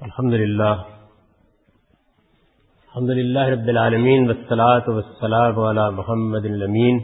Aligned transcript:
الحمد 0.00 0.34
لله 0.34 0.74
الحمد 2.88 3.10
لله 3.10 3.48
رب 3.54 3.68
العالمين 3.68 4.20
والصلاة 4.28 4.86
والسلام 4.96 5.58
على 5.60 5.84
محمد 5.90 6.44
الأمين 6.44 6.96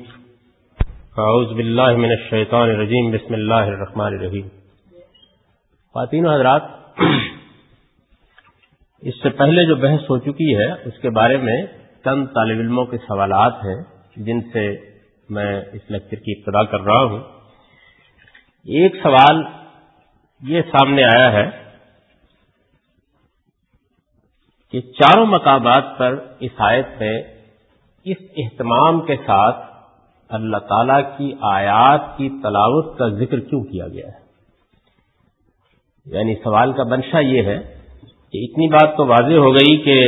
أعوذ 1.24 1.50
بالله 1.58 1.90
من 1.96 2.12
الشيطان 2.12 2.70
الرجيم 2.70 3.10
بسم 3.16 3.34
الله 3.34 3.64
الرحمن 3.72 4.16
الرحيم 4.16 4.46
خواتین 5.94 6.26
و 6.26 6.30
حضرات، 6.34 6.62
اس 9.02 9.20
سے 9.22 9.28
پہلے 9.42 9.66
جو 9.66 9.76
بحث 9.84 10.10
ہو 10.10 10.18
چکی 10.28 10.56
ہے، 10.56 10.70
اس 10.88 10.98
کے 11.02 11.10
بارے 11.20 11.36
میں 11.36 11.58
چند 12.04 12.26
طالب 12.34 12.64
علموں 12.64 12.86
کے 12.86 12.98
سوالات 13.08 13.64
ہیں، 13.64 13.78
جن 14.24 14.40
سے 14.52 14.64
میں 15.28 15.52
اس 15.72 15.90
لیکچر 15.90 16.24
کی 16.24 16.38
ابتدا 16.38 16.64
کر 16.72 16.80
رہا 16.80 17.04
ہوں۔ 17.04 17.22
ایک 18.66 18.96
سوال 19.02 19.44
یہ 20.42 20.60
سامنے 20.72 21.04
آیا 21.04 21.30
ہے 21.32 21.46
کہ 24.76 24.80
چاروں 24.80 25.26
مقامات 25.26 25.84
پر 25.98 26.18
اس 26.40 26.50
آیت 26.58 26.86
میں 27.00 27.22
اس 28.04 28.16
اہتمام 28.36 29.00
کے 29.00 29.16
ساتھ 29.16 29.56
اللہ 30.28 30.56
تعالی 30.56 31.02
کی 31.16 31.32
آیات 31.42 32.00
کی 32.16 32.28
تلاوت 32.28 32.98
کا 32.98 33.08
ذکر 33.08 33.40
کیوں 33.40 33.64
کیا 33.64 33.88
گیا 33.88 34.06
ہے؟ 34.06 34.26
یعنی 36.06 36.34
سوال 36.34 36.72
کا 36.72 36.84
منشا 36.84 37.18
یہ 37.18 37.42
ہے 37.42 37.58
کہ 38.32 38.44
اتنی 38.44 38.68
بات 38.68 38.96
تو 38.96 39.06
واضح 39.06 39.34
ہو 39.34 39.54
گئی 39.54 39.76
کہ 39.76 40.06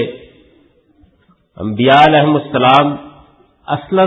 انبیاء 1.57 2.05
علیہ 2.09 2.35
السلام 2.35 2.97
اصلا 3.67 4.05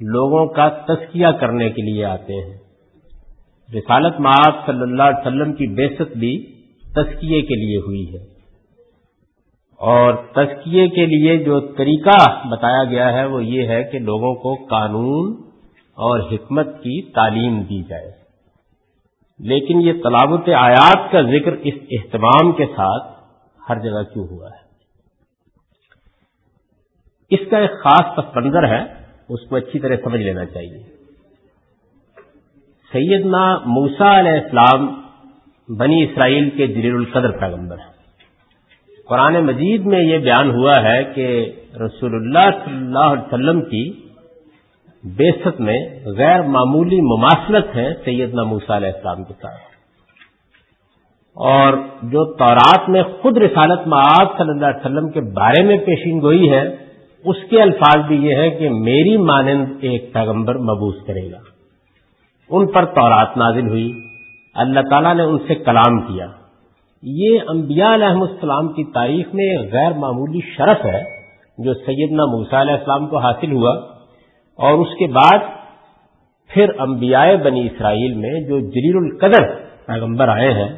لوگوں 0.00 0.46
کا 0.46 0.68
تزکیہ 0.68 1.26
کرنے 1.40 1.70
کے 1.70 1.82
لیے 1.82 2.04
آتے 2.04 2.34
ہیں۔ 2.34 2.58
رسالت 3.74 4.20
معاب 4.20 4.66
صلی 4.66 4.82
اللہ 4.82 5.02
علیہ 5.02 5.26
وسلم 5.26 5.52
کی 5.52 5.66
بےست 5.66 6.16
بھی 6.16 6.62
تزکیے 6.94 7.42
کے 7.42 7.54
لیے 7.54 7.78
ہوئی 7.78 8.14
ہے۔ 8.14 8.39
اور 9.80 10.14
تزکیے 10.14 10.88
کے 10.88 11.06
لیے 11.06 11.38
جو 11.38 11.60
طریقہ 11.60 12.48
بتایا 12.48 12.84
گیا 12.84 13.12
ہے 13.12 13.24
وہ 13.24 13.44
یہ 13.44 13.68
ہے 13.68 13.84
کہ 13.84 13.98
لوگوں 13.98 14.34
کو 14.34 14.54
قانون 14.54 15.42
اور 15.90 16.20
حکمت 16.20 16.66
کی 16.66 17.12
تعلیم 17.12 17.60
دی 17.60 17.82
جائے۔ 17.82 18.12
لیکن 19.38 19.80
یہ 19.80 19.92
تلاوت 19.92 20.48
آیات 20.48 21.12
کا 21.12 21.22
ذکر 21.22 21.52
اس 21.52 21.74
اہتمام 21.90 22.52
کے 22.52 22.66
ساتھ 22.66 23.20
ہر 23.68 23.78
جگہ 23.78 24.02
کیوں 24.12 24.26
ہوا 24.30 24.48
ہے؟ 24.48 24.60
اس 27.30 27.50
کا 27.50 27.58
ایک 27.58 27.70
خاص 27.70 28.16
پس 28.16 28.36
منظر 28.36 28.68
ہے، 28.68 28.82
اس 29.28 29.48
کو 29.48 29.56
اچھی 29.56 29.78
طرح 29.78 29.96
سمجھ 30.04 30.20
لینا 30.20 30.44
چاہیے۔ 30.44 30.82
سیدنا 32.92 33.58
موسا 33.58 34.20
علیہ 34.20 34.32
السلام 34.32 35.00
بنی 35.76 36.02
اسرائیل 36.02 36.50
کے 36.50 36.66
جلیل 36.66 36.94
القدر 36.94 37.30
پیغمبر 37.30 37.78
ہیں۔ 37.78 37.99
قرآن 39.10 39.34
مجید 39.34 39.86
میں 39.86 40.02
یہ 40.02 40.18
بیان 40.18 40.50
ہوا 40.50 40.82
ہے 40.82 41.04
کہ 41.04 41.52
رسول 41.76 42.14
اللہ 42.14 42.64
صلی 42.64 42.76
اللہ 42.76 42.98
علیہ 42.98 43.22
وسلم 43.22 43.60
کی 43.60 43.92
بیست 45.04 45.60
میں 45.60 45.78
غیر 46.06 46.42
معمولی 46.42 47.00
مماثلت 47.00 47.76
ہے 47.76 47.94
سیدنا 48.04 48.42
موسا 48.42 48.76
علیہ 48.76 48.88
السلام 48.88 49.24
کے 49.24 49.34
ساتھ۔ 49.42 49.70
اور 51.34 51.72
جو 52.02 52.34
تورات 52.34 52.88
میں 52.88 53.02
خود 53.02 53.36
رسالت 53.36 53.86
معاذ 53.86 54.38
صلی 54.38 54.50
اللہ 54.50 54.66
علیہ 54.66 54.80
وسلم 54.80 55.08
کے 55.10 55.20
بارے 55.20 55.62
میں 55.62 55.76
پیشین 55.76 56.20
گوئی 56.20 56.50
ہے، 56.50 56.76
اس 57.24 57.36
کے 57.50 57.62
الفاظ 57.62 58.04
بھی 58.06 58.16
یہ 58.16 58.36
ہے 58.36 58.50
کہ 58.50 58.70
میری 58.70 59.16
مانند 59.16 59.66
ایک 59.80 60.12
پیغمبر 60.12 60.58
مبوس 60.58 60.96
کرے 61.06 61.32
گا۔ 61.32 61.38
ان 62.50 62.66
پر 62.66 62.84
تورات 62.84 63.36
نازل 63.36 63.68
ہوئی۔ 63.68 63.92
اللہ 64.54 64.80
تعالیٰ 64.90 65.14
نے 65.14 65.22
ان 65.22 65.38
سے 65.48 65.54
کلام 65.54 66.00
کیا۔ 66.00 66.26
یہ 67.02 67.38
انبیاء 67.48 67.94
علیہ 67.94 68.06
السلام 68.06 68.68
کی 68.68 68.84
تاریخ 68.84 69.34
میں 69.34 69.58
غیر 69.72 69.92
معمولی 69.92 70.40
شرف 70.56 70.84
ہے 70.84 71.02
جو 71.58 71.74
سیدنا 71.74 72.24
موسا 72.24 72.60
علیہ 72.60 72.74
السلام 72.74 73.06
کو 73.06 73.18
حاصل 73.18 73.52
ہوا 73.52 73.74
اور 74.58 74.78
اس 74.78 74.88
کے 74.98 75.06
بعد 75.06 75.38
پھر 76.48 76.70
انبیاء 76.78 77.24
بنی 77.44 77.66
اسرائیل 77.66 78.14
میں 78.14 78.40
جو 78.40 78.60
جلیل 78.60 78.96
القدر 78.96 79.46
پیغمبر 79.86 80.28
آئے 80.28 80.52
ہیں، 80.52 80.68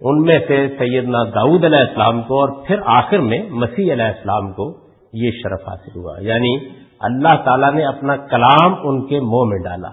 ان 0.00 0.22
میں 0.22 0.38
سے 0.48 0.68
سیدنا 0.78 1.24
داؤد 1.24 1.64
علیہ 1.64 1.78
السلام 1.78 2.22
کو 2.22 2.40
اور 2.40 2.48
پھر 2.66 2.76
آخر 2.84 3.18
میں 3.18 3.42
مسیح 3.50 3.92
علیہ 3.92 4.04
السلام 4.04 4.52
کو 4.52 4.76
یہ 5.12 5.30
شرف 5.30 5.68
حاصل 5.68 5.98
ہوا۔ 5.98 6.16
یعنی 6.20 6.56
اللہ 7.00 7.42
تعالیٰ 7.44 7.72
نے 7.74 7.84
اپنا 7.84 8.16
کلام 8.16 8.74
ان 8.84 9.06
کے 9.06 9.20
منہ 9.20 9.44
میں 9.44 9.58
ڈالا۔ 9.58 9.88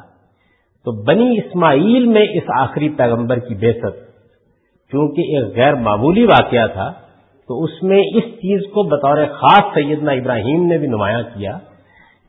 تو 0.86 1.04
بنی 1.04 1.38
اسماعیل 1.38 2.06
میں 2.06 2.26
اس 2.34 2.44
آخری 2.60 2.90
پیغمبر 2.90 3.40
کی 3.40 3.56
بےست 3.56 4.09
چونکہ 4.92 5.22
ایک 5.22 5.56
غیر 5.56 5.76
معمولی 5.76 6.24
واقعہ 6.24 6.68
تھا، 6.68 6.92
تو 7.48 7.64
اس 7.64 7.84
میں 7.84 8.04
اس 8.14 8.24
چیز 8.24 8.62
کو 8.74 8.84
بطور 8.84 9.18
خاص 9.26 9.74
سیدنا 9.74 10.12
ابراہیم 10.12 10.66
نے 10.66 10.78
بھی 10.78 10.88
نمایاں 10.88 11.22
کیا 11.34 11.58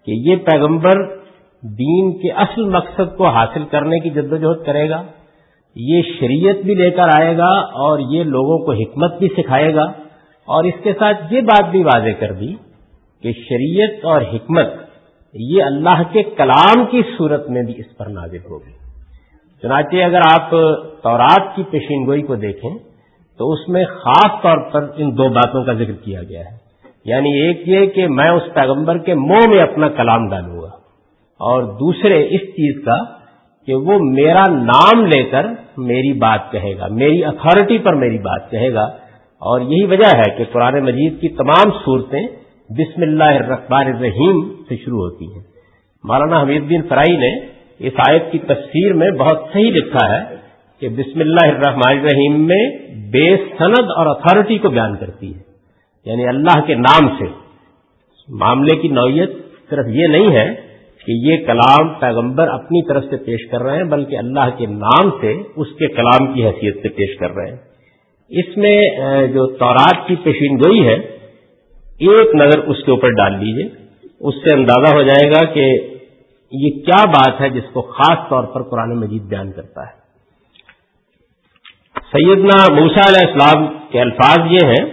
کہ 0.06 0.10
یہ 0.10 0.37
پیغمبر 0.37 1.03
دین 1.62 2.19
کے 2.19 2.31
اصل 2.32 2.65
مقصد 2.65 3.16
کو 3.16 3.28
حاصل 3.28 3.65
کرنے 3.65 3.99
کی 3.99 4.10
جدوجہد 4.10 4.65
کرے 4.66 4.88
گا، 4.91 5.03
یہ 5.76 6.03
شریعت 6.20 6.65
بھی 6.65 6.75
لے 6.75 6.91
کر 6.91 7.09
آئے 7.15 7.38
گا 7.38 7.50
اور 7.84 7.99
یہ 7.99 8.25
لوگوں 8.25 8.59
کو 8.59 8.72
حکمت 8.72 9.19
بھی 9.19 9.28
سکھائے 9.28 9.75
گا۔ 9.75 9.84
اور 10.49 10.65
اس 10.65 10.75
کے 10.82 10.93
ساتھ 10.93 11.32
یہ 11.32 11.41
بات 11.41 11.70
بھی 11.70 11.82
واضح 11.82 12.20
کر 12.20 12.32
دی 12.32 12.54
کہ 13.22 13.32
شریعت 13.32 14.04
اور 14.04 14.22
حکمت 14.22 14.66
یہ 15.34 15.62
اللہ 15.62 16.03
کے 16.12 16.22
کلام 16.22 16.87
کی 16.87 17.03
صورت 17.19 17.50
میں 17.50 17.62
بھی 17.62 17.75
اس 17.76 17.97
پر 17.97 18.06
نازل 18.06 18.44
ہوگی۔ 18.50 18.80
چنانچہ 19.62 19.97
اگر 19.97 20.19
آپ 20.19 20.50
تورات 21.03 21.56
کی 21.56 21.62
پیشین 21.71 22.06
گوئی 22.06 22.22
کو 22.22 22.34
دیکھیں 22.34 22.71
تو 23.38 23.53
اس 23.53 23.69
میں 23.69 23.84
خاص 23.84 24.43
طور 24.43 24.59
پر 24.71 24.91
ان 24.97 25.19
دو 25.19 25.28
باتوں 25.28 25.65
کا 25.65 25.72
ذکر 25.72 25.93
کیا 25.93 26.22
گیا 26.22 26.41
ہے۔ 26.41 26.56
یعنی 27.04 27.43
ایک 27.43 27.69
یہ 27.69 27.87
کہ 27.87 28.09
میں 28.09 28.28
اس 28.28 28.43
پیغمبر 28.54 28.99
کے 28.99 29.15
منہ 29.15 29.49
میں 29.49 29.62
اپنا 29.62 29.88
کلام 29.88 30.28
ڈالوں 30.31 30.62
گا 30.62 30.69
اور 31.41 31.62
دوسرے 31.62 32.28
اس 32.31 32.41
چیز 32.41 32.84
کا 32.84 32.97
کہ 33.66 33.75
وہ 33.75 33.99
میرا 33.99 34.43
نام 34.49 35.04
لے 35.04 35.22
کر 35.22 35.47
میری 35.76 36.12
بات 36.12 36.53
کہے 36.53 36.78
گا، 36.78 36.87
میری 36.91 37.25
اتھارٹی 37.25 37.78
پر 37.78 37.94
میری 37.94 38.19
بات 38.19 38.50
کہے 38.50 38.75
گا۔ 38.75 38.84
اور 39.41 39.60
یہی 39.60 39.87
وجہ 39.87 40.16
ہے 40.16 40.37
کہ 40.37 40.44
قرآن 40.53 40.84
مجید 40.84 41.20
کی 41.20 41.28
تمام 41.28 41.70
صورتیں 41.70 42.26
بسم 42.70 43.03
اللہ 43.03 43.25
الرحمن 43.25 43.87
الرحیم 43.87 44.62
سے 44.69 44.76
شروع 44.76 44.99
ہوتی 44.99 45.25
ہیں۔ 45.25 45.43
مولانا 46.04 46.43
حمید 46.43 46.62
الدین 46.62 46.82
فرائی 46.88 47.16
نے 47.16 47.59
اس 47.81 47.93
آیت 48.09 48.33
کی 48.33 48.39
تفسیر 48.39 48.93
میں 48.93 49.11
بہت 49.11 49.45
صحیح 49.53 49.71
لکھا 49.71 50.09
ہے 50.09 50.37
کہ 50.81 50.89
بسم 50.89 51.21
اللہ 51.21 51.47
الرحمن 51.49 51.99
الرحیم 51.99 52.47
میں 52.47 52.79
بے 53.11 53.37
سند 53.37 53.91
اور 53.97 54.07
اتھارٹی 54.07 54.59
کو 54.59 54.69
بیان 54.69 54.97
کرتی 54.97 55.35
ہے۔ 55.35 55.41
یعنی 56.05 56.27
اللہ 56.27 56.61
کے 56.67 56.75
نام 56.75 57.09
سے۔ 57.09 57.25
معاملے 58.29 58.77
کی 58.77 58.89
نوعیت 58.89 59.31
صرف 59.71 59.87
یہ 59.89 60.07
نہیں 60.07 60.33
ہے 60.33 60.55
کہ 61.07 61.13
یہ 61.13 61.37
کلام 61.47 61.89
پیغمبر 61.89 62.49
اپنی 62.49 62.83
طرف 62.83 63.05
سے 63.05 63.17
پیش 63.17 63.51
کر 63.51 63.63
رہے 63.63 63.77
ہیں، 63.77 63.85
بلکہ 63.85 64.19
اللہ 64.19 64.51
کے 64.57 64.67
نام 64.67 65.11
سے 65.11 65.43
اس 65.57 65.67
کے 65.79 65.87
کلام 65.87 66.33
کی 66.33 66.47
حیثیت 66.47 66.83
سے 66.83 66.89
پیش 66.89 67.17
کر 67.19 67.31
رہے 67.31 67.51
ہیں۔ 67.51 67.57
اس 68.29 68.57
میں 68.57 68.83
جو 69.27 69.47
تورات 69.47 70.09
کی 70.09 70.17
پیشین 70.17 70.57
گوئی 70.57 70.87
ہے، 70.87 70.95
ایک 71.99 72.35
نظر 72.35 72.59
اس 72.59 72.85
کے 72.85 72.91
اوپر 72.91 73.11
ڈال 73.11 73.33
لیجیے 73.33 73.69
اس 74.21 74.35
سے 74.35 74.55
اندازہ 74.55 74.95
ہو 74.95 75.03
جائے 75.03 75.31
گا 75.31 75.45
کہ 75.45 75.79
یہ 76.53 76.71
کیا 76.71 77.05
بات 77.06 77.41
ہے 77.41 77.49
جس 77.50 77.72
کو 77.72 77.83
خاص 77.83 78.28
طور 78.31 78.44
پر 78.44 78.62
قرآن 78.62 78.94
مجید 79.00 79.22
بیان 79.22 79.53
کرتا 79.53 79.87
ہے؟ 79.87 79.99
سیدنا 82.12 82.56
موسا 82.75 83.03
علیہ 83.09 83.27
السلام 83.27 83.66
کے 83.91 84.00
الفاظ 84.00 84.38
یہ 84.50 84.66
ہیں 84.66 84.84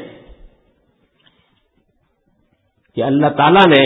کہ 2.96 3.04
اللہ 3.04 3.28
تعالی 3.38 3.64
نے 3.70 3.84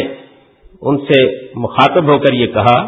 ان 0.82 0.98
سے 0.98 1.22
مخاطب 1.56 2.08
ہو 2.08 2.18
کر 2.20 2.34
یہ 2.34 2.48
کہا، 2.48 2.80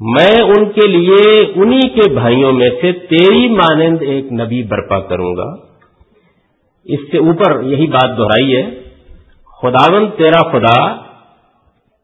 میں 0.00 0.34
ان 0.44 0.64
کے 0.72 0.86
لیے 0.88 1.52
انہی 1.54 1.88
کے 1.88 2.14
بھائیوں 2.14 2.52
میں 2.52 2.70
سے 2.80 2.92
تیری 2.92 3.48
مانند 3.48 4.02
ایک 4.02 4.32
نبی 4.32 4.62
برپا 4.62 5.00
کروں 5.00 5.36
گا۔ 5.36 5.50
اس 6.86 7.00
سے 7.10 7.18
اوپر 7.18 7.62
یہی 7.62 7.86
بات 7.86 8.16
دہرائی 8.18 8.56
ہے 8.56 8.62
خداون 9.62 10.10
تیرا 10.10 10.42
خدا 10.50 10.78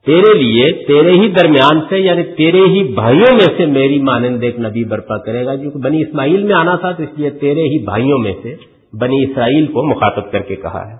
تیرے 0.08 0.32
لیے، 0.38 0.70
تیرے 0.72 1.10
ہی 1.10 1.28
درمیان 1.28 1.81
سے 1.88 1.99
یعنی 1.99 2.22
تیرے 2.22 2.60
ہی 2.60 2.82
بھائیوں 2.94 3.32
میں 3.32 3.46
سے 3.56 3.66
میری 3.66 3.99
مانند 4.02 4.43
ایک 4.43 4.60
نبی 4.60 4.84
برپا 4.84 5.19
کرے 5.19 5.46
گا، 5.46 5.55
جو 5.55 5.70
کہ 5.70 5.78
بنی 5.78 6.02
اسماعیل 6.02 6.43
میں 6.43 6.55
آنا 6.55 6.76
تھا، 6.76 6.93
تو 6.93 7.02
اس 7.02 7.08
لیے 7.16 7.31
تیرے 7.31 7.62
ہی 7.62 7.84
بھائیوں 7.84 8.19
میں 8.19 8.32
سے 8.43 8.55
بنی 8.93 9.22
اسرائیل 9.25 9.66
کو 9.66 9.82
مخاطب 9.82 10.31
کر 10.32 10.40
کے 10.40 10.56
کہا 10.56 10.90
ہے۔ 10.90 10.96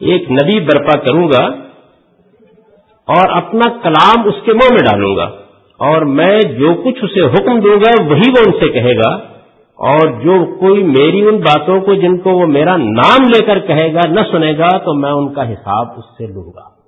ایک 0.00 0.30
نبی 0.30 0.60
برپا 0.60 0.98
کروں 0.98 1.28
گا 1.28 1.44
اور 3.08 3.30
اپنا 3.30 3.68
کلام 3.82 4.28
اس 4.28 4.42
کے 4.44 4.52
منہ 4.52 4.72
میں 4.72 4.86
ڈالوں 4.90 5.16
گا 5.16 5.30
اور 5.78 6.02
میں 6.02 6.40
جو 6.58 6.74
کچھ 6.84 7.04
اسے 7.04 7.20
حکم 7.20 7.60
دوں 7.60 7.76
گا، 7.76 8.02
وہی 8.02 8.30
وہ 8.30 8.44
ان 8.46 8.52
سے 8.52 8.68
کہے 8.68 8.96
گا 8.96 9.10
اور 9.78 10.08
جو 10.24 10.56
کوئی 10.60 10.82
میری 10.82 11.20
ان 11.20 11.36
باتوں 11.36 11.80
کو، 11.80 11.94
جن 11.94 12.18
کو 12.18 12.30
وہ 12.30 12.46
میرا 12.46 12.76
نام 12.76 13.28
لے 13.28 13.44
کر 13.44 13.58
کہے 13.58 13.92
گا، 13.94 14.08
نہ 14.08 14.20
سنے 14.32 14.52
گا، 14.58 14.78
تو 14.78 14.94
میں 14.94 15.10
ان 15.10 15.32
کا 15.34 15.52
حساب 15.52 15.86
اس 15.96 16.04
سے 16.18 16.26
لوں 16.26 16.52
گا۔ 16.56 16.79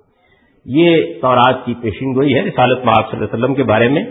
یہ 0.65 1.01
تورات 1.21 1.65
کی 1.65 1.73
پیشین 1.81 2.15
گوئی 2.15 2.35
ہے 2.35 2.41
رسالت 2.41 2.85
محاذ 2.85 3.11
صلی 3.11 3.17
اللہ 3.17 3.25
علیہ 3.25 3.43
وسلم 3.43 3.55
کے 3.55 3.63
بارے 3.63 3.89
میں۔ 3.89 4.03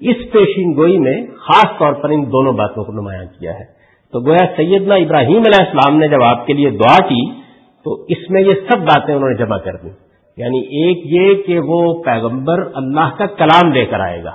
اس 0.00 0.16
پیشین 0.32 0.76
گوئی 0.76 0.98
میں 0.98 1.26
خاص 1.26 1.78
طور 1.78 1.92
پر 1.92 2.08
ان 2.08 2.24
دونوں 2.26 2.52
باتوں 2.52 2.84
کو 2.84 2.92
نمایاں 2.92 3.24
کیا 3.40 3.52
ہے۔ 3.52 3.64
تو 4.12 4.20
گویا 4.20 4.46
سیدنا 4.56 4.94
ابراہیم 4.94 5.42
علیہ 5.46 5.64
السلام 5.64 5.98
نے 5.98 6.08
جب 6.08 6.22
آپ 6.22 6.46
کے 6.46 6.52
لیے 6.52 6.70
دعا 6.70 7.08
کی، 7.08 7.40
تو 7.84 8.04
اس 8.08 8.30
میں 8.30 8.42
یہ 8.42 8.50
سب 8.50 8.78
باتیں 8.78 9.14
انہوں 9.14 9.28
نے 9.28 9.34
جمع 9.34 9.58
کر 9.58 9.76
دی 9.76 9.88
یعنی 10.36 10.58
ایک 10.58 10.98
یہ 11.04 11.42
کہ 11.42 11.58
وہ 11.58 12.02
پیغمبر 12.02 12.68
اللہ 12.74 13.08
کا 13.18 13.26
کلام 13.26 13.72
لے 13.72 13.86
کر 13.86 14.00
آئے 14.00 14.24
گا۔ 14.24 14.30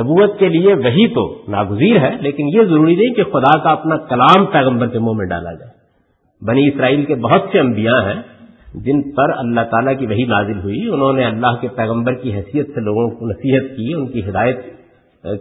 نبوت 0.00 0.38
کے 0.38 0.48
لیے 0.48 0.74
وہی 0.74 1.08
تو 1.08 1.42
ناگزیر 1.48 1.98
ہے، 1.98 2.10
لیکن 2.20 2.48
یہ 2.48 2.62
ضروری 2.62 2.94
نہیں 2.94 3.14
کہ 3.14 3.24
خدا 3.24 3.58
کا 3.58 3.70
اپنا 3.70 3.96
کلام 3.96 4.46
پیغمبر 4.46 4.86
کے 4.86 4.98
منہ 4.98 5.12
میں 5.12 5.26
ڈالا 5.26 5.52
جائے۔ 5.52 5.70
بنی 6.46 6.68
اسرائیل 6.68 7.04
کے 7.04 7.14
بہت 7.14 7.42
سے 7.52 7.58
انبیاء 7.58 8.14
ہیں 8.14 8.22
جن 8.74 9.10
پر 9.10 9.38
اللہ 9.38 9.60
تعالیٰ 9.60 9.98
کی 9.98 10.06
وہی 10.06 10.24
نازل 10.24 10.58
ہوئی، 10.58 10.88
انہوں 10.88 11.12
نے 11.12 11.24
اللہ 11.24 11.54
کے 11.60 11.68
پیغمبر 11.68 12.14
کی 12.14 12.34
حیثیت 12.34 12.66
سے 12.66 12.80
لوگوں 12.80 13.10
کو 13.10 13.26
نصیحت 13.26 13.76
کی، 13.76 13.94
ان 13.94 14.06
کی 14.06 14.20
ہدایت 14.28 14.56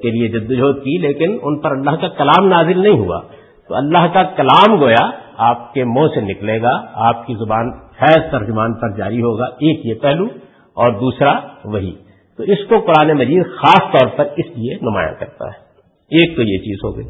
کے 0.02 0.12
لیے 0.12 0.28
جدوجہد 0.28 0.76
کی، 0.76 0.98
لیکن 0.98 1.38
ان 1.42 1.60
پر 1.60 1.72
اللہ 1.72 1.92
کا 1.92 2.08
کلام 2.08 2.48
نازل 2.48 2.80
نہیں 2.80 3.00
ہوا۔ 3.00 3.22
تو 3.68 3.76
اللہ 3.76 4.08
کا 4.14 4.24
کلام 4.24 4.80
گویا 4.80 5.10
آپ 5.38 5.74
کے 5.74 5.84
منہ 5.84 6.08
سے 6.16 6.22
نکلے 6.22 6.62
گا، 6.62 6.86
آپ 6.94 7.28
کی 7.28 7.34
زبان 7.34 7.72
حیض 8.02 8.32
ترجمان 8.32 8.74
پر 8.74 8.98
جاری 8.98 9.22
ہوگا، 9.22 9.46
ایک 9.46 9.86
یہ 9.86 9.94
پہلو 9.94 10.26
اور 10.74 10.92
دوسرا 10.92 11.40
وہی 11.66 11.92
تو 12.38 12.44
اس 12.44 12.58
کو 12.70 12.80
قرآن 12.80 13.18
مجید 13.18 13.46
خاص 13.46 13.92
طور 13.92 14.08
پر 14.16 14.26
اس 14.38 14.46
لیے 14.46 14.76
نمایاں 14.76 15.14
کرتا 15.20 15.46
ہے۔ 15.46 15.70
ایک 16.12 16.36
تو 16.36 16.42
یہ 16.42 16.58
چیز 16.58 16.78
ہو 16.84 16.98
گئی۔ 16.98 17.06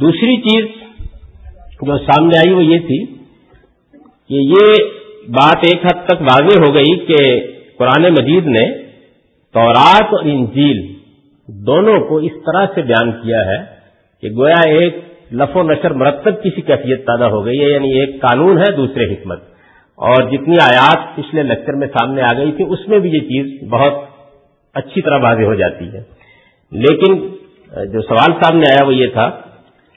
دوسری 0.00 0.36
چیز 0.36 0.64
جو 1.82 1.98
سامنے 1.98 2.38
آئی 2.38 2.54
وہ 2.54 2.64
یہ 2.64 2.78
تھی 2.78 3.23
کہ 4.28 4.34
یہ 4.34 4.84
بات 5.28 5.64
ایک 5.64 5.84
حد 5.84 6.06
تک 6.06 6.22
واضح 6.22 6.58
ہو 6.66 6.74
گئی 6.74 6.98
کہ 7.06 7.40
قرآن 7.78 8.02
مجید 8.02 8.46
نے 8.46 8.66
تورات 9.54 10.14
اور 10.14 10.24
انجیل 10.24 10.92
دونوں 11.48 11.98
کو 12.00 12.16
اس 12.16 12.32
طرح 12.46 12.66
سے 12.74 12.82
بیان 12.82 13.12
کیا 13.12 13.46
ہے 13.46 13.64
کہ 14.20 14.30
گویا 14.30 14.70
ایک 14.70 14.96
لف 15.32 15.56
و 15.56 15.62
نشر 15.62 15.90
مرتب 15.90 16.42
کسی 16.42 16.60
کیفیت 16.60 17.06
پیدا 17.06 17.26
ہو 17.26 17.44
گئی 17.44 17.60
ہے 17.60 17.70
یعنی 17.70 18.00
ایک 18.00 18.20
قانون 18.20 18.58
ہے 18.58 18.70
دوسرے 18.76 19.12
حکمت۔ 19.12 19.42
اور 19.98 20.22
جتنی 20.30 20.56
آیات 20.62 21.16
پچھلے 21.16 21.42
لیکچر 21.42 21.72
میں 21.72 21.86
سامنے 21.86 22.22
آ 22.22 22.32
گئی 22.32 22.52
تھی، 22.52 22.64
اس 22.68 22.88
میں 22.88 22.98
بھی 22.98 23.10
یہ 23.10 23.20
چیز 23.20 23.68
بہت 23.68 23.94
اچھی 24.74 25.02
طرح 25.02 25.18
واضح 25.22 25.42
ہو 25.42 25.54
جاتی 25.54 25.88
ہے۔ 25.92 26.02
لیکن 26.72 27.28
جو 27.92 28.02
سوال 28.02 28.32
سامنے 28.42 28.64
آیا 28.70 28.86
وہ 28.86 28.94
یہ 28.94 29.06
تھا 29.06 29.30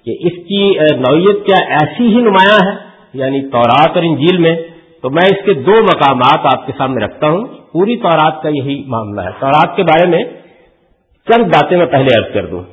کہ 0.05 0.15
اس 0.19 0.35
کی 0.49 0.73
نوعیت 0.99 1.45
کیا 1.45 1.63
ایسی 1.69 2.07
ہی 2.07 2.21
نمایاں 2.21 2.59
ہے؟ 2.65 2.86
یعنی 3.13 3.41
تورات 3.41 3.95
اور 3.95 4.03
انجیل 4.03 4.37
میں، 4.37 4.55
تو 5.01 5.09
میں 5.09 5.25
اس 5.25 5.45
کے 5.45 5.53
دو 5.53 5.71
مقامات 5.71 6.57
آپ 6.57 6.65
کے 6.65 6.73
سامنے 6.77 7.05
رکھتا 7.05 7.29
ہوں۔ 7.29 7.47
پوری 7.71 7.97
تورات 7.97 8.43
کا 8.43 8.49
یہی 8.49 8.83
معاملہ 8.87 9.21
ہے۔ 9.21 9.29
تورات 9.39 9.75
کے 9.75 9.83
بارے 9.83 10.07
میں 10.07 10.23
چند 11.27 11.43
باتیں 11.43 11.77
میں 11.77 11.85
پہلے 11.85 12.19
عرض 12.19 12.33
کر 12.33 12.45
دوں۔ 12.45 12.63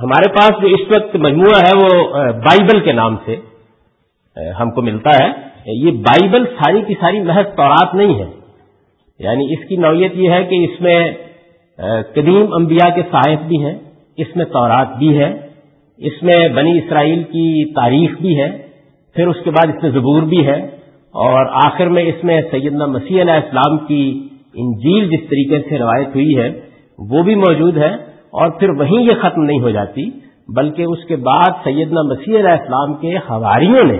ہمارے 0.00 0.32
پاس 0.32 0.50
جو 0.60 0.66
اس 0.66 0.80
وقت 0.80 1.16
مجموعہ 1.16 1.60
ہے 1.60 1.76
وہ 1.76 2.14
بائبل 2.32 2.80
کے 2.80 2.92
نام 2.92 3.16
سے 3.26 3.36
ہم 4.60 4.70
کو 4.70 4.82
ملتا 4.82 5.10
ہے۔ 5.10 5.30
یہ 5.66 5.90
بائبل 5.90 6.44
ساری 6.46 6.82
کی 6.82 6.94
ساری 7.00 7.20
محض 7.20 7.56
تورات 7.56 7.94
نہیں 7.94 8.18
ہے۔ 8.18 8.30
یعنی 9.18 9.52
اس 9.52 9.68
کی 9.68 9.76
نوعیت 9.76 10.12
یہ 10.14 10.30
ہے 10.30 10.44
کہ 10.44 10.54
اس 10.54 10.80
میں 10.80 11.10
قدیم 12.14 12.52
انبیاء 12.52 12.94
کے 12.94 13.02
صاحب 13.12 13.48
بھی 13.48 13.64
ہیں، 13.64 13.74
اس 14.16 14.36
میں 14.36 14.44
تورات 14.44 14.96
بھی 14.96 15.18
ہے، 15.18 15.48
اس 15.98 16.22
میں 16.22 16.48
بنی 16.48 16.78
اسرائیل 16.78 17.22
کی 17.22 17.72
تاریخ 17.74 18.10
بھی 18.20 18.40
ہے۔ 18.40 18.71
پھر 19.16 19.26
اس 19.26 19.36
کے 19.44 19.50
بعد 19.50 19.74
اس 19.74 19.82
میں 19.82 19.90
زبور 19.90 20.22
بھی 20.22 20.46
ہے 20.46 20.60
اور 21.14 21.46
آخر 21.66 21.86
میں 21.86 22.02
اس 22.02 22.24
میں 22.24 22.40
سیدنا 22.50 22.86
مسیح 22.86 23.20
علیہ 23.22 23.32
السلام 23.32 23.78
کی 23.78 24.28
انجیل 24.54 25.08
جس 25.08 25.28
طریقے 25.28 25.58
سے 25.68 25.78
روایت 25.78 26.08
ہوئی 26.08 26.38
ہے، 26.38 26.48
وہ 27.10 27.22
بھی 27.22 27.34
موجود 27.34 27.76
ہے 27.76 27.92
اور 28.32 28.50
پھر 28.50 28.70
وہیں 28.70 29.02
یہ 29.02 29.20
ختم 29.22 29.42
نہیں 29.42 29.60
ہو 29.60 29.70
جاتی، 29.70 30.10
بلکہ 30.56 30.82
اس 30.82 31.04
کے 31.04 31.16
بعد 31.16 31.64
سیدنا 31.64 32.02
مسیح 32.02 32.38
علیہ 32.38 32.50
السلام 32.50 32.94
کے 32.94 33.16
حواریوں 33.16 33.84
نے 33.84 33.98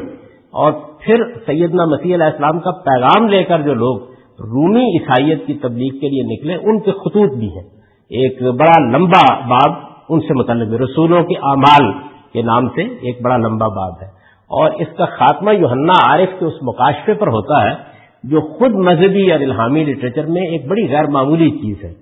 اور 0.53 0.73
پھر 0.73 1.25
سیدنا 1.47 1.85
مسیح 1.85 2.15
علیہ 2.15 2.27
السلام 2.27 2.61
کا 2.61 2.71
پیغام 2.71 3.29
لے 3.29 3.45
کر 3.45 3.63
جو 3.63 3.75
لوگ 3.75 4.01
رومی 4.41 4.85
عیسائیت 4.99 5.47
کی 5.47 5.55
تبلیغ 5.55 5.99
کے 5.99 6.09
لیے 6.09 6.23
نکلے، 6.23 6.55
ان 6.55 6.81
کے 6.81 6.93
خطوط 6.93 7.39
بھی 7.39 7.49
ہیں۔ 7.49 7.69
ایک 8.11 8.43
بڑا 8.43 8.81
لمبا 8.97 9.23
باب 9.49 9.75
ان 10.09 10.21
سے 10.21 10.35
متعلق 10.35 10.81
رسولوں 10.81 11.23
کے 11.25 11.35
اعمال 11.35 11.93
کے 12.33 12.43
نام 12.43 12.69
سے 12.69 12.83
ایک 12.83 13.23
بڑا 13.23 13.37
لمبا 13.37 13.69
باب 13.69 14.03
ہے۔ 14.03 14.22
اور 14.49 14.71
اس 14.71 14.97
کا 14.97 15.05
خاتمہ 15.05 15.55
یوہنا 15.55 15.93
عارف 15.93 16.39
کے 16.39 16.45
اس 16.45 16.63
مقاشفے 16.63 17.15
پر 17.15 17.27
ہوتا 17.27 17.65
ہے، 17.65 17.93
جو 18.25 18.41
خود 18.41 18.75
مذہبی 18.75 19.33
اور 19.33 19.41
الہامی 19.41 19.85
لٹریچر 19.85 20.27
میں 20.27 20.43
ایک 20.43 20.67
بڑی 20.67 20.89
غیر 20.89 21.05
معمولی 21.05 21.51
چیز 21.51 21.85
ہے۔ 21.85 21.93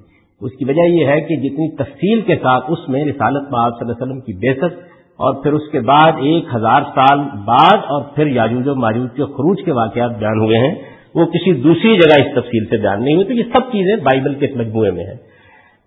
اس 0.41 0.53
کی 0.59 0.65
وجہ 0.65 0.89
یہ 0.89 1.07
ہے 1.07 1.21
کہ 1.21 1.37
جتنی 1.37 1.77
تفصیل 1.77 2.21
کے 2.21 2.37
ساتھ 2.37 2.65
اس 2.69 2.89
میں 2.89 3.05
رسالت 3.05 3.49
صلی 3.49 3.57
اللہ 3.57 3.83
علیہ 3.83 4.03
وسلم 4.03 4.21
کی 4.21 4.33
بےست 4.33 4.91
اور 5.19 5.43
پھر 5.43 5.53
اس 5.53 5.69
کے 5.73 5.81
بعد 5.81 6.13
ایک 6.17 6.45
ہزار 6.55 6.83
سال 6.95 7.21
بعد 7.45 7.77
اور 7.77 8.03
پھر 8.03 8.27
یاجوج 8.27 8.69
و 8.69 8.75
ماجوج 8.75 9.09
کے 9.17 9.25
خروج 9.25 9.63
کے 9.65 9.73
واقعات 9.73 10.19
بیان 10.19 10.41
ہوئے 10.41 10.59
ہیں، 10.59 10.75
وہ 11.15 11.27
کسی 11.27 11.53
دوسری 11.53 11.97
جگہ 11.97 12.21
اس 12.21 12.35
تفصیل 12.35 12.65
سے 12.65 12.77
بیان 12.77 13.05
نہیں 13.05 13.15
ہوئی، 13.15 13.27
تو 13.27 13.33
یہ 13.33 13.43
سب 13.43 13.61
چیزیں 13.73 13.97
بائبل 13.97 14.35
کے 14.35 14.47
اس 14.47 14.57
مجموعے 14.57 14.91
میں 14.91 15.05
ہیں۔ 15.05 15.17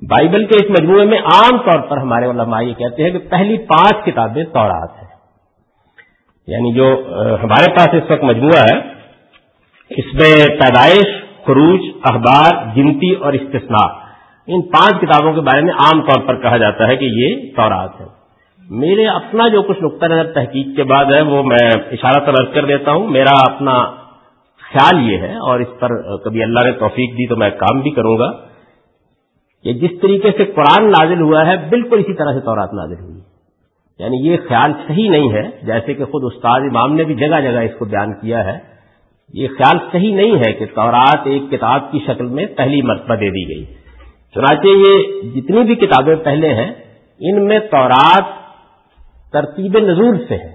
بائبل 0.02 0.46
کے 0.46 0.66
اس 0.66 0.70
مجموعے 0.70 1.06
میں 1.06 1.18
عام 1.18 1.58
طور 1.58 1.80
پر 1.80 1.98
ہمارے 1.98 2.26
علماء 2.26 2.62
یہ 2.62 2.74
کہتے 2.74 3.04
ہیں 3.04 3.12
کہ 3.12 3.20
پہلی 3.20 3.58
پانچ 3.58 4.06
کتابیں 4.06 4.44
تورات 4.44 4.90
ہیں۔ 5.02 5.03
یعنی 6.48 6.72
جو 6.74 6.88
ہمارے 7.44 7.72
پاس 7.75 7.94
اس 7.94 8.10
وقت 8.12 8.24
مجموعہ 8.24 8.63
ہے، 8.63 8.78
اس 9.92 10.13
میں 10.13 10.34
پیدائش، 10.60 11.13
خروج، 11.45 11.81
اخبار، 12.04 12.51
گنتی 12.78 13.12
اور 13.19 13.34
استثناء، 13.34 13.88
ان 14.48 14.62
پانچ 14.69 15.00
کتابوں 15.01 15.34
کے 15.34 15.42
بارے 15.48 15.62
میں 15.62 15.74
عام 15.81 16.01
طور 16.01 16.28
پر 16.28 16.42
کہا 16.42 16.57
جاتا 16.57 16.88
ہے 16.88 16.95
کہ 16.98 17.07
یہ 17.16 17.42
تورات 17.56 18.00
ہے 18.01 18.07
میرے 18.69 19.06
اپنا 19.07 19.48
جو 19.48 19.62
کچھ 19.62 19.81
نقطۂ 19.84 20.06
نظر 20.06 20.31
تحقیق 20.34 20.75
کے 20.75 20.84
بعد 20.92 21.12
ہے، 21.13 21.22
وہ 21.24 21.42
میں 21.44 21.66
اشارہ 21.92 22.19
ترج 22.25 22.54
کر 22.54 22.66
دیتا 22.66 22.92
ہوں۔ 22.92 23.07
میرا 23.10 23.36
اپنا 23.45 23.74
خیال 24.63 25.01
یہ 25.10 25.18
ہے، 25.18 25.34
اور 25.48 25.60
اس 25.60 25.72
پر 25.80 25.95
کبھی 26.24 26.44
اللہ 26.44 26.66
نے 26.66 26.72
توفیق 26.80 27.18
دی 27.18 27.28
تو 27.28 27.36
میں 27.36 27.50
کام 27.57 27.81
بھی 27.81 27.92
کروں 27.92 28.18
گا، 28.18 28.31
کہ 29.66 29.74
جس 29.81 30.00
طریقے 30.01 30.31
سے 30.38 30.45
قرآن 30.54 30.90
نازل 30.92 31.22
ہوا 31.22 31.45
ہے، 31.48 31.56
بالکل 31.69 32.00
اسی 32.00 32.13
طرح 32.13 32.34
سے 32.34 32.45
تورات 32.45 32.74
نازل 32.74 33.00
ہوئی۔ 33.01 33.22
یعنی 34.00 34.28
یہ 34.28 34.38
خیال 34.48 34.74
صحیح 34.88 35.10
نہیں 35.10 35.31
ہے، 35.31 35.50
جیسے 35.63 35.94
کہ 35.94 36.06
خود 36.06 36.34
استاد 36.34 36.60
امام 36.60 36.95
نے 36.95 37.04
بھی 37.04 37.16
جگہ 37.16 37.42
جگہ 37.44 37.60
اس 37.60 37.72
کو 37.80 37.86
بیان 37.86 38.13
کیا 38.13 38.44
ہے، 38.45 38.60
یہ 39.34 39.48
خیال 39.48 39.78
صحیح 39.92 40.16
نہیں 40.16 40.36
ہے 40.36 40.54
کہ 40.54 40.66
تورات 40.66 41.19
ایک 41.25 41.42
کتاب 41.51 41.92
کی 41.92 42.00
شکل 42.07 42.25
میں 42.25 42.45
پہلی 42.45 42.81
مرتبہ 42.81 43.16
دے 43.16 43.30
دی 43.30 43.56
گئی۔ 43.56 43.66
چنانچہ 44.36 44.68
یہ 44.68 45.22
جتنی 45.36 45.63
بھی 45.63 45.75
کتابیں 45.75 46.16
پہلے 46.16 46.54
ہیں، 46.54 46.72
ان 47.19 47.45
میں 47.45 47.60
تورات 47.60 48.24
ترتیب 49.34 49.78
نظور 49.78 50.16
سے 50.28 50.36
ہے۔ 50.36 50.51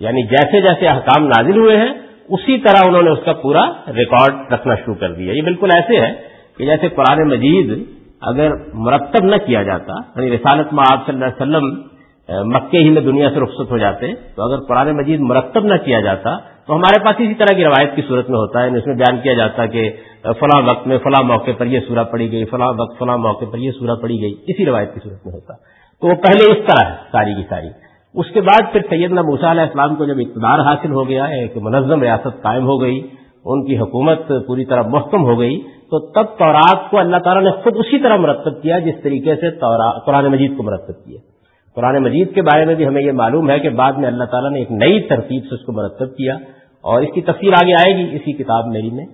یعنی 0.00 0.22
جیسے 0.22 0.60
جیسے 0.60 0.86
احکام 0.86 1.26
نازل 1.26 1.58
ہوئے 1.58 1.76
ہیں، 1.76 1.92
اسی 2.28 2.58
طرح 2.58 2.88
انہوں 2.88 3.02
نے 3.02 3.10
اس 3.10 3.18
کا 3.24 3.32
پورا 3.32 3.72
ریکارڈ 3.88 4.52
رکھنا 4.52 4.74
شروع 4.74 4.94
کر 4.94 5.12
دیا۔ 5.12 5.32
یہ 5.32 5.42
بالکل 5.42 5.68
ایسے 5.74 6.00
ہے 6.00 6.12
کہ 6.56 6.66
جیسے 6.66 6.88
قرآن 6.88 7.28
مجید 7.28 7.84
اگر 8.22 8.50
مرتب 8.74 9.24
نہ 9.24 9.36
کیا 9.36 9.62
جاتا 9.62 9.92
یعنی 9.92 10.36
رسالت 10.36 10.72
میں 10.72 10.84
آپ 10.92 11.06
صلی 11.06 11.14
اللہ 11.14 11.24
علیہ 11.24 11.42
وسلم 11.42 11.89
مکے 12.30 12.78
ہی 12.78 12.90
میں 12.90 13.02
دنیا 13.02 13.30
سے 13.30 13.40
رخصت 13.40 13.70
ہو 13.70 13.78
جاتے 13.78 14.12
تو 14.36 14.42
اگر 14.42 14.60
قرآن 14.60 14.96
مجید 14.96 15.20
مرتب 15.20 15.64
نہ 15.64 15.74
کیا 15.84 16.00
جاتا، 16.00 16.38
تو 16.66 16.74
ہمارے 16.74 17.04
پاس 17.04 17.16
اسی 17.18 17.34
طرح 17.34 17.56
کی 17.56 17.64
روایت 17.64 17.96
کی 17.96 18.02
صورت 18.08 18.30
میں 18.30 18.38
ہوتا 18.38 18.62
ہے۔ 18.62 18.78
اس 18.78 18.86
میں 18.86 18.94
بیان 18.94 19.20
کیا 19.22 19.32
جاتا 19.32 19.66
کہ 19.66 19.90
فلاں 20.22 20.62
وقت 20.62 20.86
میں 20.86 20.98
فلاں 20.98 21.24
موقع 21.24 21.50
پر 21.58 21.66
یہ 21.66 21.80
سورہ 21.88 22.04
پڑی 22.04 22.32
گئی، 22.32 22.44
فلاں 22.44 22.72
وقت 22.78 22.98
فلاں 22.98 23.18
موقع 23.18 23.44
پر 23.52 23.58
یہ 23.58 23.70
سورہ 23.70 23.96
پڑی 24.02 24.20
گئی۔ 24.22 24.34
اسی 24.48 24.66
روایت 24.66 24.94
کی 24.94 25.00
صورت 25.02 25.26
میں 25.26 25.34
ہوتا۔ 25.34 25.54
تو 26.00 26.06
وہ 26.06 26.14
پہلے 26.14 26.52
اس 26.52 26.66
طرح 26.66 26.90
ہے، 26.90 26.94
ساری 27.12 27.34
کی 27.34 27.42
ساری۔ 27.48 27.68
اس 28.14 28.26
کے 28.32 28.40
بعد 28.40 28.72
پھر 28.72 28.80
سیدنا 28.80 29.22
موسا 29.22 29.50
علیہ 29.50 29.62
السلام 29.62 29.94
کو 29.94 30.04
جب 30.04 30.14
اقتدار 30.18 30.58
حاصل 30.58 30.92
ہو 30.92 31.08
گیا، 31.08 31.24
ایک 31.24 31.56
منظم 31.56 32.00
ریاست 32.00 32.42
قائم 32.42 32.64
ہو 32.64 32.80
گئی، 32.82 33.06
ان 33.44 33.66
کی 33.66 33.78
حکومت 33.78 34.28
پوری 34.46 34.64
طرح 34.64 34.82
محکم 34.82 35.24
ہو 35.24 35.38
گئی، 35.38 35.60
تو 35.60 36.12
تب 36.12 36.24
تورات 36.38 36.90
کو 36.90 36.98
اللہ 36.98 37.16
تعالیٰ 37.16 37.42
نے 37.42 37.50
خود 37.50 37.76
اسی 37.76 37.98
طرح 37.98 38.16
مرتب 38.16 38.62
کیا، 38.62 38.78
جس 38.78 38.94
طریقے 39.02 39.36
سے 39.36 39.50
قرآن 40.06 40.26
مجید 40.26 40.56
کو 40.56 40.62
مرتب 40.62 41.04
کیا۔ 41.04 41.29
قرآن 41.76 42.02
مجید 42.02 42.34
کے 42.34 42.42
بارے 42.42 42.64
میں 42.64 42.74
بھی 42.74 42.86
ہمیں 42.86 43.02
یہ 43.02 43.12
معلوم 43.12 43.50
ہے 43.50 43.58
کہ 43.58 43.68
بعد 43.68 43.92
میں 43.92 44.08
اللہ 44.08 44.24
تعالیٰ 44.24 44.50
نے 44.50 44.58
ایک 44.58 44.72
نئی 44.72 45.00
ترتیب 45.00 45.42
سے 45.42 45.54
اس 45.54 45.60
کو 45.60 45.72
مرتب 45.72 46.16
کیا 46.16 46.34
اور 46.80 47.02
اس 47.02 47.08
کی 47.14 47.20
تفصیل 47.20 47.54
آگے 47.54 47.72
آئے 47.72 47.96
گی 47.96 48.16
اسی 48.16 48.32
کتاب 48.32 48.66
میری 48.66 48.90
میں۔ 48.90 49.04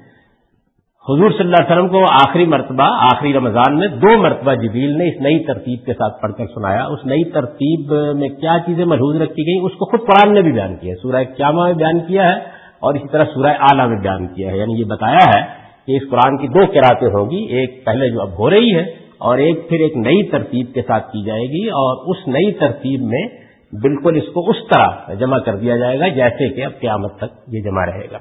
حضور 1.09 1.31
صلی 1.31 1.39
اللہ 1.39 1.57
علیہ 1.57 1.77
وسلم 1.77 1.89
کو 1.89 2.03
آخری 2.13 2.45
مرتبہ، 2.45 2.83
آخری 2.83 3.33
رمضان 3.33 3.79
میں 3.79 3.89
دو 3.89 4.19
مرتبہ 4.19 4.55
جبیل 4.55 4.99
نے 4.99 5.09
اس 5.09 5.21
نئی 5.21 5.39
ترتیب 5.39 5.87
کے 5.87 5.93
ساتھ 5.93 6.23
پڑھ 6.23 6.33
کر 6.33 6.47
سنایا۔ 6.47 6.85
اس 6.85 7.07
نئی 7.07 7.25
ترتیب 7.25 7.93
میں 8.17 8.29
کیا 8.29 8.57
چیزیں 8.67 8.85
محفوظ 8.85 9.17
رکھی 9.17 9.43
گئی 9.47 9.67
اس 9.67 9.73
کو 9.73 9.85
خود 9.85 10.01
قرآن 10.01 10.35
نے 10.35 10.43
بھی 10.43 10.53
بیان 10.53 10.77
کیا 10.77 10.91
ہے۔ 10.91 11.03
سورہ 11.03 11.25
قیامہ 11.37 11.65
میں 11.65 11.73
بیان 11.73 12.01
کیا 12.01 12.25
ہے 12.25 12.39
اور 12.79 12.95
اسی 12.95 13.09
طرح 13.09 13.25
سورہ 13.25 13.53
اعلیٰ 13.61 13.89
میں 13.89 13.99
بیان 14.01 14.27
کیا 14.27 14.51
ہے۔ 14.51 14.57
یعنی 14.57 14.81
یہ 14.81 14.85
بتایا 14.85 15.39
ہے 15.39 15.43
کہ 15.87 15.97
اس 15.97 16.11
قرآن 16.11 16.37
کی 16.37 16.49
دو 16.49 16.67
کراطیں 16.67 17.09
ہوگی 17.09 17.45
ایک 17.45 17.85
پہلے 17.87 18.11
جو 18.11 18.23
اب 18.23 18.39
ہو 18.39 18.51
رہی 18.51 18.75
ہے 18.75 19.06
اور 19.18 19.38
ایک 19.38 19.68
پھر 19.68 19.80
ایک 19.80 19.96
نئی 19.96 20.23
ترتیب 20.23 20.75
کے 20.75 20.82
ساتھ 20.82 21.12
کی 21.12 21.25
جائے 21.25 21.42
گی 21.42 21.68
اور 21.68 22.11
اس 22.11 22.28
نئی 22.28 22.52
ترتیب 22.52 23.00
میں 23.00 23.46
بالکل 23.82 24.16
اس 24.16 24.32
کو 24.35 24.50
اس 24.50 24.56
طرح 24.75 25.14
جمع 25.14 25.38
کر 25.38 25.56
دیا 25.56 25.76
جائے 25.76 26.00
گا 26.00 26.08
جیسے 26.08 26.54
کہ 26.54 26.64
اب 26.64 26.80
قیامت 26.80 27.16
تک 27.16 27.54
یہ 27.54 27.61
جمع 27.61 27.87
رہے 27.87 28.06
گا۔ 28.12 28.18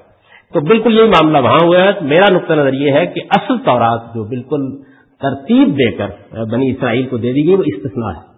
تو 0.53 0.59
بالکل 0.59 0.99
یہی 0.99 1.07
معاملہ 1.07 1.37
وہاں 1.37 1.57
ہوا 1.63 1.81
ہے۔ 1.81 1.89
میرا 2.01 2.29
نقطہ 2.29 2.53
نظر 2.53 2.73
یہ 2.73 2.91
ہے 2.91 3.07
کہ 3.07 3.21
اصل 3.29 3.57
طورات 3.57 4.01
جو 4.15 4.23
بالکل 4.23 4.83
ترتیب 5.21 5.67
دے 5.67 5.91
کر 5.91 6.07
بنی 6.45 6.71
اسرائیل 6.71 7.07
کو 7.07 7.17
دے 7.17 7.33
دی 7.33 7.47
گئی 7.47 7.55
وہ 7.55 7.63
استثنا 7.65 8.09
ہے۔ 8.09 8.35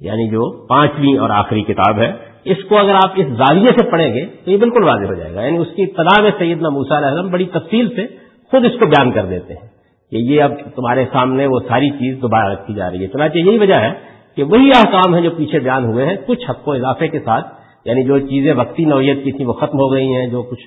یعنی 0.00 0.28
جو 0.28 0.66
پانچویں 0.66 1.18
اور 1.18 1.30
آخری 1.30 1.62
کتاب 1.62 1.98
ہے، 1.98 2.12
اس 2.44 2.56
کو 2.68 2.78
اگر 2.78 2.94
آپ 2.94 3.10
اس 3.16 3.26
زاویے 3.26 3.70
سے 3.70 3.90
پڑھیں 3.90 4.14
گے 4.14 4.26
تو 4.44 4.50
یہ 4.50 4.56
بالکل 4.56 4.84
واضح 4.84 5.04
ہو 5.04 5.14
جائے 5.14 5.34
گا۔ 5.34 5.42
یعنی 5.42 5.58
اس 5.58 5.68
کی 5.76 5.82
ابتدا 5.82 6.22
میں 6.22 6.30
سیدنا 6.38 6.68
موسا 6.68 6.98
علیہ 6.98 7.08
السلام 7.08 7.30
بڑی 7.30 7.44
تفصیل 7.44 7.88
سے 7.96 8.06
خود 8.50 8.64
اس 8.64 8.80
کو 8.80 8.86
بیان 8.86 9.10
کر 9.10 9.24
دیتے 9.24 9.54
ہیں۔ 9.54 9.79
کہ 10.10 10.16
یہ 10.16 10.42
اب 10.42 10.52
تمہارے 10.74 11.04
سامنے 11.12 11.46
وہ 11.46 11.60
ساری 11.68 11.88
چیز 11.90 12.22
دوبارہ 12.22 12.52
رکھی 12.52 12.74
جا 12.74 12.90
رہی 12.90 13.02
ہے۔ 13.02 13.06
چنانچہ 13.06 13.38
یہی 13.38 13.58
وجہ 13.58 13.74
ہے 13.74 13.92
کہ 14.36 14.42
وہی 14.42 14.70
احکام 14.76 15.14
ہیں 15.14 15.22
جو 15.22 15.30
پیچھے 15.30 15.58
بیان 15.58 15.84
ہوئے 15.84 16.06
ہیں، 16.06 16.16
کچھ 16.26 16.50
حق 16.50 16.68
و 16.68 16.72
اضافے 16.72 17.08
کے 17.08 17.18
ساتھ 17.18 17.46
یعنی 17.84 18.04
جو 18.04 18.18
چیزیں 18.18 18.54
وقتی 18.54 18.84
نوعیت 18.84 19.24
کی 19.24 19.32
تھیں 19.32 19.46
وہ 19.46 19.52
ختم 19.52 19.78
ہو 19.78 19.92
گئی 19.92 20.14
ہیں، 20.16 20.26
جو 20.26 20.42
کچھ 20.42 20.66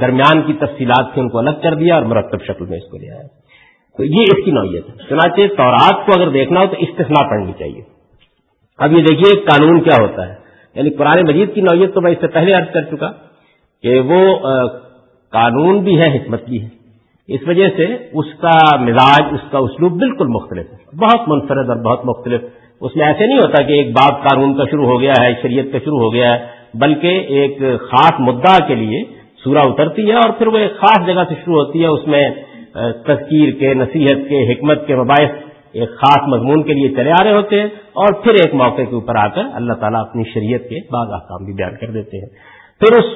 درمیان 0.00 0.42
کی 0.42 0.52
تفصیلات 0.52 1.12
تھی 1.14 1.20
ان 1.20 1.28
کو 1.28 1.38
الگ 1.38 1.50
کر 1.62 1.74
دیا 1.74 1.94
اور 1.94 2.02
مرتب 2.02 2.42
شکل 2.42 2.66
میں 2.66 2.78
اس 2.78 2.90
کو 2.90 2.98
لیا 2.98 3.14
ہے 3.14 3.28
تو 3.96 4.04
یہ 4.04 4.22
اس 4.22 4.44
کی 4.44 4.50
نوعیت 4.50 4.88
ہے۔ 4.88 4.94
چنانچہ 5.08 5.54
تورات 5.54 6.06
کو 6.06 6.20
اگر 6.20 6.30
دیکھنا 6.30 6.60
ہو 6.60 6.66
تو 6.66 6.76
استثنا 6.78 7.28
پڑھنی 7.30 7.52
چاہیے۔ 7.58 7.80
اب 8.78 8.92
یہ 8.92 9.02
دیکھیے 9.02 9.40
قانون 9.40 9.80
کیا 9.80 9.96
ہوتا 10.00 10.28
ہے۔ 10.28 10.34
یعنی 10.74 10.90
قرآن 10.90 11.22
مجید 11.22 11.54
کی 11.54 11.60
نوعیت 11.60 11.94
تو 11.94 12.00
میں 12.00 12.12
اس 12.12 12.18
سے 12.20 12.26
پہلے 12.26 12.52
عرض 12.52 12.70
کر 12.72 12.82
چکا 12.82 13.10
کہ 13.82 14.00
وہ 14.00 14.38
قانون 15.30 15.78
بھی 15.78 16.00
ہے، 16.00 16.16
حکمت 16.16 16.44
بھی 16.44 16.62
ہے۔ 16.62 16.81
اس 17.34 17.48
وجہ 17.48 17.68
سے 17.76 17.84
اس 18.12 18.32
کا 18.40 18.56
مزاج، 18.80 19.34
اس 19.34 19.50
کا 19.50 19.58
اسلوب 19.58 19.92
بالکل 19.92 20.26
مختلف 20.26 20.66
ہے۔ 20.72 20.96
بہت 20.96 21.28
منفرد 21.28 21.68
اور 21.68 21.76
بہت 21.76 22.06
مختلف۔ 22.06 22.40
اس 22.80 22.96
میں 22.96 23.06
ایسے 23.06 23.26
نہیں 23.26 23.38
ہوتا 23.38 23.62
کہ 23.62 23.72
ایک 23.72 23.90
بات 23.90 24.22
قانون 24.22 24.56
کا 24.56 24.64
شروع 24.70 24.86
ہو 24.86 25.00
گیا 25.00 25.12
ہے، 25.22 25.32
شریعت 25.42 25.72
کا 25.72 25.78
شروع 25.78 25.98
ہو 25.98 26.14
گیا 26.14 26.32
ہے، 26.32 26.46
بلکہ 26.74 27.06
ایک 27.06 27.58
خاص 27.80 28.20
مدعا 28.20 28.66
کے 28.66 28.74
لیے 28.74 29.04
سورہ 29.44 29.58
اترتی 29.58 30.08
ہے 30.08 30.14
اور 30.14 30.30
پھر 30.30 30.46
وہ 30.46 30.58
ایک 30.58 30.76
خاص 30.76 31.06
جگہ 31.06 31.22
سے 31.28 31.34
شروع 31.34 31.54
ہوتی 31.54 31.82
ہے۔ 31.82 31.86
اس 31.86 32.06
میں 32.06 32.30
تذکیر 33.06 33.50
کے، 33.50 33.74
نصیحت 33.74 34.28
کے، 34.28 34.52
حکمت 34.52 34.86
کے 34.86 34.96
مباحث 34.96 35.30
ایک 35.72 35.88
خاص 35.88 36.28
مضمون 36.28 36.62
کے 36.62 36.72
لیے 36.72 36.88
چلے 36.96 37.10
آ 37.10 37.24
رہے 37.24 37.32
ہوتے 37.32 37.60
ہیں 37.60 37.68
اور 37.92 38.12
پھر 38.22 38.34
ایک 38.34 38.54
موقع 38.54 38.82
کے 38.82 38.94
اوپر 38.94 39.16
آ 39.16 39.26
کر 39.28 39.42
اللہ 39.52 39.72
تعالیٰ 39.72 40.00
اپنی 40.00 40.22
شریعت 40.22 40.60
کے 40.60 40.76
بعض 40.92 41.08
احکام 41.12 41.44
بھی 41.44 41.52
بیان 41.52 41.76
کر 41.80 41.90
دیتے 41.90 42.16
ہیں۔ 42.16 42.28
پھر 42.80 42.98
اس 42.98 43.10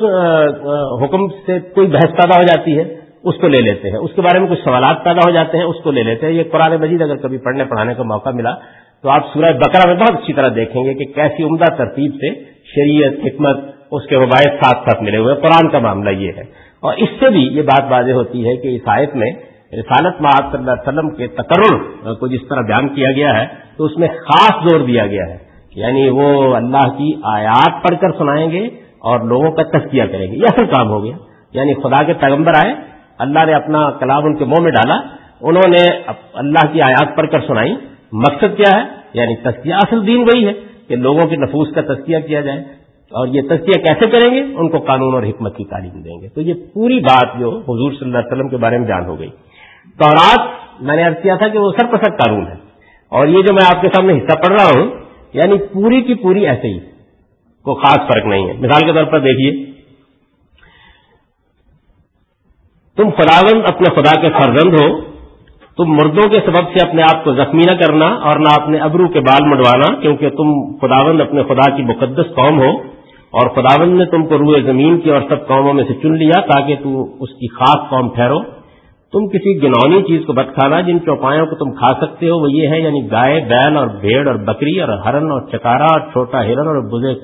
حکم 1.03 1.29
سے 1.47 1.59
کوئی 1.75 1.87
بحث 1.87 2.11
پیدا 2.11 2.39
ہو 2.39 2.43
جاتی 2.43 2.79
ہے۔ 2.79 3.06
اس 3.27 3.35
کو 3.41 3.49
لے 3.49 3.61
لیتے 3.61 3.91
ہیں۔ 3.91 3.97
اس 3.97 4.11
کے 4.15 4.21
بارے 4.21 4.39
میں 4.39 4.49
کچھ 4.49 4.61
سوالات 4.65 5.05
پیدا 5.05 5.21
ہو 5.27 5.31
جاتے 5.31 5.59
ہیں، 5.59 5.65
اس 5.65 5.77
کو 5.83 5.91
لے 5.91 6.03
لیتے 6.03 6.27
ہیں۔ 6.27 6.33
یہ 6.33 6.43
قرآن 6.53 6.77
مجید 6.81 7.03
اگر 7.03 7.17
کبھی 7.17 7.39
پڑھنے، 7.39 7.65
پڑھانے 7.65 7.95
کا 7.95 8.03
موقع 8.03 8.31
ملا 8.31 8.55
تو 9.03 9.11
آپ 9.11 9.23
سورہ 9.35 9.53
بکرا 9.53 9.87
میں 9.87 9.95
بہت 9.95 10.11
اچھی 10.11 10.33
طرح 10.33 10.49
دیکھیں 10.55 10.85
گے 10.85 10.95
کہ 10.95 11.05
کیسی 11.05 11.43
عمدہ 11.43 11.65
ترتیب 11.65 12.15
سے 12.15 12.35
شریعت، 12.75 13.13
حکمت، 13.27 13.57
اس 13.91 14.07
کے 14.07 14.19
مباحث 14.19 14.61
ساتھ 14.61 14.91
ساتھ 14.91 15.03
ملے 15.03 15.17
ہوئے 15.17 15.35
قرآن 15.35 15.71
کا 15.71 15.79
معاملہ 15.79 16.11
یہ 16.11 16.33
ہے۔ 16.37 16.67
اور 16.81 16.95
اس 16.97 17.09
سے 17.21 17.31
بھی 17.31 17.41
یہ 17.41 17.63
بات 17.63 17.93
واضح 17.93 18.13
ہوتی 18.13 18.49
ہے 18.49 18.57
کہ 18.57 18.69
اس 18.69 18.81
آیت 18.87 19.15
میں 19.15 19.31
رسالت 19.73 20.21
محاذ 20.21 20.53
صلی 20.53 20.59
اللہ 20.59 20.71
علیہ 20.71 20.89
وسلم 20.89 21.11
کے 21.11 21.27
تقرر 21.27 22.15
کو 22.15 22.27
جس 22.27 22.41
طرح 22.49 22.61
بیان 22.61 22.89
کیا 22.89 23.11
گیا 23.17 23.41
ہے 23.41 23.47
تو 23.77 23.85
اس 23.85 23.99
میں 23.99 24.09
خاص 24.09 24.71
زور 24.71 24.81
دیا 24.81 25.07
گیا 25.07 25.27
ہے 25.29 25.39
یعنی 25.77 26.09
وہ 26.09 26.57
اللہ 26.57 26.89
کی 26.99 27.13
آیات 27.25 27.89
پڑھ 27.89 28.01
کر 28.01 28.19
سنائیں 28.19 28.51
گے 28.51 28.67
اور 28.99 29.21
لوگوں 29.21 29.51
کا 29.53 29.63
تذکیہ 29.63 30.05
کریں 30.05 30.33
گے۔ 30.33 30.37
یہ 30.37 30.45
اصل 30.45 30.67
کام 30.67 30.89
ہو 30.89 31.05
گیا۔ 31.05 31.17
یعنی 31.53 31.75
خدا 31.75 32.05
کے 32.05 32.13
پیغمبر 32.13 32.53
آئے 32.65 32.96
اللہ 33.19 33.45
نے 33.45 33.55
اپنا 33.55 33.91
کلام 33.91 34.25
ان 34.25 34.37
کے 34.37 34.45
منہ 34.45 34.61
میں 34.61 34.71
ڈالا، 34.71 35.01
انہوں 35.41 35.71
نے 35.71 35.91
اللہ 36.35 36.73
کی 36.73 36.83
آیات 36.83 37.17
پڑھ 37.17 37.31
کر 37.31 37.41
سنائی۔ 37.41 37.75
مقصد 38.13 38.57
کیا 38.57 38.79
ہے؟ 38.79 38.85
یعنی 39.15 39.37
تذکیہ 39.37 39.75
اصل 39.75 40.07
دین 40.07 40.19
وہی 40.19 40.47
ہے 40.47 40.53
کہ 40.89 40.97
لوگوں 40.97 41.27
کے 41.27 41.37
نفوس 41.37 41.69
کا 41.75 41.81
تذکیہ 41.81 42.19
کیا 42.27 42.41
جائے۔ 42.41 42.59
اور 43.11 43.27
یہ 43.27 43.43
تذکیہ 43.43 43.83
کیسے 43.83 44.07
کریں 44.07 44.35
گے؟ 44.35 44.41
ان 44.41 44.69
کو 44.69 44.79
قانون 44.79 45.15
اور 45.15 45.23
حکمت 45.23 45.57
کی 45.57 45.65
تعلیم 45.65 46.03
دیں 46.03 46.21
گے۔ 46.21 46.29
تو 46.29 46.41
یہ 46.41 46.55
پوری 46.75 47.01
بات 47.01 47.39
جو 47.39 47.49
حضور 47.49 47.93
صلی 47.93 48.07
اللہ 48.07 48.19
علیہ 48.19 48.33
وسلم 48.33 48.49
کے 48.49 48.57
بارے 48.57 48.79
میں 48.79 48.89
جان 48.89 49.05
ہو 49.07 49.19
گئی۔ 49.19 49.31
تورات 49.99 50.49
میں 50.81 50.97
نے 50.97 51.05
ارد 51.05 51.23
کیا 51.23 51.37
تھا 51.37 51.49
کہ 51.49 51.59
وہ 51.59 51.73
سر 51.81 51.97
قانون 51.97 52.47
ہے۔ 52.47 52.67
اور 53.09 53.27
یہ 53.27 53.43
جو 53.43 53.55
میں 53.55 53.77
آپ 53.77 53.83
کے 53.83 53.89
سامنے 53.89 54.19
حصہ 54.19 54.37
پڑھ 54.37 54.61
رہا 54.61 54.81
ہوں 54.81 54.91
یعنی 55.33 55.59
پوری 55.73 56.01
کی 56.01 56.15
پوری 56.15 56.47
ایسے 56.47 56.69
ہی، 56.69 56.79
کوئی 57.63 57.77
خاص 57.77 58.09
فرق 58.09 58.27
نہیں 58.27 58.49
ہے۔ 58.49 58.53
مثال 58.53 58.87
کے 58.87 58.93
طور 58.93 59.05
پر 59.05 59.19
دیکھیے 59.19 59.76
تم 62.97 63.11
خداوند 63.11 63.63
اپنے 63.67 63.95
خدا 63.95 64.21
کے 64.21 64.29
فرزند 64.29 64.81
ہو، 64.81 65.01
تم 65.77 65.93
مردوں 65.93 66.29
کے 66.29 66.41
سبب 66.47 66.65
سے 66.75 66.89
اپنے 66.89 67.03
آپ 67.03 67.25
کو 67.25 67.33
زخمی 67.33 67.63
نہ 67.67 67.77
کرنا 67.77 68.07
اور 68.07 68.39
نہ 68.39 68.63
اپنے 68.63 68.79
ابرو 68.79 69.09
کے 69.09 69.21
بال 69.21 69.49
مڈوانا 69.49 70.01
کیونکہ 70.01 70.31
تم 70.31 70.77
خداوند 70.77 71.21
اپنے 71.21 71.43
خدا 71.43 71.77
کی 71.77 71.83
مقدس 71.83 72.35
قوم 72.35 72.61
ہو۔ 72.61 72.97
اور 73.27 73.49
خداوند 73.49 73.99
نے 73.99 74.05
تم 74.05 74.27
کو 74.27 74.39
روئے 74.39 74.61
زمین 74.61 75.01
کی 75.01 75.11
اور 75.11 75.21
سب 75.29 75.47
قوموں 75.47 75.75
میں 75.75 75.85
سے 75.85 75.95
چن 75.95 76.15
لیا 76.15 76.41
تاکہ 76.41 76.77
تو 76.83 77.03
اس 77.21 77.31
کی 77.31 77.49
خاص 77.49 77.91
قوم 77.91 78.09
ٹھہرو۔ 78.09 78.39
تم 79.13 79.29
کسی 79.29 79.63
گنونی 79.63 80.03
چیز 80.03 80.27
کو 80.27 80.33
بت 80.33 80.55
کھانا، 80.55 80.81
جن 80.81 81.01
چوپایوں 81.01 81.47
کو 81.47 81.57
تم 81.57 81.71
کھا 81.71 81.93
سکتے 82.01 82.29
ہو، 82.29 82.39
وہ 82.39 82.53
یہ 82.53 82.69
ہے 82.69 82.81
یعنی 82.81 83.11
گائے، 83.11 83.41
بیل 83.49 83.77
اور 83.77 83.87
بھیڑ 83.87 84.29
اور 84.29 84.37
بکری 84.37 84.81
اور 84.81 84.89
ہرن 84.89 85.31
اور 85.31 85.41
چکارا 85.41 85.85
اور 85.85 86.01
چھوٹا 86.01 86.45
ہرن 86.45 86.67
اور 86.67 86.83
بزے 86.93 87.15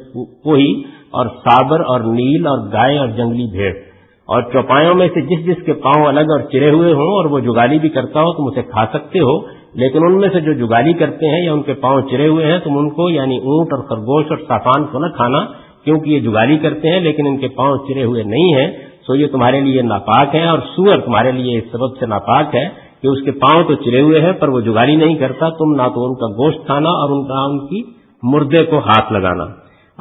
کوئی 0.42 0.82
اور 1.10 1.26
سابر 1.26 1.80
اور 1.80 2.00
نیل 2.00 2.46
اور 2.46 2.58
گائے 2.72 2.98
اور 2.98 3.08
جنگلی 3.08 3.46
بھیڑ۔ 3.50 3.91
اور 4.32 4.42
چوپایوں 4.52 4.94
میں 4.94 5.08
سے 5.14 5.20
جس 5.20 5.46
جس 5.46 5.64
کے 5.66 5.72
پاؤں 5.72 6.06
الگ 6.06 6.30
اور 6.30 6.40
چرے 6.52 6.70
ہوئے 6.70 6.92
ہوں 6.92 7.10
اور 7.16 7.24
وہ 7.24 7.40
جگالی 7.40 7.78
بھی 7.78 7.88
کرتا 7.88 8.22
ہو 8.22 8.32
تم 8.32 8.46
اسے 8.46 8.62
کھا 8.62 8.84
سکتے 8.92 9.18
ہو، 9.18 9.38
لیکن 9.74 10.04
ان 10.06 10.18
میں 10.20 10.28
سے 10.32 10.40
جو 10.40 10.52
جگالی 10.52 10.92
کرتے 10.92 11.28
ہیں 11.28 11.44
یا 11.44 11.52
ان 11.52 11.62
کے 11.62 11.74
پاؤں 11.74 12.00
چرے 12.10 12.26
ہوئے 12.26 12.46
ہیں، 12.46 12.58
تم 12.58 12.78
ان 12.78 12.90
کو 12.90 13.10
یعنی 13.10 13.36
اونٹ 13.36 13.72
اور 13.72 13.82
خرگوش 13.82 14.24
اور 14.30 14.38
صافان 14.48 14.84
کو 14.86 14.98
نہ 14.98 15.06
کھانا، 15.06 15.44
کیونکہ 15.84 16.10
یہ 16.10 16.20
جگالی 16.20 16.56
کرتے 16.58 16.90
ہیں 16.90 17.00
لیکن 17.00 17.26
ان 17.26 17.36
کے 17.36 17.48
پاؤں 17.48 17.76
چرے 17.88 18.04
ہوئے 18.04 18.22
نہیں 18.22 18.54
ہیں۔ 18.54 18.70
سو 19.06 19.14
یہ 19.14 19.26
تمہارے 19.26 19.60
لیے 19.60 19.82
ناپاک 19.82 20.34
ہے 20.34 20.44
اور 20.48 20.58
سور 20.76 20.98
تمہارے 20.98 21.32
لیے 21.32 21.58
اس 21.58 21.64
سبب 21.72 21.96
سے 22.00 22.06
ناپاک 22.06 22.54
ہے 22.54 22.68
کہ 23.02 23.06
اس 23.06 23.24
کے 23.24 23.30
پاؤں 23.30 23.64
تو 23.64 23.74
چلے 23.74 24.00
ہوئے 24.00 24.20
ہیں، 24.20 24.32
پر 24.32 24.48
وہ 24.48 24.60
جگالی 24.60 24.96
نہیں 24.96 25.14
کرتا۔ 25.14 25.48
تم 25.48 25.74
نہ 25.74 25.88
تو 25.94 26.04
ان 26.04 26.14
کا 26.14 26.26
گوشت 26.36 26.66
کھانا 26.66 26.90
اور 26.90 27.10
ان 27.10 27.26
کا 27.28 27.40
ان 27.40 27.58
کی 27.66 27.82
مردے 28.22 28.64
کو 28.64 28.78
ہاتھ 28.78 29.12
لگانا۔ 29.12 29.44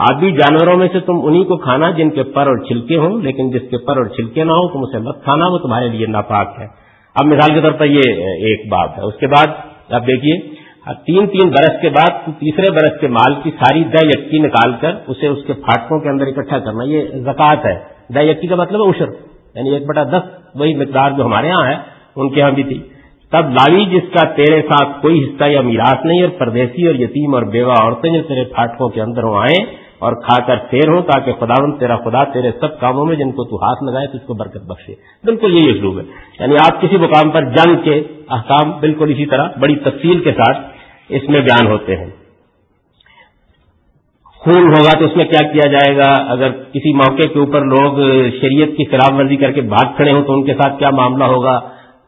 آدمی 0.09 0.31
جانوروں 0.31 0.77
میں 0.77 0.87
سے 0.93 0.99
تم 0.99 1.19
انہی 1.23 1.43
کو 1.43 1.57
کھانا 1.57 1.89
جن 1.91 2.09
کے 2.09 2.23
پر 2.23 2.47
اور 2.47 2.57
چھلکے 2.57 2.97
ہوں، 2.97 3.21
لیکن 3.21 3.49
جس 3.49 3.69
کے 3.69 3.77
پر 3.77 3.97
اور 3.97 4.05
چھلکے 4.05 4.43
نہ 4.43 4.51
ہو 4.51 4.67
تم 4.67 4.83
اسے 4.83 4.99
مت 4.99 5.23
کھانا، 5.23 5.47
وہ 5.47 5.57
تمہارے 5.57 5.87
لیے 5.87 6.07
ناپاک 6.07 6.59
ہے۔ 6.59 6.67
اب 7.15 7.25
مثال 7.25 7.53
کے 7.55 7.61
طور 7.61 7.71
پر 7.71 7.85
یہ 7.85 8.23
ایک 8.47 8.67
بات 8.71 8.97
ہے۔ 8.97 9.03
اس 9.03 9.19
کے 9.19 9.27
بعد 9.27 9.47
اب 9.89 10.07
دیکھیے، 10.07 10.37
تین 11.05 11.27
تین 11.27 11.49
برس 11.49 11.81
کے 11.81 11.89
بعد 11.89 12.25
تیسرے 12.39 12.71
برس 12.71 12.99
کے 12.99 13.07
مال 13.07 13.33
کی 13.43 13.51
ساری 13.51 13.83
دہ 13.83 14.05
یکی 14.05 14.39
نکال 14.39 14.71
کر 14.81 14.95
اسے 15.07 15.27
اس 15.27 15.43
کے 15.47 15.53
پھاٹکوں 15.53 15.99
کے 15.99 16.09
اندر 16.09 16.27
اکٹھا 16.27 16.59
کرنا، 16.59 16.83
یہ 16.83 17.01
زکوٰۃ 17.23 17.65
ہے۔ 17.65 17.75
یکی 18.21 18.47
کا 18.47 18.55
مطلب 18.55 18.81
ہے 18.81 18.89
اشر 18.89 19.11
یعنی 19.55 19.69
ایک 19.69 19.85
بٹا 19.87 20.03
دس، 20.03 20.23
وہی 20.55 20.73
مقدار 20.75 21.11
جو 21.11 21.25
ہمارے 21.25 21.49
ہاں 21.49 21.65
ہے، 21.65 21.75
ان 22.15 22.29
کے 22.29 22.41
ہاں 22.41 22.51
بھی 22.51 22.63
تھی۔ 22.63 22.79
تب 23.31 23.49
لاوی 23.49 23.85
جس 23.85 24.09
کا 24.13 24.25
تیرے 24.33 24.61
ساتھ 24.61 25.01
کوئی 25.01 25.23
حصہ 25.23 25.43
یا 25.43 25.61
میراث 25.61 26.05
نہیں 26.05 26.21
اور 26.21 26.29
پردیسی 26.29 26.87
اور 26.87 26.95
یتیم 26.95 27.33
اور 27.33 27.43
بیوہ 27.43 27.73
عورتیں 27.81 28.09
جو 28.11 28.21
تیرے 28.21 28.43
پھاٹکوں 28.43 28.89
کے 28.89 29.01
اندر 29.01 29.23
ہوں 29.23 29.37
آئیں 29.37 29.80
اور 30.01 30.13
کھا 30.13 30.43
کر 30.43 30.57
پھیر 30.57 30.89
ہوں 30.89 31.01
تاکہ 31.01 31.33
خدا 31.33 31.77
تیرا 31.79 31.95
خدا 31.95 32.23
تیرے 32.23 32.51
سب 32.59 32.79
کاموں 32.79 33.05
میں 33.05 33.15
جن 33.15 33.31
کو 33.31 33.43
تو 33.43 33.55
ہاتھ 33.55 33.83
لگائے 33.83 34.07
تو 34.07 34.17
اس 34.17 34.27
کو 34.27 34.33
برکت 34.33 34.63
بخشے۔ 34.67 34.93
بالکل 35.23 35.51
یہی 35.53 35.75
اسلوب 35.75 35.99
ہے۔ 35.99 36.03
یعنی 36.39 36.55
آپ 36.55 36.81
کسی 36.81 36.97
مقام 36.97 37.29
پر 37.29 37.43
جنگ 37.43 37.75
کے 37.83 38.03
احکام 38.29 38.71
بالکل 38.79 39.11
اسی 39.11 39.25
طرح، 39.25 39.47
بڑی 39.59 39.75
تفصیل 39.75 40.19
کے 40.19 40.31
ساتھ 40.31 40.57
اس 41.09 41.29
میں 41.29 41.41
بیان 41.41 41.67
ہوتے 41.67 41.95
ہیں۔ 41.95 42.09
خون 44.25 44.63
ہوگا 44.63 44.99
تو 44.99 45.05
اس 45.05 45.15
میں 45.15 45.25
کیا 45.25 45.47
کیا 45.47 45.71
جائے 45.71 45.97
گا؟ 45.97 46.15
اگر 46.29 46.51
کسی 46.51 46.93
موقع 46.93 47.27
کے 47.33 47.39
اوپر 47.39 47.61
لوگ 47.61 47.97
شریعت 48.41 48.67
کی 48.77 48.85
خلاف 48.85 49.19
ورزی 49.19 49.35
کر 49.35 49.51
کے 49.51 49.61
بھاگ 49.61 49.93
کھڑے 49.95 50.11
ہوں 50.11 50.23
تو 50.23 50.33
ان 50.33 50.43
کے 50.43 50.53
ساتھ 50.53 50.79
کیا 50.79 50.89
معاملہ 50.89 51.23
ہوگا؟ 51.23 51.59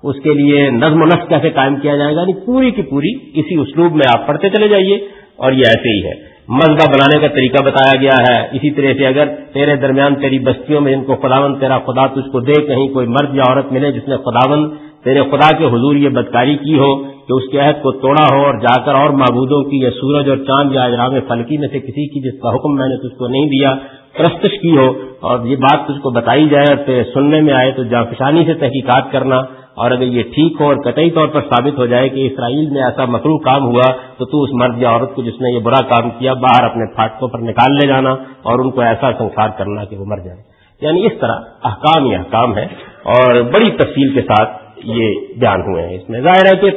اس 0.03 0.15
کے 0.23 0.33
لیے 0.33 0.69
نظم 0.69 1.01
و 1.01 1.05
نسق 1.05 1.29
کیسے 1.29 1.49
قائم 1.49 1.75
کیا 1.75 1.95
جائے 1.95 2.15
گا؟ 2.15 2.21
یعنی 2.21 2.33
پوری 2.45 2.71
کی 2.71 2.81
پوری 2.81 3.39
اسی 3.39 3.55
اسلوب 3.55 3.91
میں 3.91 4.19
آپ 4.19 4.27
پڑھتے 4.27 4.49
چلے 4.49 4.67
جائیے 4.67 5.07
اور 5.35 5.51
یہ 5.51 5.63
ایسے 5.67 5.89
ہی 5.89 6.07
ہے۔ 6.07 6.32
مزدہ 6.47 6.89
بنانے 6.89 7.19
کا 7.19 7.27
طریقہ 7.27 7.63
بتایا 7.63 8.01
گیا 8.01 8.15
ہے۔ 8.21 8.47
اسی 8.51 8.71
طرح 8.71 8.93
سے 8.97 9.07
اگر 9.07 9.27
تیرے 9.53 9.75
درمیان 9.75 10.15
تیری 10.15 10.39
بستیوں 10.39 10.81
میں 10.81 10.95
جن 10.95 11.03
کو 11.03 11.15
خداون 11.15 11.59
تیرا 11.59 11.77
خدا 11.77 12.07
تجھ 12.07 12.31
کو 12.31 12.39
دے 12.39 12.61
کہیں 12.61 12.87
کوئی 12.87 13.07
مرد 13.07 13.35
یا 13.35 13.43
عورت 13.49 13.71
ملے 13.71 13.91
جس 13.91 14.07
نے 14.07 14.17
خداون 14.17 14.69
تیرے 15.03 15.21
خدا 15.21 15.57
کے 15.57 15.65
حضور 15.65 15.95
یہ 15.95 16.09
بدکاری 16.09 16.57
کی 16.57 16.77
ہو 16.77 17.03
کہ 17.03 17.33
اس 17.33 17.51
کے 17.51 17.59
عہد 17.59 17.81
کو 17.81 17.91
توڑا 17.91 18.35
ہو 18.35 18.45
اور 18.45 18.53
جا 18.53 18.81
کر 18.85 18.95
اور 18.95 19.09
معبودوں 19.09 19.63
کی 19.63 19.77
یا 19.77 19.89
سورج 19.91 20.29
اور 20.29 20.37
چاند 20.37 20.71
یا 20.71 20.83
اجرام 20.83 21.11
فلکی 21.27 21.57
میں 21.57 21.67
سے 21.67 21.79
کسی 21.79 22.07
کی 22.07 22.31
جس 22.31 22.41
کا 22.41 22.55
حکم 22.55 22.75
میں 22.75 22.87
نے 22.87 22.97
تجھ 22.97 23.17
کو 23.17 23.27
نہیں 23.27 23.45
دیا 23.45 23.75
پرستش 24.17 24.59
کی 24.61 24.77
ہو 24.77 24.93
اور 25.19 25.45
یہ 25.45 25.55
بات 25.55 25.87
تجھ 25.87 26.01
کو 26.01 26.09
بتائی 26.09 26.49
جائے 26.49 26.65
اور 26.69 26.85
تیرے 26.85 27.03
سننے 27.13 27.41
میں 27.41 27.53
آئے 27.53 27.71
تو 27.71 27.83
جافشانی 27.83 28.45
سے 28.45 28.53
تحقیقات 28.53 29.11
کرنا۔ 29.11 29.41
اور 29.75 29.91
اگر 29.91 30.01
یہ 30.01 30.23
ٹھیک 30.23 30.61
ہو 30.61 30.65
اور 30.65 30.75
قطعی 30.75 31.11
طور 31.11 31.27
پر 31.27 31.41
ثابت 31.41 31.79
ہو 31.79 31.85
جائے 31.85 32.09
کہ 32.09 32.27
اسرائیل 32.33 32.69
میں 32.69 32.83
ایسا 32.83 33.05
مکرو 33.05 33.37
کام 33.37 33.63
ہوا، 33.63 33.91
تو 34.17 34.25
تو 34.25 34.43
اس 34.43 34.49
مرد 34.53 34.81
یا 34.81 34.89
عورت 34.89 35.15
کو 35.15 35.21
جس 35.21 35.41
نے 35.41 35.53
یہ 35.53 35.59
برا 35.59 35.87
کام 35.87 36.09
کیا 36.09 36.33
باہر 36.33 36.63
اپنے 36.63 36.95
پھاٹکوں 36.95 37.27
پر 37.27 37.39
نکال 37.39 37.75
لے 37.75 37.87
جانا 37.87 38.11
اور 38.41 38.59
ان 38.59 38.71
کو 38.71 38.81
ایسا 38.81 39.11
سنسار 39.17 39.49
کرنا 39.49 39.85
کہ 39.85 39.97
وہ 39.97 40.05
مر 40.05 40.17
جائے۔ 40.17 40.37
یعنی 40.81 41.05
اس 41.05 41.11
طرح 41.21 41.39
احکام 41.63 42.05
ہی 42.05 42.15
احکام 42.15 42.57
ہے 42.57 42.63
اور 43.03 43.41
بڑی 43.41 43.71
تفصیل 43.71 44.13
کے 44.13 44.21
ساتھ 44.21 44.49
یہ 44.83 45.13
بیان 45.39 45.61
ہوئے 45.61 45.87
ہیں۔ 45.87 45.95
اس 45.95 46.09
میں 46.09 46.21
ظاہر 46.21 46.55
ہے 46.55 46.57
کہ 46.57 46.71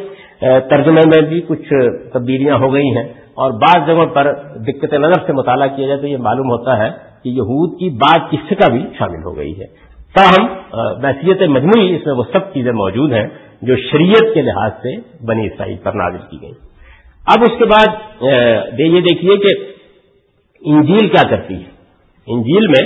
ترجمے 0.70 1.00
میں 1.06 1.28
بھی 1.28 1.40
کچھ 1.40 1.68
تبدیلیاں 2.12 2.58
ہو 2.58 2.72
گئی 2.72 2.96
ہیں 2.96 3.04
اور 3.34 3.52
بعض 3.52 3.86
جگہوں 3.86 4.06
پر 4.06 4.32
دقت 4.56 4.94
نظر 4.94 5.26
سے 5.26 5.32
مطالعہ 5.32 5.68
کیا 5.76 5.86
جائے 5.86 6.00
تو 6.00 6.06
یہ 6.06 6.16
معلوم 6.16 6.50
ہوتا 6.50 6.78
ہے 6.78 6.90
کہ 7.22 7.28
یہود 7.28 7.78
کی 7.78 7.90
بات 7.90 8.30
کی 8.30 8.54
کا 8.54 8.72
بھی 8.72 8.86
شامل 8.98 9.24
ہو 9.24 9.36
گئی 9.36 9.60
ہے۔ 9.60 9.85
تاہم 10.14 10.46
بحثیت 11.00 11.42
مجموعی 11.50 11.94
اس 11.94 12.06
میں 12.06 12.14
وہ 12.14 12.24
سب 12.32 12.52
چیزیں 12.52 12.72
موجود 12.72 13.12
ہیں 13.12 13.26
جو 13.62 13.76
شریعت 13.82 14.34
کے 14.34 14.42
لحاظ 14.42 14.70
سے 14.82 14.94
بنی 15.26 15.46
اسرائیل 15.46 15.76
پر 15.82 15.92
نازل 15.94 16.22
کی 16.30 16.40
گئی 16.42 16.52
اب 17.26 17.42
اس 17.42 17.58
کے 17.58 17.64
بعد 17.64 18.22
یہ 18.80 19.00
دیکھیے 19.00 19.36
کہ 19.36 19.54
انجیل 20.62 21.08
کیا 21.08 21.22
کرتی 21.30 21.54
ہے۔ 21.54 21.70
انجیل 22.26 22.66
میں 22.66 22.84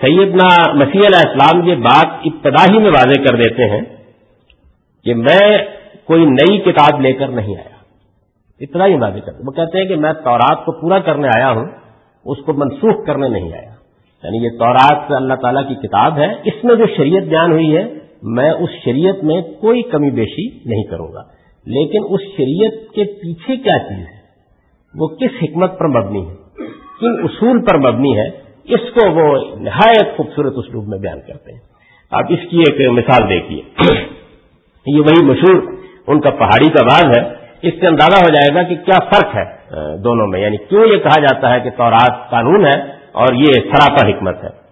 سیدنا 0.00 0.48
مسیح 0.74 1.06
علیہ 1.06 1.22
السلام 1.26 1.62
یہ 1.68 1.76
بات 1.84 2.26
ابتدا 2.26 2.64
ہی 2.64 2.78
میں 2.78 2.90
واضح 2.90 3.22
کر 3.22 3.36
دیتے 3.36 3.68
ہیں 3.70 3.80
کہ 5.06 5.14
میں 5.16 5.46
کوئی 6.04 6.26
نئی 6.26 6.58
کتاب 6.62 7.00
لے 7.00 7.12
کر 7.12 7.28
نہیں 7.38 7.56
آیا۔ 7.56 7.76
اتنا 8.60 8.86
ہی 8.86 8.94
واضح 9.00 9.24
کرتے 9.26 9.46
وہ 9.46 9.52
کہتے 9.52 9.78
ہیں 9.78 9.86
کہ 9.88 9.96
میں 9.96 10.12
تورات 10.24 10.64
کو 10.64 10.72
پورا 10.80 10.98
کرنے 11.08 11.28
آیا 11.36 11.50
ہوں، 11.50 11.66
اس 12.26 12.44
کو 12.46 12.52
منسوخ 12.54 13.04
کرنے 13.06 13.28
نہیں 13.28 13.52
آیا۔ 13.52 13.72
یعنی 14.22 14.44
یہ 14.44 14.50
تورات 14.58 15.12
اللہ 15.12 15.34
تعالیٰ 15.34 15.68
کی 15.68 15.74
کتاب 15.74 16.18
ہے، 16.18 16.32
اس 16.44 16.64
میں 16.64 16.74
جو 16.74 16.86
شریعت 16.96 17.22
بیان 17.22 17.52
ہوئی 17.52 17.76
ہے، 17.76 17.84
میں 18.22 18.50
اس 18.50 18.70
شریعت 18.84 19.24
میں 19.24 19.42
کوئی 19.42 19.82
کمی 19.82 20.10
بیشی 20.10 20.58
نہیں 20.68 20.84
کروں 20.84 21.12
گا۔ 21.12 21.22
لیکن 21.66 21.98
اس 22.10 22.20
شریعت 22.20 22.94
کے 22.94 23.04
پیچھے 23.04 23.56
کیا 23.56 23.78
چیز 23.78 23.98
ہے؟ 23.98 24.18
وہ 24.94 25.08
کس 25.08 25.42
حکمت 25.42 25.78
پر 25.78 25.88
مبنی 25.88 26.28
ہے؟ 26.28 26.34
کن 27.00 27.24
اصول 27.24 27.64
پر 27.64 27.78
مبنی 27.78 28.18
ہے؟ 28.18 28.28
اس 28.64 28.80
کو 28.94 29.10
وہ 29.10 29.56
نہایت 29.60 30.16
خوبصورت 30.16 30.52
اسلوب 30.56 30.88
میں 30.88 30.98
بیان 30.98 31.20
کرتے 31.20 31.52
ہیں۔ 31.52 31.60
آپ 32.10 32.24
اس 32.28 32.50
کی 32.50 32.58
ایک 32.58 32.90
مثال 32.90 33.28
دیکھیے۔ 33.28 33.62
یہ 34.86 35.00
وہی 35.00 35.24
مشہور، 35.24 35.62
ان 36.06 36.20
کا 36.20 36.30
پہاڑی 36.30 36.70
کا 36.70 36.84
باغ 36.84 37.12
ہے۔ 37.18 37.34
اس 37.62 37.72
سے 37.80 37.86
اندازہ 37.86 38.24
ہو 38.24 38.28
جائے 38.28 38.54
گا 38.54 38.62
کہ 38.62 38.74
کیا 38.74 38.98
فرق 38.98 39.36
ہے 39.36 39.44
دونوں 39.96 40.26
میں۔ 40.26 40.40
یعنی 40.40 40.56
کیوں 40.56 40.86
یہ 40.86 40.96
کہا 40.96 41.20
جاتا 41.20 41.54
ہے 41.54 41.60
کہ 41.60 41.70
تورات 41.70 42.30
قانون 42.30 42.66
ہے 42.66 42.97
اور 43.12 43.34
یہ 43.34 43.52
سراپا 43.52 44.08
حکمت 44.08 44.44
ہے۔ 44.44 44.68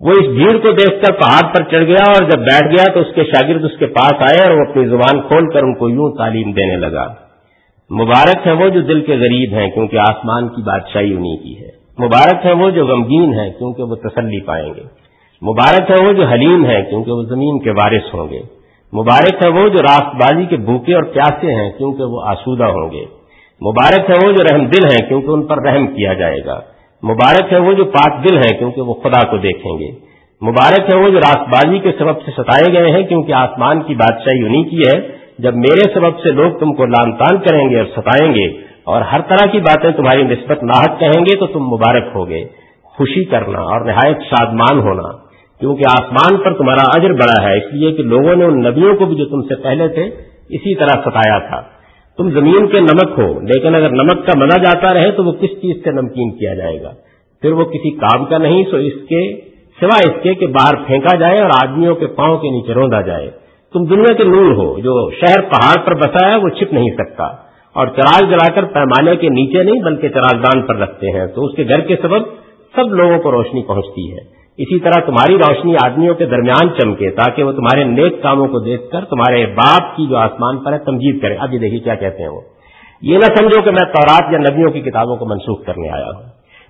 وہ 0.00 0.10
اس 0.10 0.26
بھیڑ 0.26 0.58
کو 0.58 0.72
دیکھ 0.72 1.02
کر 1.02 1.12
پہاڑ 1.12 1.54
پر 1.54 1.70
چڑھ 1.70 1.84
گیا 1.84 2.04
اور 2.08 2.30
جب 2.30 2.38
بیٹھ 2.38 2.72
گیا 2.72 2.92
تو 2.92 3.00
اس 3.00 3.14
کے 3.14 3.24
شاگرد 3.24 3.64
اس 3.64 3.78
کے 3.78 3.86
پاس 3.86 4.12
آئے 4.12 4.50
اور 4.50 4.58
وہ 4.58 4.70
اپنی 4.70 4.86
زبان 4.86 5.20
کھول 5.20 5.52
کر 5.52 5.62
ان 5.62 5.74
کو 5.74 5.88
یوں 5.88 6.16
تعلیم 6.16 6.52
دینے 6.52 6.76
لگا۔ 6.76 7.14
مبارک 7.90 8.46
ہے 8.46 8.52
وہ 8.52 8.68
جو 8.68 8.80
دل 8.80 9.00
کے 9.00 9.12
غریب 9.12 9.52
ہیں، 9.52 9.70
کیونکہ 9.70 9.96
آسمان 9.96 10.48
کی 10.48 10.62
بادشاہی 10.62 11.14
انہیں 11.14 11.36
کی 11.36 11.60
ہے۔ 11.60 11.80
مبارک 12.04 12.46
ہے 12.46 12.52
وہ 12.52 12.70
جو 12.70 12.86
غمگین 12.86 13.34
ہیں، 13.34 13.50
کیونکہ 13.50 13.82
وہ 13.82 13.94
تسلی 13.94 14.40
پائیں 14.40 14.74
گے۔ 14.74 14.82
مبارک 15.42 15.90
ہے 15.90 16.06
وہ 16.06 16.12
جو 16.12 16.24
حلیم 16.24 16.66
ہے 16.66 16.82
کیونکہ 16.82 17.12
وہ 17.12 17.22
زمین 17.22 17.58
کے 17.58 17.70
وارث 17.70 18.14
ہوں 18.14 18.28
گے۔ 18.30 18.40
مبارک 18.92 19.44
ہے 19.44 19.48
وہ 19.48 19.68
جو 19.68 19.82
راست 19.82 20.14
بازی 20.14 20.46
کے 20.46 20.56
بھوکے 20.56 20.94
اور 20.94 21.02
پیاسے 21.02 21.54
ہیں، 21.54 21.70
کیونکہ 21.78 22.04
وہ 22.04 22.20
آسودہ 22.24 22.64
ہوں 22.64 22.90
گے۔ 22.90 23.04
مبارک 23.70 24.10
ہے 24.10 24.26
وہ 24.26 24.32
جو 24.32 24.44
رحم 24.44 24.66
دل 24.66 24.84
ہیں، 24.84 25.08
کیونکہ 25.08 25.30
ان 25.30 25.46
پر 25.46 25.62
رحم 25.62 25.86
کیا 25.86 26.12
جائے 26.12 26.44
گا۔ 26.44 26.60
مبارک 27.04 27.52
ہے 27.52 27.58
وہ 27.58 27.72
جو 27.72 27.84
پاک 27.84 28.28
دل 28.28 28.36
ہیں 28.36 28.58
کیونکہ 28.58 28.80
وہ 28.80 28.94
خدا 28.94 29.30
کو 29.30 29.36
دیکھیں 29.36 29.78
گے۔ 29.78 30.10
مبارک 30.42 30.94
ہے 30.94 30.98
وہ 30.98 31.08
جو 31.08 31.18
راست 31.18 31.48
بازی 31.48 31.78
کے 31.78 31.92
سبب 31.98 32.22
سے 32.26 32.30
ستائے 32.30 32.72
گئے 32.72 32.92
ہیں 32.92 33.02
کیونکہ 33.02 33.32
آسمان 33.32 33.82
کی 33.82 33.94
بادشاہی 33.94 34.46
انہیں 34.46 34.64
کی 34.64 34.78
ہے۔ 34.78 35.20
جب 35.38 35.56
میرے 35.56 35.94
سبب 35.94 36.18
سے 36.18 36.30
لوگ 36.30 36.52
تم 36.52 36.72
کو 36.74 36.84
لان 36.84 37.12
تان 37.12 37.38
کریں 37.38 37.70
گے 37.70 37.78
اور 37.78 37.86
ستائیں 37.96 38.34
گے 38.34 38.46
اور 38.84 39.00
ہر 39.00 39.20
طرح 39.20 39.46
کی 39.46 39.58
باتیں 39.58 39.90
تمہاری 39.90 40.22
نسبت 40.22 40.62
ناحک 40.62 41.00
کہیں 41.00 41.24
گے 41.24 41.36
تو 41.36 41.46
تم 41.46 41.60
مبارک 41.60 42.04
ہوگے۔ 42.14 42.44
خوشی 42.84 43.24
کرنا 43.24 43.58
اور 43.58 43.80
نہایت 43.80 44.18
شادمان 44.20 44.80
ہونا۔ 44.80 45.30
کیونکہ 45.60 45.82
آسمان 45.90 46.42
پر 46.42 46.54
تمہارا 46.54 47.00
اجر 47.00 47.12
بڑا 47.12 47.48
ہے، 47.48 47.58
اس 47.58 47.72
لیے 47.72 47.92
کہ 47.92 48.02
لوگوں 48.02 48.36
نے 48.36 48.44
ان 48.44 48.60
نبیوں 48.60 48.96
کو 48.96 49.04
بھی 49.04 49.14
جو 49.14 49.24
تم 49.24 49.42
سے 49.42 49.54
پہلے 49.54 49.88
تھے، 49.88 50.02
اسی 50.48 50.74
طرح 50.74 51.00
ستایا 51.00 51.38
تھا۔ 51.38 51.79
تم 52.20 52.30
زمین 52.30 52.66
کے 52.66 52.80
نمک 52.80 53.18
ہو، 53.18 53.40
لیکن 53.40 53.74
اگر 53.74 53.90
نمک 53.90 54.26
کا 54.26 54.38
منا 54.38 54.62
جاتا 54.62 54.94
رہے 54.94 55.10
تو 55.10 55.24
وہ 55.24 55.32
کس 55.32 55.50
چیز 55.50 55.84
سے 55.84 55.90
نمکین 55.90 56.30
کیا 56.30 56.54
جائے 56.54 56.82
گا؟ 56.82 56.90
پھر 57.42 57.52
وہ 57.52 57.64
کسی 57.64 57.90
کام 57.90 58.24
کا 58.24 58.38
نہیں، 58.38 58.64
سو 58.70 58.76
اس 58.76 58.92
کے 58.92 59.36
سوائے 59.80 60.10
اس 60.10 60.22
کے 60.22 60.34
کہ 60.34 60.46
باہر 60.46 60.74
پھینکا 60.86 61.16
جائے 61.16 61.36
اور 61.42 61.50
آدمیوں 61.64 61.94
کے 61.94 62.06
پاؤں 62.06 62.38
کے 62.38 62.50
نیچے 62.50 62.74
روندا 62.74 63.00
جائے۔ 63.00 63.30
تم 63.72 63.84
دنیا 63.84 64.14
کے 64.14 64.24
نور 64.24 64.52
ہو، 64.52 64.78
جو 64.78 65.10
شہر 65.10 65.40
پہاڑ 65.40 65.84
پر 65.84 65.94
بسا 65.94 66.30
ہے 66.30 66.36
وہ 66.36 66.48
چھپ 66.48 66.72
نہیں 66.72 66.90
سکتا۔ 66.94 67.24
اور 67.72 67.86
چراغ 67.86 68.30
جلا 68.30 68.52
کر 68.54 68.64
پیمانے 68.64 69.16
کے 69.16 69.28
نیچے 69.28 69.62
نہیں، 69.62 69.82
بلکہ 69.82 70.08
چراغدان 70.08 70.62
پر 70.62 70.76
رکھتے 70.76 71.06
ہیں۔ 71.06 71.26
تو 71.26 71.44
اس 71.44 71.56
کے 71.56 71.64
گھر 71.68 71.80
کے 71.80 71.96
سبب 72.02 72.22
سب 72.76 72.94
لوگوں 72.94 73.18
کو 73.18 73.30
روشنی 73.30 73.62
پہنچتی 73.62 74.12
ہے۔ 74.12 74.39
اسی 74.60 74.78
طرح 74.78 75.00
تمہاری 75.06 75.34
روشنی 75.34 75.74
آدمیوں 75.84 76.14
کے 76.14 76.26
درمیان 76.26 76.68
چمکے 76.80 77.10
تاکہ 77.10 77.44
وہ 77.44 77.52
تمہارے 77.52 77.84
نیک 77.84 78.22
کاموں 78.22 78.46
کو 78.46 78.58
دیکھ 78.58 78.90
کر 78.90 79.04
تمہارے 79.04 79.46
باپ 79.46 79.96
کی 79.96 80.06
جو 80.06 80.16
آسمان 80.16 80.64
پر 80.64 80.72
ہے 80.72 80.78
تمجید 80.78 81.22
کرے 81.22 81.34
اب 81.34 81.54
یہ 81.54 81.58
دیکھیے 81.58 81.80
کیا 81.80 81.94
کہتے 81.94 82.22
ہیں 82.22 82.30
وہ۔ 82.30 82.40
یہ 83.02 83.16
نہ 83.16 83.34
سمجھو 83.34 83.62
کہ 83.62 83.70
میں 83.70 83.92
تورات 83.92 84.32
یا 84.32 84.38
نبیوں 84.38 84.70
کی 84.70 84.80
کتابوں 84.80 85.16
کو 85.16 85.26
منسوخ 85.26 85.64
کرنے 85.64 85.90
آیا 85.90 86.06
ہوں۔ 86.06 86.22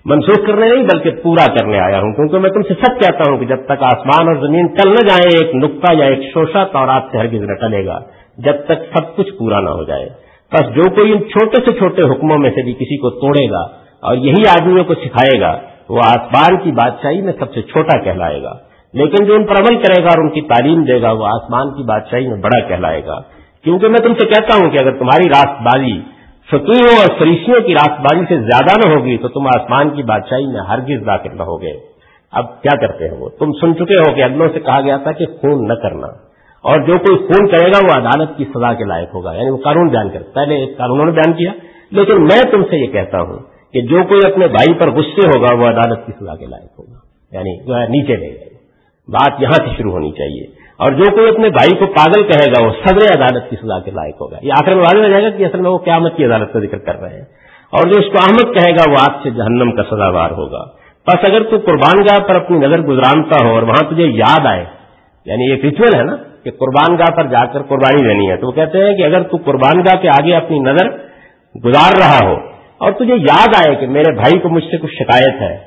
منسوخ 0.05 0.47
کرنے 0.47 0.67
نہیں 0.67 0.85
بلکہ 0.85 1.11
پورا 1.23 1.47
کرنے 1.47 1.79
آیا 1.81 1.99
ہوں، 1.99 2.13
کیونکہ 2.13 2.39
میں 2.39 2.51
تم 2.51 2.63
سے 2.63 2.75
سب 2.75 3.01
کہتا 3.01 3.31
ہوں 3.31 3.39
کہ 3.39 3.47
جب 3.47 3.65
تک 3.65 3.83
آسمان 3.83 4.29
اور 4.29 4.47
زمین 4.47 4.67
ٹل 4.67 4.91
نہ 4.91 5.09
جائیں، 5.09 5.41
ایک 5.43 5.55
نقطہ 5.55 5.93
یا 5.93 6.05
ایک 6.05 6.19
شوشا 6.33 6.65
تورات 6.65 7.03
سے 7.13 7.19
ہرگز 7.19 7.43
نہ 7.43 7.55
ٹلے 7.55 7.87
گا، 7.87 8.01
جب 8.39 8.55
تک 8.65 8.99
سب 8.99 9.17
کچھ 9.17 9.33
پورا 9.39 9.61
نہ 9.61 9.71
ہو 9.71 9.85
جائے۔ 9.85 10.09
بس 10.53 10.75
جو 10.75 10.91
کوئی 10.91 11.13
ان 11.13 11.19
چھوٹے 11.19 11.65
سے 11.65 11.73
چھوٹے 11.79 12.03
حکموں 12.03 12.39
میں 12.39 12.51
سے 12.51 12.63
بھی 12.63 12.73
کسی 12.73 12.97
کو 12.97 13.11
توڑے 13.11 13.51
گا 13.51 13.61
اور 14.01 14.17
یہی 14.17 14.43
آدمیوں 14.49 14.85
کو 14.85 14.95
سکھائے 14.95 15.41
گا 15.41 15.59
وہ 15.91 15.99
آسمان 16.05 16.57
کی 16.57 16.71
بادشاہی 16.73 17.21
میں 17.21 17.33
سب 17.39 17.55
سے 17.55 17.63
چھوٹا 17.63 18.05
کہلائے 18.05 18.43
گا۔ 18.43 18.53
لیکن 18.93 19.25
جو 19.25 19.35
ان 19.35 19.47
پر 19.47 19.55
عمل 19.59 19.83
کرے 19.83 20.03
گا 20.03 20.09
اور 20.09 20.19
ان 20.19 20.31
کی 20.31 20.41
تعلیم 20.41 20.83
دے 20.83 21.03
گا، 21.03 21.11
وہ 21.11 21.27
آسمان 21.27 21.71
کی 21.71 21.83
بادشاہی 21.83 22.29
میں 22.29 22.37
بڑا 22.37 22.69
کہلائے 22.69 23.07
گا۔ 23.07 23.21
کیونکہ 23.65 23.89
میں 23.89 23.99
تم 23.99 24.15
سے 24.15 24.27
کہتا 24.27 24.57
ہوں 24.63 24.71
کہ 24.71 24.79
اگر 24.81 24.91
تمہاری 24.91 25.29
راست 25.29 25.63
بازی 25.63 26.01
فقیروں 26.47 26.99
اور 27.01 27.19
فریشیوں 27.19 27.61
کی 27.61 27.73
راست 27.75 28.01
بازی 28.01 28.25
سے 28.29 28.41
زیادہ 28.41 28.89
نہ 28.89 28.99
ہوگی، 28.99 29.17
تو 29.17 29.29
تم 29.29 29.47
آسمان 29.47 29.91
کی 29.91 30.03
بادشاہی 30.03 30.47
میں 30.47 30.61
ہرگز 30.61 31.07
داخل 31.07 31.37
نہ 31.37 31.43
ہوگے۔ 31.43 31.73
اب 32.33 32.63
کیا 32.63 32.87
کرتے 32.87 33.09
ہیں 33.09 33.17
وہ؟ 33.19 33.29
تم 33.39 33.53
سن 33.53 33.75
چکے 33.75 33.95
ہو 33.95 34.15
کہ 34.15 34.25
اگلوں 34.25 34.49
سے 34.53 34.61
کہا 34.61 34.81
گیا 34.81 34.97
تھا 34.97 35.13
کہ 35.13 35.27
خون 35.27 35.69
نہ 35.69 35.73
کرنا۔ 35.73 36.07
اور 36.63 36.81
جو 36.81 36.99
کوئی 36.99 37.19
خون 37.19 37.49
کرے 37.49 37.71
گا، 37.71 37.79
وہ 37.85 38.07
عدالت 38.07 38.29
کی 38.37 38.45
سزا 38.45 38.75
کے 38.75 38.85
لائق 38.85 39.15
ہوگا۔ 39.15 39.33
یعنی 39.33 39.51
وہ 39.51 39.57
قانون 39.57 39.89
بیان 39.89 40.11
کر 40.11 40.23
پہلے 40.35 40.67
قانونوں 40.67 41.05
نے 41.05 41.13
بیان 41.13 41.33
کیا، 41.33 41.51
لیکن 41.91 42.23
میں 42.23 42.53
تم 42.53 42.63
سے 42.65 42.87
یہ 42.87 42.93
کہتا 42.93 43.21
ہوں 43.21 43.50
کہ 43.73 43.81
جو 43.81 44.03
کوئی 44.09 44.33
اپنے 44.33 44.47
بھائی 44.47 44.75
پر 44.75 44.91
غصے 44.91 45.27
ہوگا، 45.27 45.55
وہ 45.55 45.67
عدالت 45.67 46.07
کی 46.07 46.13
سزا 46.21 46.37
کے 46.37 46.47
لائق 46.47 46.79
ہوگا۔ 46.79 46.99
یعنی 47.33 47.67
جو 47.67 47.75
ہے، 47.77 47.87
نیچے 47.89 48.17
لے 48.17 48.29
گئے 48.29 48.51
بات 49.09 49.43
یہاں 49.43 49.53
سے 49.53 49.77
شروع 49.77 49.93
ہونی 49.93 50.13
چاہیے۔ 50.13 50.47
اور 50.77 50.93
جو 50.93 51.05
کوئی 51.05 51.29
اپنے 51.29 51.49
بھائی 51.49 51.77
کو 51.79 51.87
پاگل 51.87 52.23
کہے 52.23 52.51
گا، 52.51 52.67
وہ 52.67 52.73
صدر 52.85 53.23
عدالت 53.23 53.51
کی 53.51 53.57
سزا 53.57 53.81
کے 53.81 53.91
لائق 53.91 54.15
ہوگا۔ 54.21 54.39
یہ 54.43 54.53
آخر 54.53 54.75
میں 54.75 54.83
واضح 54.83 54.99
ہو 54.99 55.09
جائے 55.09 55.23
گا 55.23 55.31
کہ 55.31 55.45
اصل 55.45 55.61
میں 55.61 55.71
وہ 55.71 55.79
قیامت 55.79 56.17
کی 56.17 56.25
عدالت 56.25 56.53
کا 56.53 56.61
ذکر 56.61 56.79
کر 56.79 57.01
رہے 57.01 57.15
ہیں۔ 57.15 57.25
اور 57.71 57.83
جو 57.83 58.01
اس 58.01 58.13
کو 58.13 58.19
احمد 58.23 58.55
کہے 58.55 58.73
گا، 58.73 58.91
وہ 58.91 58.97
آج 59.01 59.23
سے 59.23 59.31
جہنم 59.31 59.73
کا 59.73 59.83
سزاوار 59.83 60.31
ہوگا۔ 60.31 60.65
بس 61.09 61.25
اگر 61.25 61.43
تو 61.43 61.59
قربان 61.59 62.03
گاہ 62.03 62.29
پر 62.29 62.37
اپنی 62.37 62.59
نظر 62.59 62.81
گزرانتا 62.81 63.47
ہو 63.47 63.55
اور 63.55 63.63
وہاں 63.63 63.91
تجھے 63.91 64.07
یاد 64.07 64.47
آئے 64.47 64.65
یعنی 65.25 65.51
یہ 65.51 65.55
ریچول 65.55 65.99
ہے 65.99 66.03
نا، 66.03 66.17
کہ 66.45 66.51
قربان 66.51 66.99
گاہ 66.99 67.15
پر 67.17 67.27
جا 67.27 67.45
کر 67.45 67.63
قربانی 67.63 68.09
دینی 68.09 68.31
ہے۔ 68.31 68.37
تو 68.37 68.47
وہ 68.47 68.53
کہتے 68.53 68.85
ہیں 68.85 68.97
کہ 68.97 69.03
اگر 69.03 69.23
تو 69.23 69.37
قربان 69.37 69.81
گاہ 69.81 70.01
کے 70.03 70.09
آگے 70.09 70.35
اپنی 70.35 70.59
نظر 70.59 70.89
گزار 71.65 71.93
رہا 71.99 72.29
ہو 72.29 72.50
اور 72.81 72.93
تجھے 72.93 73.15
یاد 73.15 73.49
آئے 73.67 73.75
کہ 73.77 73.87
میرے 73.87 74.13
بھائی 74.15 74.39
کو 74.39 74.49
مجھ 74.49 74.65
سے 74.65 74.77
کچھ 74.77 74.95
شکایت 74.95 75.41
ہے، 75.41 75.59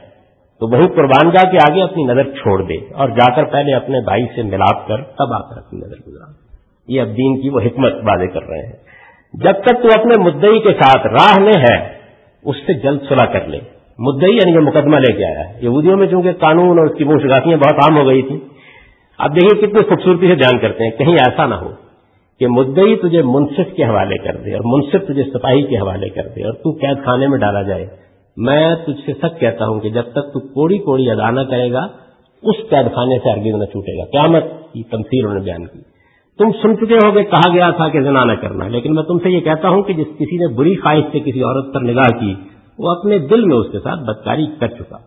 تو 0.59 0.67
وہی 0.67 0.87
قربان 0.87 1.29
گاہ 1.29 1.51
کے 1.51 1.57
آگے 1.71 1.81
اپنی 1.81 2.03
نظر 2.03 2.23
چھوڑ 2.23 2.63
دے 2.63 2.73
اور 2.73 3.09
جا 3.09 3.35
کر 3.35 3.43
پہلے 3.43 3.73
اپنے 3.73 3.99
بھائی 3.99 4.25
سے 4.35 4.41
ملاپ 4.41 4.87
کر 4.87 4.97
تب 4.97 5.33
آ 5.33 5.39
کر 5.39 5.57
اپنی 5.57 5.79
نظر 5.79 6.07
گزرا 6.07 6.25
یہ 6.87 7.01
اب 7.01 7.07
دین 7.07 7.41
کی 7.41 7.49
وہ 7.49 7.59
حکمت 7.59 7.93
واضح 7.93 8.25
کر 8.33 8.43
رہے 8.43 8.65
ہیں۔ 8.65 8.73
جب 9.33 9.51
تک 9.51 9.81
تو 9.81 9.99
اپنے 9.99 10.23
مدئی 10.23 10.59
کے 10.59 10.73
ساتھ 10.73 11.07
راہ 11.07 11.43
میں 11.43 11.61
ہے، 11.69 11.87
اس 12.43 12.55
سے 12.65 12.73
جلد 12.73 12.99
صلاح 13.09 13.33
کر 13.33 13.47
لے۔ 13.47 13.59
مدئی 13.99 14.35
یعنی 14.35 14.53
یہ 14.53 14.59
مقدمہ 14.59 14.95
لے 14.95 15.13
کے 15.13 15.25
آیا۔ 15.25 15.49
ہے 15.49 15.53
یہودیوں 15.61 15.97
میں 15.97 16.07
چونکہ 16.07 16.33
قانون 16.33 16.79
اور 16.79 16.85
اس 16.87 16.97
کی 16.97 17.03
منشگاتیاں 17.03 17.57
بہت 17.57 17.73
عام 17.73 17.97
ہو 17.97 18.07
گئی 18.07 18.21
تھیں 18.21 18.39
اب 19.17 19.35
دیکھیے 19.35 19.67
کتنی 19.67 19.83
خوبصورتی 19.83 20.27
سے 20.27 20.35
بیان 20.35 20.59
کرتے 20.59 20.83
ہیں، 20.83 20.91
کہیں 20.91 21.13
ایسا 21.13 21.45
نہ 21.45 21.55
ہو۔ 21.55 21.82
کہ 22.39 22.47
مدئی 22.47 22.95
تجھے 22.95 23.21
منصف 23.21 23.75
کے 23.75 23.83
حوالے 23.83 24.17
کر 24.17 24.37
دے 24.37 24.53
اور 24.53 24.61
منصف 24.65 25.07
تجھے 25.07 25.23
سپاہی 25.23 25.63
کے 25.63 25.77
حوالے 25.77 26.09
کر 26.09 26.27
دے 26.35 26.43
اور 26.43 26.53
تو 26.53 26.71
قید 26.71 27.05
خانے 27.05 27.27
میں 27.27 27.37
ڈالا 27.37 27.61
جائے۔ 27.61 27.87
میں 28.37 28.75
تجھ 28.87 29.05
سے 29.05 29.13
سچ 29.13 29.39
کہتا 29.39 29.65
ہوں 29.65 29.79
کہ 29.79 29.89
جب 29.89 30.03
تک 30.03 30.33
تو 30.33 30.39
کوڑی 30.39 30.77
کوڑی 30.77 31.09
ادا 31.09 31.29
نہ 31.29 31.41
کرے 31.41 31.71
گا، 31.71 31.87
اس 32.43 32.55
قید 32.69 32.95
خانے 32.95 33.19
سے 33.19 33.31
ارگز 33.31 33.61
نہ 33.61 33.65
چھوٹے 33.65 33.97
گا۔ 33.97 34.05
قیامت 34.05 34.43
کی 34.73 34.83
تمثیل 34.83 35.25
انہوں 35.25 35.39
نے 35.39 35.45
بیان 35.45 35.65
کی۔ 35.65 35.79
تم 36.37 36.51
سن 36.61 36.77
چکے 36.77 36.95
ہو 36.95 37.11
کہ 37.11 37.23
کہا 37.23 37.53
گیا 37.53 37.69
تھا 37.69 37.89
کہ 37.89 38.01
زنا 38.01 38.23
نہ 38.23 38.33
کرنا، 38.33 38.67
لیکن 38.67 38.95
میں 38.95 39.03
تم 39.03 39.19
سے 39.19 39.29
یہ 39.29 39.39
کہتا 39.39 39.69
ہوں 39.69 39.83
کہ 39.83 39.93
جس 39.93 40.07
کسی 40.17 40.37
نے 40.37 40.47
بری 40.47 40.75
خواہش 40.75 41.03
سے 41.11 41.19
کسی 41.19 41.41
عورت 41.43 41.73
پر 41.73 41.81
نگاہ 41.81 42.19
کی، 42.19 42.33
وہ 42.79 42.91
اپنے 42.91 43.19
دل 43.19 43.43
میں 43.43 43.57
اس 43.57 43.67
کے 43.71 43.79
ساتھ 43.79 43.99
بدکاری 43.99 44.45
کر 44.59 44.67
چکا۔ 44.67 44.97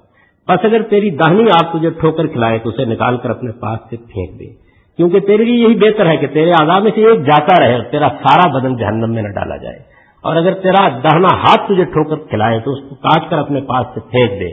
بس 0.48 0.64
اگر 0.64 0.82
تیری 0.82 1.10
دہنی 1.10 1.44
آپ 1.44 1.72
تجھے 1.72 1.90
ٹھوکر 1.90 2.26
کھلائے 2.26 2.58
تو 2.58 2.68
اسے 2.68 2.84
نکال 2.84 3.16
کر 3.16 3.30
اپنے 3.30 3.52
پاس 3.52 3.78
سے 3.90 3.96
پھینک 3.96 4.40
دے۔ 4.40 4.65
کیونکہ 4.96 5.20
تیرے 5.20 5.44
لیے 5.44 5.68
یہی 5.68 5.74
بہتر 5.74 6.06
ہے 6.06 6.16
کہ 6.16 6.26
تیرے 6.26 6.50
آزاد 6.62 6.80
میں 6.80 6.90
سے 6.94 7.06
ایک 7.06 7.20
جاتا 7.20 7.64
رہے 7.64 7.74
اور 7.74 7.82
تیرا 7.82 8.08
سارا 8.08 8.58
بدن 8.58 8.76
جہنم 8.76 9.14
میں 9.14 9.22
نہ 9.22 9.28
ڈالا 9.28 9.56
جائے۔ 9.56 9.76
اور 10.22 10.36
اگر 10.36 10.54
تیرا 10.54 10.88
دہنا 10.88 11.36
ہاتھ 11.36 11.72
تجھے 11.72 11.84
ٹھوکر 11.84 12.16
کھلائے 12.16 12.60
تو 12.60 12.72
اس 12.72 12.78
کو 12.88 12.94
کاٹ 12.94 13.30
کر 13.30 13.38
اپنے 13.38 13.60
پاس 13.60 13.86
سے 13.94 14.00
پھینک 14.00 14.30
دے۔ 14.30 14.52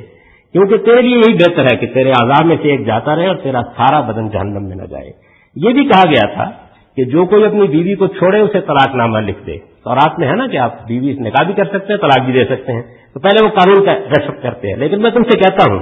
کیونکہ 0.51 0.77
تیرے 0.77 1.01
لیے 1.01 1.17
یہی 1.17 1.33
بہتر 1.33 1.63
ہے 1.63 1.77
کہ 1.77 1.87
تیرے 1.87 2.09
آزاد 2.09 2.45
میں 2.45 2.55
سے 2.61 2.69
ایک 2.69 2.85
جاتا 2.85 3.15
رہے 3.15 3.27
اور 3.27 3.35
تیرا 3.35 3.61
سارا 3.77 3.99
بدن 3.99 4.29
جہنم 4.29 4.67
میں 4.67 4.75
نہ 4.75 4.83
جائے۔ 4.83 5.11
یہ 5.55 5.69
بھی 5.69 5.85
کہا 5.85 6.09
گیا 6.09 6.33
تھا 6.33 6.51
کہ 6.95 7.03
جو 7.03 7.25
کوئی 7.25 7.45
اپنی 7.45 7.67
بیوی 7.67 7.95
کو 7.95 8.07
چھوڑے 8.07 8.39
اسے 8.39 8.61
طلاق 8.61 8.95
نامہ 8.95 9.17
لکھ 9.17 9.45
دے۔ 9.45 9.57
تو 9.57 9.95
رات 9.95 10.19
میں 10.19 10.27
ہے 10.27 10.33
نا 10.33 10.47
کہ 10.47 10.57
آپ 10.57 10.87
بیوی 10.87 11.15
سے 11.15 11.21
نکاح 11.21 11.45
بھی 11.45 11.53
کر 11.53 11.65
سکتے 11.65 11.93
ہیں، 11.93 11.99
طلاق 11.99 12.25
بھی 12.25 12.33
دے 12.33 12.45
سکتے 12.45 12.71
ہیں۔ 12.71 12.81
تو 13.13 13.19
پہلے 13.19 13.45
وہ 13.45 13.49
قانون 13.49 13.85
کا 13.85 13.93
رشک 13.93 14.41
کرتے 14.41 14.67
ہیں۔ 14.67 14.75
لیکن 14.75 15.01
میں 15.01 15.11
تم 15.11 15.23
سے 15.23 15.37
کہتا 15.37 15.73
ہوں 15.73 15.79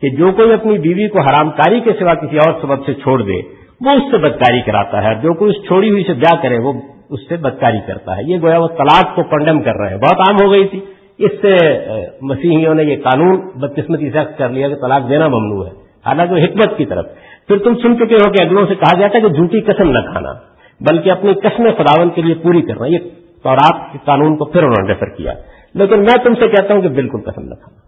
کہ 0.00 0.08
جو 0.08 0.30
کوئی 0.32 0.52
اپنی 0.52 0.78
بیوی 0.78 1.08
کو 1.08 1.20
حرام 1.20 1.50
کاری 1.50 1.80
کے 1.80 1.90
سوا 1.98 2.14
کسی 2.14 2.36
اور 2.36 2.60
سبب 2.62 2.86
سے 2.86 2.94
چھوڑ 2.94 3.22
دے 3.22 3.65
وہ 3.80 3.90
اس 3.90 4.02
سے 4.10 4.18
بدکاری 4.18 4.60
کراتا 4.60 5.04
ہے، 5.04 5.14
جو 5.14 5.34
کوئی 5.34 5.52
اس 5.56 5.66
چھوڑی 5.66 5.90
ہوئی 5.90 6.04
سے 6.04 6.12
بیاہ 6.12 6.42
کرے، 6.42 6.58
وہ 6.58 6.72
اس 7.10 7.28
سے 7.28 7.36
بدکاری 7.36 7.78
کرتا 7.86 8.16
ہے۔ 8.16 8.22
یہ 8.22 8.38
گویا 8.42 8.58
وہ 8.58 8.68
طلاق 8.68 9.16
کو 9.16 9.22
کنڈم 9.22 9.62
کر 9.62 9.76
رہے 9.76 9.90
ہیں۔ 9.90 9.96
بہت 9.96 10.20
عام 10.20 10.36
ہو 10.44 10.52
گئی 10.52 10.68
تھی۔ 10.68 10.80
اس 11.18 11.30
سے 11.42 11.56
مسیحیوں 12.22 12.74
نے 12.74 12.82
یہ 12.82 12.96
قانون 12.96 13.40
بدقسمتی 13.54 14.10
سخت 14.10 14.38
کر 14.38 14.48
لیا 14.48 14.68
کہ 14.68 14.74
طلاق 14.74 15.08
دینا 15.08 15.28
ممنوع 15.28 15.66
ہے۔ 15.66 15.70
حالانکہ 16.06 16.44
حکمت 16.44 16.76
کی 16.76 16.84
طرف۔ 16.84 17.06
پھر 17.48 17.58
تم 17.58 17.74
سن 17.74 17.96
چکے 17.96 18.14
ہو 18.14 18.32
کہ 18.32 18.44
اگلوں 18.44 18.66
سے 18.66 18.74
کہا 18.74 19.00
جاتا 19.00 19.18
ہے 19.18 19.22
کہ 19.22 19.28
جھوٹی 19.28 19.60
قسم 19.60 19.90
نہ 19.90 19.98
کھانا، 19.98 20.32
بلکہ 20.80 21.10
اپنی 21.10 21.32
قسم 21.34 21.62
خداون 21.78 22.10
کے 22.10 22.22
لیے 22.22 22.34
پوری 22.34 22.62
کرنا۔ 22.62 22.86
یہ 22.86 22.98
تورات 23.42 23.92
کے 23.92 23.98
قانون 24.04 24.36
کو 24.36 24.44
پھر 24.44 24.62
انہوں 24.62 24.82
نے 24.82 24.88
ریفر 24.88 25.06
کیا۔ 25.06 25.32
لیکن 25.74 25.98
میں 25.98 26.24
تم 26.24 26.34
سے 26.34 26.48
کہتا 26.48 26.74
ہوں 26.74 26.82
کہ 26.82 26.88
بالکل 26.88 27.18
قسم 27.20 27.42
نہ 27.42 27.54
کھانا۔ 27.54 27.85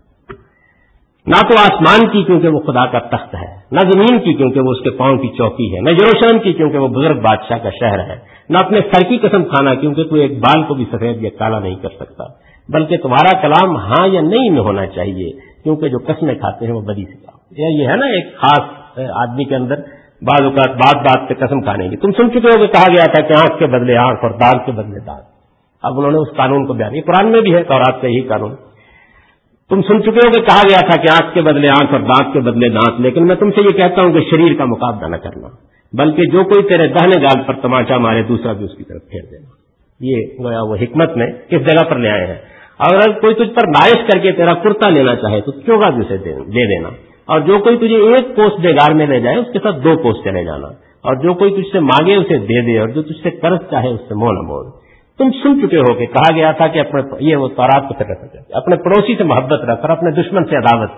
نہ 1.30 1.38
تو 1.48 1.56
آسمان 1.60 2.06
کی 2.08 2.22
کیونکہ 2.24 2.48
وہ 2.48 2.60
خدا 2.66 2.84
کا 2.86 2.98
تخت 3.08 3.34
ہے، 3.34 3.46
نہ 3.72 3.82
زمین 3.88 4.18
کی 4.18 4.32
کیونکہ 4.34 4.60
وہ 4.60 4.72
اس 4.72 4.80
کے 4.84 4.90
پاؤں 4.98 5.16
کی 5.16 5.28
چوکی 5.38 5.66
ہے، 5.74 5.80
نہ 5.80 5.90
یروشلم 5.92 6.38
کی 6.38 6.52
کیونکہ 6.52 6.78
وہ 6.78 6.88
بزرگ 6.88 7.20
بادشاہ 7.20 7.58
کا 7.58 7.70
شہر 7.80 8.04
ہے، 8.08 8.16
نہ 8.50 8.58
اپنے 8.58 8.80
سر 8.92 9.08
کی 9.08 9.18
قسم 9.18 9.44
کھانا 9.44 9.74
کیونکہ 9.74 10.04
کوئی 10.04 10.22
ایک 10.22 10.38
بال 10.38 10.62
کو 10.62 10.74
بھی 10.74 10.84
سفید 10.92 11.22
یا 11.22 11.30
کالا 11.38 11.58
نہیں 11.58 11.74
کر 11.82 11.96
سکتا، 11.96 12.24
بلکہ 12.68 12.96
تمہارا 13.02 13.36
کلام 13.42 13.76
ہاں 13.82 14.06
یا 14.08 14.20
نہیں 14.22 14.50
میں 14.50 14.60
ہونا 14.60 14.86
چاہیے، 14.96 15.30
کیونکہ 15.64 15.88
جو 15.88 15.98
قسمیں 16.06 16.34
کھاتے 16.34 16.66
ہیں 16.66 16.74
وہ 16.74 16.80
بدی 16.82 17.04
سے 17.04 17.16
کام 17.16 17.36
یہ 17.78 17.88
ہے 17.88 17.96
نا 17.96 18.06
ایک 18.14 18.36
خاص 18.36 18.98
آدمی 19.16 19.44
کے 19.44 19.54
اندر 19.56 19.82
بعض 20.28 20.42
اوقات 20.42 20.76
بات 20.76 21.02
بات 21.02 21.28
پہ 21.28 21.34
قسم 21.40 21.60
کھانے 21.60 21.88
کی۔ 21.88 21.96
تم 21.96 22.12
سن 22.12 22.30
چکے 22.30 22.48
ہو 22.48 22.56
کہ 22.60 22.72
کہا 22.72 22.88
گیا 22.94 23.04
تھا 23.12 23.22
کہ 23.28 23.34
آنکھ 23.34 23.58
کے 23.58 23.66
بدلے 23.74 23.96
آنکھ 23.96 24.24
اور 24.24 24.32
دانت 24.40 24.64
کے 24.66 24.72
بدلے 24.72 25.00
دانت۔ 25.06 25.26
اب 25.82 25.98
انہوں 25.98 26.12
نے 26.12 26.18
اس 26.18 26.36
قانون 26.36 26.66
کو 26.66 26.72
بیان، 26.72 26.94
یہ 26.94 27.02
قرآن 27.06 27.30
میں 27.32 27.40
بھی 27.40 27.54
ہے 27.54 27.62
تو 27.62 27.78
رات 27.78 28.00
کا 28.00 28.08
یہی 28.08 28.22
قانون۔ 28.28 28.54
تم 29.70 29.82
سن 29.82 30.02
چکے 30.02 30.10
ہو 30.10 30.30
کہ 30.32 30.40
کہا 30.40 30.62
گیا 30.70 30.90
تھا 30.90 31.02
کہ 31.02 31.22
آنکھ 31.22 31.34
کے 31.34 31.42
بدلے 31.42 31.68
آنکھ 31.68 31.92
اور 31.92 32.00
دانت 32.00 32.32
کے 32.32 32.40
بدلے 32.40 32.68
دانت، 32.68 33.00
لیکن 33.00 33.26
میں 33.26 33.36
تم 33.36 33.50
سے 33.50 33.60
یہ 33.60 33.76
کہتا 33.76 34.02
ہوں 34.02 34.12
کہ 34.12 34.20
شریر 34.30 34.58
کا 34.58 34.64
مقابلہ 34.64 35.06
نہ 35.06 35.16
کرنا، 35.16 35.48
بلکہ 35.92 36.24
جو 36.24 36.44
کوئی 36.44 36.68
تیرے 36.68 36.86
دہنے 36.88 37.22
گال 37.22 37.42
پر 37.46 37.54
تماچا 37.62 37.98
مارے 37.98 38.22
دوسرا 38.22 38.52
بھی 38.52 38.64
اس 38.64 38.76
کی 38.76 38.84
طرف 38.84 39.10
پھیر 39.10 39.22
دینا۔ 39.30 39.68
یہ 40.00 40.44
گویا 40.44 40.62
وہ 40.62 40.74
حکمت 40.74 41.16
میں 41.16 41.26
کس 41.26 41.66
جگہ 41.66 41.84
پر 41.90 41.96
لے 41.96 42.10
آئے 42.10 42.26
ہیں 42.26 42.34
اگر 42.78 43.20
کوئی 43.20 43.34
تجھ 43.34 43.54
پر 43.54 43.68
نائش 43.68 44.12
کر 44.12 44.18
کے 44.18 44.32
تیرا 44.32 44.54
کرتا 44.54 44.88
لینا 44.88 45.16
چاہے 45.16 45.40
تو 45.40 45.52
کیوں 45.52 45.80
گا 45.80 45.86
اسے 45.86 46.16
دے 46.16 46.34
دینا؟ 46.44 46.88
اور 47.26 47.40
جو 47.40 47.58
کوئی 47.58 47.76
تجھے 47.76 47.96
ایک 47.96 48.36
پوسٹ 48.36 48.60
بےگار 48.60 48.94
میں 48.94 49.06
لے 49.06 49.20
جائے 49.20 49.36
اس 49.36 49.46
کے 49.52 49.58
ساتھ 49.62 49.76
دو 49.76 49.96
پوسٹ 49.96 50.24
چلے 50.24 50.44
جانا۔ 50.44 50.66
اور 51.02 51.14
جو 51.14 51.34
کوئی 51.34 51.54
تجھ 51.54 51.72
سے 51.72 51.80
مانگے 51.80 52.14
اسے 52.14 52.38
دے 52.38 52.66
دے 52.66 52.78
اور 52.78 52.88
جو 52.88 53.02
تجھ 53.02 53.22
سے 53.22 53.30
قرض 53.30 53.58
چاہے 53.70 53.88
اس 53.88 54.00
سے 54.08 54.14
مو 54.14 54.32
نہ 54.32 54.38
مول۔ 54.38 54.66
تم 55.18 55.30
سن 55.30 55.66
چکے 55.66 55.78
ہو 55.78 55.94
کہ 55.94 56.06
کہا 56.06 56.34
گیا 56.34 56.52
تھا 56.52 56.66
کہ 56.66 56.78
اپنے 56.78 57.02
یہ 57.20 57.36
وہ 57.36 57.48
تورات 57.48 57.88
کو 57.88 57.94
فکر 57.94 58.14
سکتے 58.14 58.38
اپنے 58.52 58.76
پڑوسی 58.76 59.16
سے 59.16 59.24
محبت 59.24 59.60
رکھ 59.60 59.80
اور 59.80 59.90
اپنے 59.90 60.10
دشمن 60.10 60.44
سے 60.44 60.56
عداوت۔ 60.56 60.90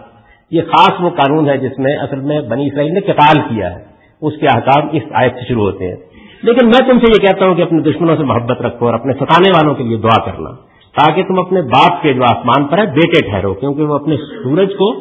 یہ 0.50 0.62
خاص 0.62 0.92
وہ 1.00 1.10
قانون 1.10 1.48
ہے 1.48 1.58
جس 1.58 1.78
میں 1.78 1.96
اصل 1.96 2.20
میں 2.20 2.40
بنی 2.40 2.66
اسرائیل 2.66 2.94
نے 2.94 3.00
قتال 3.00 3.42
کیا 3.48 3.74
ہے۔ 3.74 3.90
اس 4.22 4.32
کے 4.40 4.46
احکام 4.54 4.88
اس 4.92 5.02
آیت 5.12 5.34
سے 5.34 5.48
شروع 5.48 5.62
ہوتے 5.62 5.88
ہیں۔ 5.88 5.96
لیکن 6.42 6.66
میں 6.66 6.92
تم 6.92 6.98
سے 6.98 7.12
یہ 7.18 7.26
کہتا 7.26 7.46
ہوں 7.46 7.54
کہ 7.54 7.62
اپنے 7.62 7.80
دشمنوں 7.80 8.16
سے 8.16 8.22
محبت 8.22 8.62
رکھو 8.62 8.86
اور 8.86 8.94
اپنے 8.94 9.12
ستانے 9.12 9.50
والوں 9.50 9.74
کے 9.74 9.84
لیے 9.84 9.96
دعا 9.96 10.24
کرنا۔ 10.24 10.50
تاکہ 10.96 11.22
تم 11.22 11.38
اپنے 11.38 11.62
باپ 11.62 12.02
کے 12.02 12.12
جو 12.12 12.22
آسمان 12.22 12.64
پر 12.64 12.78
ہے، 12.78 12.86
بیٹے 12.86 13.30
ٹھہرو۔ 13.30 13.54
کیونکہ 13.54 13.82
وہ 13.82 13.94
اپنے 13.94 14.16
سورج 14.16 14.68
کو، 14.68 15.00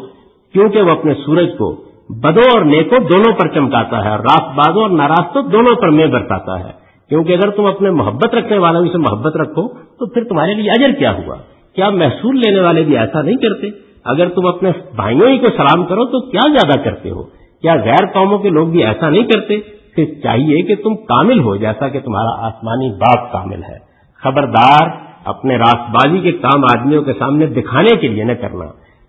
کیونکہ 0.53 0.81
وہ 0.81 0.89
اپنے 0.91 1.13
سورج 1.13 1.47
کو 1.57 1.83
بدو 2.09 2.57
اور 2.57 2.61
نیکو 2.61 2.95
دونوں 2.97 3.33
پر 3.33 3.47
چمکاتا 3.47 4.05
ہے 4.05 4.09
اور 4.09 4.19
راست 4.19 4.55
بازو 4.55 4.81
اور 4.81 4.89
ناراستوں 4.89 5.43
دونوں 5.43 5.81
پر 5.81 5.89
میں 5.89 6.07
برتاتا 6.07 6.59
ہے۔ 6.59 6.88
کیونکہ 7.09 7.33
اگر 7.33 7.49
تم 7.49 7.65
اپنے 7.65 7.91
محبت 7.91 8.35
رکھنے 8.35 8.57
والوں 8.57 8.85
سے 8.91 8.97
محبت 8.97 9.37
رکھو، 9.37 9.67
تو 9.67 10.13
پھر 10.13 10.23
تمہارے 10.23 10.53
لیے 10.53 10.71
اجر 10.71 10.91
کیا 10.91 11.17
ہوا؟ 11.17 11.35
کیا 11.75 11.89
محصول 11.89 12.39
لینے 12.39 12.59
والے 12.59 12.83
بھی 12.83 12.97
ایسا 12.97 13.21
نہیں 13.21 13.35
کرتے؟ 13.35 13.67
اگر 14.05 14.29
تم 14.29 14.47
اپنے 14.47 14.71
بھائیوں 14.95 15.29
ہی 15.29 15.37
کو 15.37 15.47
سلام 15.57 15.85
کرو، 15.85 16.05
تو 16.05 16.29
کیا 16.29 16.47
زیادہ 16.47 16.83
کرتے 16.83 17.09
ہو؟ 17.09 17.23
کیا 17.61 17.73
غیر 17.73 18.05
قوموں 18.13 18.37
کے 18.37 18.49
لوگ 18.49 18.67
بھی 18.67 18.83
ایسا 18.83 19.09
نہیں 19.09 19.23
کرتے؟ 19.23 19.59
پھر 19.95 20.05
چاہیے 20.23 20.61
کہ 20.61 20.75
تم 20.75 20.95
کامل 20.95 21.39
ہو، 21.39 21.55
جیسا 21.55 21.87
کہ 21.87 21.99
تمہارا 21.99 22.47
آسمانی 22.47 22.89
باپ 22.89 23.31
کامل 23.31 23.63
ہے۔ 23.63 23.77
خبردار، 24.23 24.89
اپنے 25.25 25.57
راست 25.57 25.89
بازی 25.89 26.19
کے 26.19 26.31
کام 26.31 26.63
آدمیوں 26.63 27.03
کے 27.03 27.13
سامنے 27.13 27.45
دکھانے 27.45 27.95
کے 27.95 28.07
لیے 28.07 28.23
نہ 28.23 28.31
کرنا۔ 28.31 28.65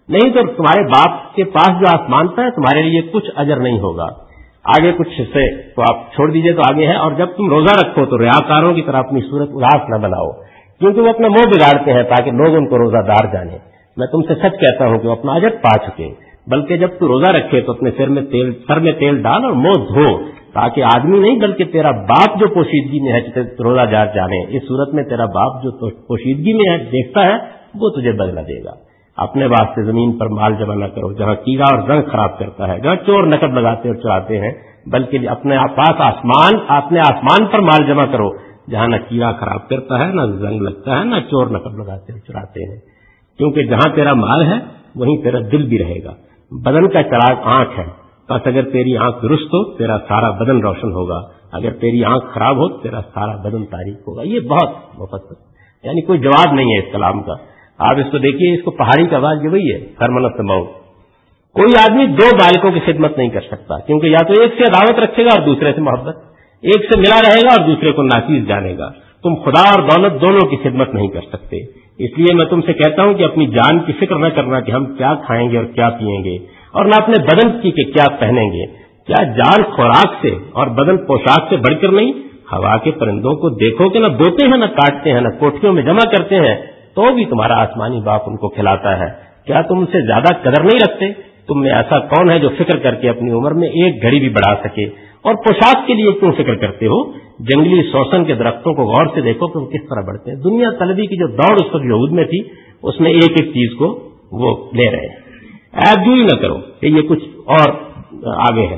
نہیں 0.08 0.32
تو 0.32 0.52
تمہارے 0.56 0.82
باپ 0.82 1.34
کے 1.34 1.44
پاس 1.44 1.68
جو 1.68 2.02
آسمان 2.02 2.28
پر 2.28 2.44
ہے 2.44 2.50
تمہارے 2.50 2.82
لیے 2.82 3.00
کچھ 3.00 3.30
اجر 3.36 3.56
نہیں 3.56 3.78
ہوگا۔ 3.78 4.06
آگے 4.64 4.92
کچھ 4.92 5.20
حصے 5.20 5.44
تو 5.74 5.82
آپ 5.82 6.12
چھوڑ 6.12 6.30
دیجیے 6.30 6.52
تو 6.52 6.60
آگے 6.70 6.86
ہے 6.86 6.96
اور 6.96 7.12
جب 7.12 7.26
تم 7.26 7.48
روزہ 7.50 7.74
رکھو 7.80 8.04
تو 8.04 8.18
ریاکاروں 8.18 8.74
کی 8.74 8.82
طرح 8.82 8.96
اپنی 8.96 9.20
صورت 9.20 9.48
اداس 9.54 9.88
نہ 9.88 9.96
بناؤ، 9.96 10.30
کیونکہ 10.80 11.00
وہ 11.00 11.08
اپنا 11.08 11.28
منہ 11.28 11.48
بگاڑتے 11.50 11.92
ہیں 11.92 12.02
تاکہ 12.02 12.30
لوگ 12.30 12.56
ان 12.56 12.66
کو 12.66 12.78
روزہ 12.78 13.02
دار 13.06 13.32
جانے 13.32 13.58
میں 13.96 14.06
تم 14.06 14.22
سے 14.22 14.34
سچ 14.34 14.60
کہتا 14.60 14.86
ہوں 14.86 14.98
کہ 14.98 15.08
وہ 15.08 15.12
اپنا 15.12 15.32
اجر 15.32 15.48
پا 15.48 15.78
چکے۔ 15.86 16.08
بلکہ 16.46 16.76
جب 16.76 16.88
تو 16.98 17.08
روزہ 17.08 17.30
رکھے 17.30 17.60
تو 17.60 17.72
اپنے 17.72 17.90
سر 17.96 18.08
میں 18.08 18.22
تیل، 18.22 18.52
سر 18.66 18.78
میں 18.80 18.92
تیل 18.92 19.22
ڈال 19.22 19.44
اور 19.44 19.52
منہ 19.52 19.82
دھو، 19.88 20.06
تاکہ 20.52 20.84
آدمی 20.84 21.18
نہیں 21.20 21.38
بلکہ 21.38 21.64
تیرا 21.64 21.90
باپ 21.90 22.38
جو 22.40 22.46
پوشیدگی 22.54 23.00
میں 23.00 23.12
ہے 23.12 23.20
روزہ 23.62 23.84
جار 23.90 24.06
جانے۔ 24.14 24.56
اس 24.56 24.62
صورت 24.62 24.94
میں 24.94 25.04
تیرا 25.04 25.24
باپ 25.24 25.62
جو 25.62 25.70
پوشیدگی 26.06 26.52
میں 26.52 26.70
ہے، 26.70 26.78
دیکھتا 26.84 27.26
ہے، 27.26 27.36
وہ 27.74 27.90
تجھے 27.90 28.12
بدلا 28.12 28.40
دے 28.40 28.64
گا۔ 28.64 28.89
اپنے 29.16 29.46
واسطے 29.46 29.82
زمین 29.82 30.18
پر 30.18 30.26
مال 30.26 30.54
جمع 30.54 30.74
نہ 30.74 30.84
کرو، 30.84 31.12
جہاں 31.12 31.34
کیڑا 31.34 31.76
اور 31.76 31.88
زنگ 31.88 32.10
خراب 32.10 32.38
کرتا 32.38 32.68
ہے، 32.68 32.80
جہاں 32.80 32.96
چور 32.96 33.22
نقد 33.22 33.54
لگاتے 33.54 33.88
اور 33.88 33.96
چراتے 33.96 34.38
ہیں، 34.38 34.52
بلکہ 34.86 35.28
اپنے 35.28 35.56
پاس 35.76 35.94
آسمان 35.98 36.52
اپنے 36.68 37.00
آسمان 37.00 37.46
پر 37.46 37.58
مال 37.58 37.86
جمع 37.86 38.04
کرو، 38.04 38.30
جہاں 38.70 38.88
نہ 38.88 38.96
کیڑا 39.08 39.32
خراب 39.32 39.68
کرتا 39.68 39.98
ہے، 39.98 40.12
نہ 40.12 40.22
زنگ 40.22 40.60
لگتا 40.60 40.98
ہے، 40.98 41.04
نہ 41.04 41.14
چور 41.14 41.46
نقد 41.46 41.74
لگاتے 41.74 42.12
اور 42.12 42.20
چراتے 42.20 42.72
ہیں۔ 42.72 42.80
کیونکہ 43.38 43.62
جہاں 43.62 43.94
تیرا 43.94 44.14
مال 44.14 44.46
ہے، 44.46 44.58
وہیں 44.96 45.16
تیرا 45.16 45.38
دل 45.52 45.68
بھی 45.68 45.78
رہے 45.78 46.04
گا۔ 46.04 46.14
بدن 46.50 46.88
کا 46.88 47.02
چراغ 47.02 47.36
آنکھ 47.44 47.80
ہے۔ 47.80 48.00
بس 48.28 48.46
اگر 48.46 48.70
تیری 48.70 48.96
آنکھ 48.96 49.22
درست 49.22 49.46
ہو، 49.46 49.76
تیرا 49.76 49.96
سارا 50.08 50.30
بدن 50.30 50.60
روشن 50.60 50.92
ہوگا۔ 50.92 51.20
اگر 51.52 51.70
تیری 51.70 52.04
آنکھ 52.04 52.24
خراب 52.26 52.56
ہو، 52.56 52.68
تیرا 52.68 53.00
سارا 53.14 53.36
بدن 53.36 53.66
تاریخ 53.66 53.96
ہوگا۔ 53.96 54.22
یہ 54.22 54.40
بہت 54.40 54.68
مفت 54.98 55.32
یعنی 55.84 56.00
کوئی 56.00 56.18
جواب 56.18 56.54
نہیں 56.54 56.66
ہے 56.66 56.78
اس 56.78 56.92
کلام 56.92 57.22
کا۔ 57.22 57.32
آپ 57.80 57.98
اس 57.98 58.10
کو 58.10 58.18
دیکھیے، 58.18 58.52
اس 58.54 58.62
کو 58.64 58.70
پہاڑی 58.78 59.06
کا 59.06 59.16
آواز 59.16 59.42
جو 59.42 59.50
وہی 59.50 59.72
ہے 59.72 59.78
ہر 60.00 60.10
منت 60.10 60.40
مئو 60.42 60.64
کوئی 61.56 61.72
آدمی 61.78 62.06
دو 62.14 62.26
بالکوں 62.38 62.70
کی 62.70 62.80
خدمت 62.86 63.16
نہیں 63.18 63.28
کر 63.28 63.40
سکتا، 63.42 63.78
کیونکہ 63.86 64.06
یا 64.06 64.22
تو 64.26 64.40
ایک 64.40 64.52
سے 64.58 64.64
عداوت 64.64 64.98
رکھے 64.98 65.24
گا 65.24 65.32
اور 65.34 65.46
دوسرے 65.46 65.72
سے 65.74 65.80
محبت، 65.80 66.16
ایک 66.62 66.84
سے 66.84 66.98
ملا 67.00 67.20
رہے 67.20 67.40
گا 67.40 67.54
اور 67.54 67.66
دوسرے 67.66 67.92
کو 67.92 68.02
ناچیز 68.04 68.46
جانے 68.48 68.76
گا۔ 68.78 68.88
تم 69.24 69.34
خدا 69.44 69.62
اور 69.70 69.82
دولت 69.84 70.20
دونوں 70.20 70.46
کی 70.50 70.56
خدمت 70.62 70.94
نہیں 70.94 71.08
کر 71.08 71.24
سکتے۔ 71.32 71.58
اس 71.98 72.18
لیے 72.18 72.34
میں 72.36 72.44
تم 72.46 72.60
سے 72.66 72.72
کہتا 72.74 73.04
ہوں 73.04 73.14
کہ 73.14 73.24
اپنی 73.24 73.46
جان 73.54 73.78
کی 73.86 73.92
فکر 74.00 74.16
نہ 74.16 74.28
کرنا 74.34 74.60
کہ 74.60 74.72
ہم 74.72 74.84
کیا 74.94 75.14
کھائیں 75.26 75.50
گے 75.50 75.56
اور 75.56 75.66
کیا 75.74 75.88
پیئیں 75.98 76.22
گے، 76.24 76.36
اور 76.72 76.84
نہ 76.84 77.00
اپنے 77.02 77.22
بدن 77.24 77.50
کی 77.60 77.70
کہ 77.70 77.84
کیا 77.92 78.06
پہنیں 78.20 78.46
گے۔ 78.46 78.66
کیا 79.06 79.22
جان 79.36 79.62
خوراک 79.72 80.14
سے 80.22 80.30
اور 80.52 80.66
بدن 80.76 80.96
پوشاک 81.06 81.48
سے 81.50 81.56
بڑھ 81.56 81.80
کر 81.80 81.92
نہیں، 81.92 82.12
ہوا 82.52 82.76
کے 82.84 82.90
پرندوں 83.00 83.34
کو 83.34 83.48
دیکھو 83.58 83.88
کہ 83.88 83.98
نہ 83.98 84.08
بوتے 84.18 84.46
ہیں، 84.46 84.56
نہ 84.56 84.68
کاٹتے 84.74 85.12
ہیں، 85.12 85.20
نہ 85.20 85.28
کوٹھیوں 85.38 85.72
میں 85.72 85.82
جمع 85.82 86.06
کرتے 86.12 86.36
ہیں۔ 86.36 86.54
تو 86.94 87.14
بھی 87.14 87.24
تمہارا 87.24 87.62
آسمانی 87.62 88.00
باپ 88.00 88.22
ان 88.26 88.36
کو 88.36 88.48
کھلاتا 88.48 88.98
ہے۔ 88.98 89.30
کیا 89.46 89.62
تم 89.62 89.78
ان 89.78 89.86
سے 89.86 90.06
زیادہ 90.06 90.34
قدر 90.42 90.62
نہیں 90.62 90.78
رکھتے؟ 90.88 91.22
تم 91.46 91.60
میں 91.60 91.70
ایسا 91.70 91.98
کون 91.98 92.30
ہے 92.30 92.38
جو 92.38 92.48
فکر 92.48 92.78
کر 92.78 92.94
کے 92.94 93.08
اپنی 93.08 93.32
عمر 93.32 93.52
میں 93.52 93.68
ایک 93.68 94.02
گھڑی 94.02 94.18
بھی 94.18 94.28
بڑھا 94.28 94.68
سکے؟ 94.68 94.84
اور 95.22 95.34
پوشاک 95.34 95.86
کے 95.86 95.94
لیے 95.94 96.12
کیوں 96.12 96.32
فکر 96.32 96.54
کرتے 96.54 96.86
ہو؟ 96.86 97.12
جنگلی 97.38 97.82
سوسن 97.82 98.24
کے 98.24 98.34
درختوں 98.34 98.74
کو 98.74 98.82
غور 98.82 99.06
سے 99.14 99.20
دیکھو 99.20 99.46
کہ 99.46 99.58
وہ 99.58 99.66
کس 99.66 99.80
طرح 99.80 100.00
بڑھتے 100.06 100.30
ہیں۔ 100.30 100.38
دنیا 100.38 100.70
طلبی 100.78 101.06
کی 101.06 101.16
جو 101.16 101.26
دوڑ 101.26 101.54
اس 101.54 101.74
وقت 101.74 101.84
یہود 101.84 102.12
میں 102.12 102.24
تھی، 102.24 102.38
اس 102.82 103.00
میں 103.00 103.10
ایک 103.10 103.30
ایک 103.30 103.48
چیز 103.48 103.78
کو 103.78 104.08
وہ 104.32 104.70
لے 104.72 104.90
رہے 104.90 104.98
ہیں۔ 104.98 105.16
ایپ 105.72 106.06
جوئی 106.06 106.22
نہ 106.22 106.40
کرو 106.40 106.56
کہ 106.80 106.86
یہ 106.86 107.02
کچھ 107.02 107.24
اور 107.46 107.70
آگے 108.24 108.66
ہے۔ 108.66 108.76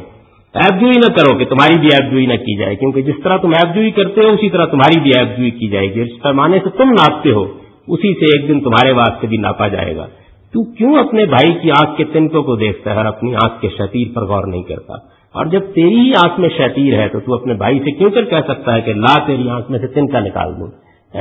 ایپ 0.54 0.80
جوئی 0.80 0.92
نہ 0.96 1.12
کرو 1.12 1.38
کہ 1.38 1.44
تمہاری 1.44 1.78
بھی 1.78 1.88
ایپ 1.92 2.12
جوئی 2.12 2.26
نہ 2.26 2.34
کی 2.34 2.58
جائے، 2.58 2.76
کیونکہ 2.76 3.02
جس 3.02 3.14
طرح 3.24 3.36
تم 3.36 3.48
ایپ 3.48 3.74
جوئی 3.74 3.90
کرتے 3.90 4.20
ہو، 4.20 4.26
اسی 4.26 4.50
طرح 4.50 4.66
تمہاری 4.66 5.00
بھی 5.00 5.10
ایپ 5.18 5.38
جوئی 5.38 5.50
کی 5.50 5.68
جائے 5.68 5.94
گی۔ 5.94 6.04
جس 6.04 6.22
پیمانے 6.22 6.58
سے 6.64 6.70
تم 6.70 6.88
ناپتے 6.88 7.30
ہو۔ 7.30 7.61
اسی 7.86 8.14
سے 8.14 8.24
ایک 8.24 8.48
دن 8.48 8.60
تمہارے 8.60 8.92
واسطے 8.92 9.26
بھی 9.26 9.36
ناپا 9.36 9.68
جائے 9.68 9.96
گا۔ 9.96 10.06
تو 10.52 10.72
کیوں 10.72 10.96
اپنے 10.96 11.26
بھائی 11.26 11.52
کی 11.52 11.70
آنکھ 11.70 11.96
کے 11.96 12.04
تنکوں 12.04 12.42
کو 12.42 12.56
دیکھتا 12.56 12.90
ہے 12.90 12.96
اور 12.96 13.04
اپنی 13.04 13.34
آنکھ 13.34 13.60
کے 13.60 13.68
شتیر 13.68 14.14
پر 14.14 14.22
غور 14.24 14.46
نہیں 14.46 14.62
کرتا؟ 14.62 14.94
اور 15.34 15.46
جب 15.46 15.60
تیری 15.74 15.96
ہی 15.96 16.12
آنکھ 16.24 16.40
میں 16.40 16.48
شتیر 16.48 16.98
ہے 16.98 17.08
تو 17.08 17.20
تو 17.20 17.34
اپنے 17.34 17.54
بھائی 17.54 17.78
سے 17.78 17.90
کیوں 17.90 18.10
کر 18.10 18.24
کہہ 18.24 18.40
سکتا 18.48 18.74
ہے 18.74 18.80
کہ 18.80 18.92
لا 18.92 19.26
تیری 19.26 19.50
آنکھ 19.50 19.70
میں 19.70 19.78
سے 19.78 19.86
تنکا 19.86 20.20
نکال 20.20 20.52
دوں؟ 20.60 20.66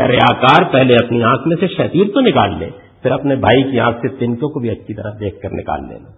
ریاکار 0.07 0.63
پہلے 0.71 0.95
اپنی 0.95 1.23
آنکھ 1.23 1.47
میں 1.47 1.55
سے 1.59 1.67
شتیر 1.67 2.07
تو 2.13 2.19
نکال 2.19 2.59
لے، 2.59 2.69
پھر 3.03 3.11
اپنے 3.11 3.35
بھائی 3.35 3.63
کی 3.63 3.79
آنکھ 3.79 3.97
سے 4.01 4.07
تنکوں 4.07 4.49
کو 4.49 4.59
بھی 4.59 4.69
اچھی 4.69 4.93
طرح 4.93 5.11
دیکھ 5.19 5.41
کر 5.41 5.49
نکال 5.51 5.79
لینا۔ 5.87 6.09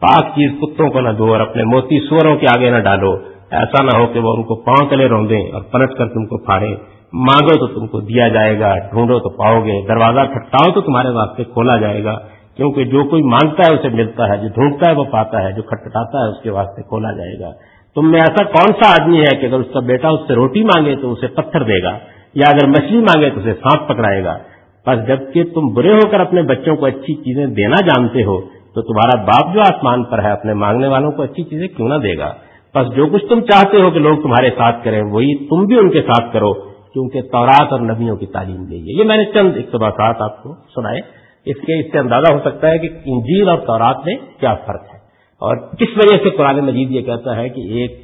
پاک 0.00 0.24
چیز 0.24 0.50
کتوں 0.60 0.90
کو 0.90 1.00
نہ 1.00 1.08
دو 1.08 1.32
اور 1.32 1.40
اپنے 1.40 1.64
موتی 1.64 2.06
سوروں 2.08 2.36
کے 2.36 2.46
آگے 2.56 2.70
نہ 2.70 2.78
ڈالو۔ 2.78 3.16
ایسا 3.50 3.84
نہ 3.84 3.90
ہو 3.98 4.06
کہ 4.06 4.20
وہ 4.20 4.36
ان 4.36 4.42
کو 4.42 4.54
پاؤں 4.54 4.90
تلے 4.90 5.08
روندیں 5.08 5.52
اور 5.52 5.62
پلٹ 5.62 5.94
کر 5.94 6.08
تم 6.08 6.26
کو 6.26 6.38
پھاڑے 6.38 6.74
مانگو 7.14 7.56
تو 7.56 7.66
تم 7.66 7.86
کو 7.86 8.00
دیا 8.00 8.28
جائے 8.28 8.60
گا، 8.60 8.74
ڈھونڈو 8.78 9.18
تو 9.18 9.28
پاؤ 9.28 9.60
گے، 9.64 9.86
دروازہ 9.88 10.20
کھٹکاؤ 10.32 10.72
تو 10.72 10.80
تمہارے 10.80 11.08
واسطے 11.08 11.44
کھولا 11.44 11.76
جائے 11.76 12.04
گا، 12.04 12.14
کیونکہ 12.56 12.84
جو 12.84 13.04
کوئی 13.04 13.22
مانگتا 13.22 13.62
ہے 13.68 13.74
اسے 13.74 13.88
ملتا 13.88 14.28
ہے، 14.28 14.36
جو 14.36 14.48
ڈھونڈتا 14.48 14.90
ہے 14.90 14.96
وہ 14.96 15.04
پاتا 15.04 15.42
ہے، 15.42 15.52
جو 15.52 15.62
کھٹکھٹاتا 15.62 16.24
ہے 16.24 16.30
اس 16.30 16.42
کے 16.42 16.50
واسطے 16.50 16.82
کھولا 16.82 17.12
جائے 17.12 17.38
گا۔ 17.40 17.52
تم 17.94 18.10
میں 18.10 18.20
ایسا 18.20 18.44
کون 18.44 18.72
سا 18.82 19.02
آدمی 19.02 19.20
ہے 19.20 19.36
کہ 19.36 19.46
اگر 19.46 19.58
اس 19.58 19.66
کا 19.74 19.80
بیٹا 19.80 20.08
اس 20.08 20.20
سے 20.28 20.34
روٹی 20.34 20.64
مانگے 20.64 20.96
تو 20.96 21.12
اسے 21.12 21.26
پتھر 21.26 21.62
دے 21.62 21.82
گا، 21.82 21.98
یا 22.34 22.44
اگر 22.48 22.66
مچھلی 22.66 22.98
مانگے 22.98 23.30
تو 23.30 23.40
اسے 23.40 23.52
سانپ 23.52 23.88
پکڑائے 23.88 24.24
گا۔ 24.24 24.38
بس 24.86 25.08
جبکہ 25.08 25.44
تم 25.44 25.74
برے 25.74 25.92
ہو 25.92 26.08
کر 26.10 26.20
اپنے 26.20 26.42
بچوں 26.42 26.76
کو 26.76 26.86
اچھی 26.86 27.14
چیزیں 27.14 27.46
دینا 27.46 27.86
جانتے 27.86 28.22
ہو، 28.22 28.40
تو 28.74 28.82
تمہارا 28.82 29.24
باپ 29.24 29.54
جو 29.54 29.60
آسمان 29.60 30.04
پر 30.04 30.24
ہے 30.24 30.30
اپنے 30.30 30.54
مانگنے 30.54 30.88
والوں 30.88 31.12
کو 31.12 31.22
اچھی 31.22 31.44
چیزیں 31.44 31.68
کیوں 31.68 31.88
نہ 31.88 31.94
دے 31.94 32.18
گا؟ 32.18 32.32
بس 32.74 32.96
جو 32.96 33.06
کچھ 33.06 33.26
تم 33.28 33.40
چاہتے 33.40 33.80
ہو 33.80 33.90
کہ 33.90 33.98
لوگ 33.98 34.16
تمہارے 34.16 34.50
ساتھ 34.50 34.84
کریں، 34.84 35.02
وہی 35.02 35.46
تم 35.48 35.66
بھی 35.66 35.78
ان 35.78 35.90
کے 35.90 36.02
ساتھ 36.02 36.32
کرو۔ 36.32 36.73
کیونکہ 36.94 37.22
تورات 37.22 37.72
اور 37.72 37.80
نبیوں 37.80 38.16
کی 38.16 38.26
تعلیم 38.26 38.64
دی 38.64 38.76
ہے۔ 38.76 38.98
یہ 38.98 39.04
میں 39.04 39.16
نے 39.16 39.24
چند 39.24 39.52
اقتباسات 39.56 40.20
آپ 40.20 40.42
کو 40.42 40.54
سنائے۔ 40.74 41.00
اس 41.44 41.56
کے 41.56 41.80
اس 41.80 41.92
سے 41.92 41.98
اندازہ 41.98 42.32
ہو 42.32 42.38
سکتا 42.38 42.70
ہے 42.70 42.78
کہ 42.78 42.88
انجیل 43.04 43.48
اور 43.48 43.58
تورات 43.58 43.96
میں 44.06 44.14
کیا 44.40 44.54
فرق 44.54 44.82
ہے۔ 44.82 44.98
اور 45.34 45.56
کس 45.56 45.88
وجہ 45.96 46.16
سے 46.24 46.30
قرآن 46.30 46.60
مجید 46.60 46.90
یہ 46.90 47.00
کہتا 47.00 47.36
ہے 47.36 47.48
کہ 47.48 47.60
ایک 47.60 48.02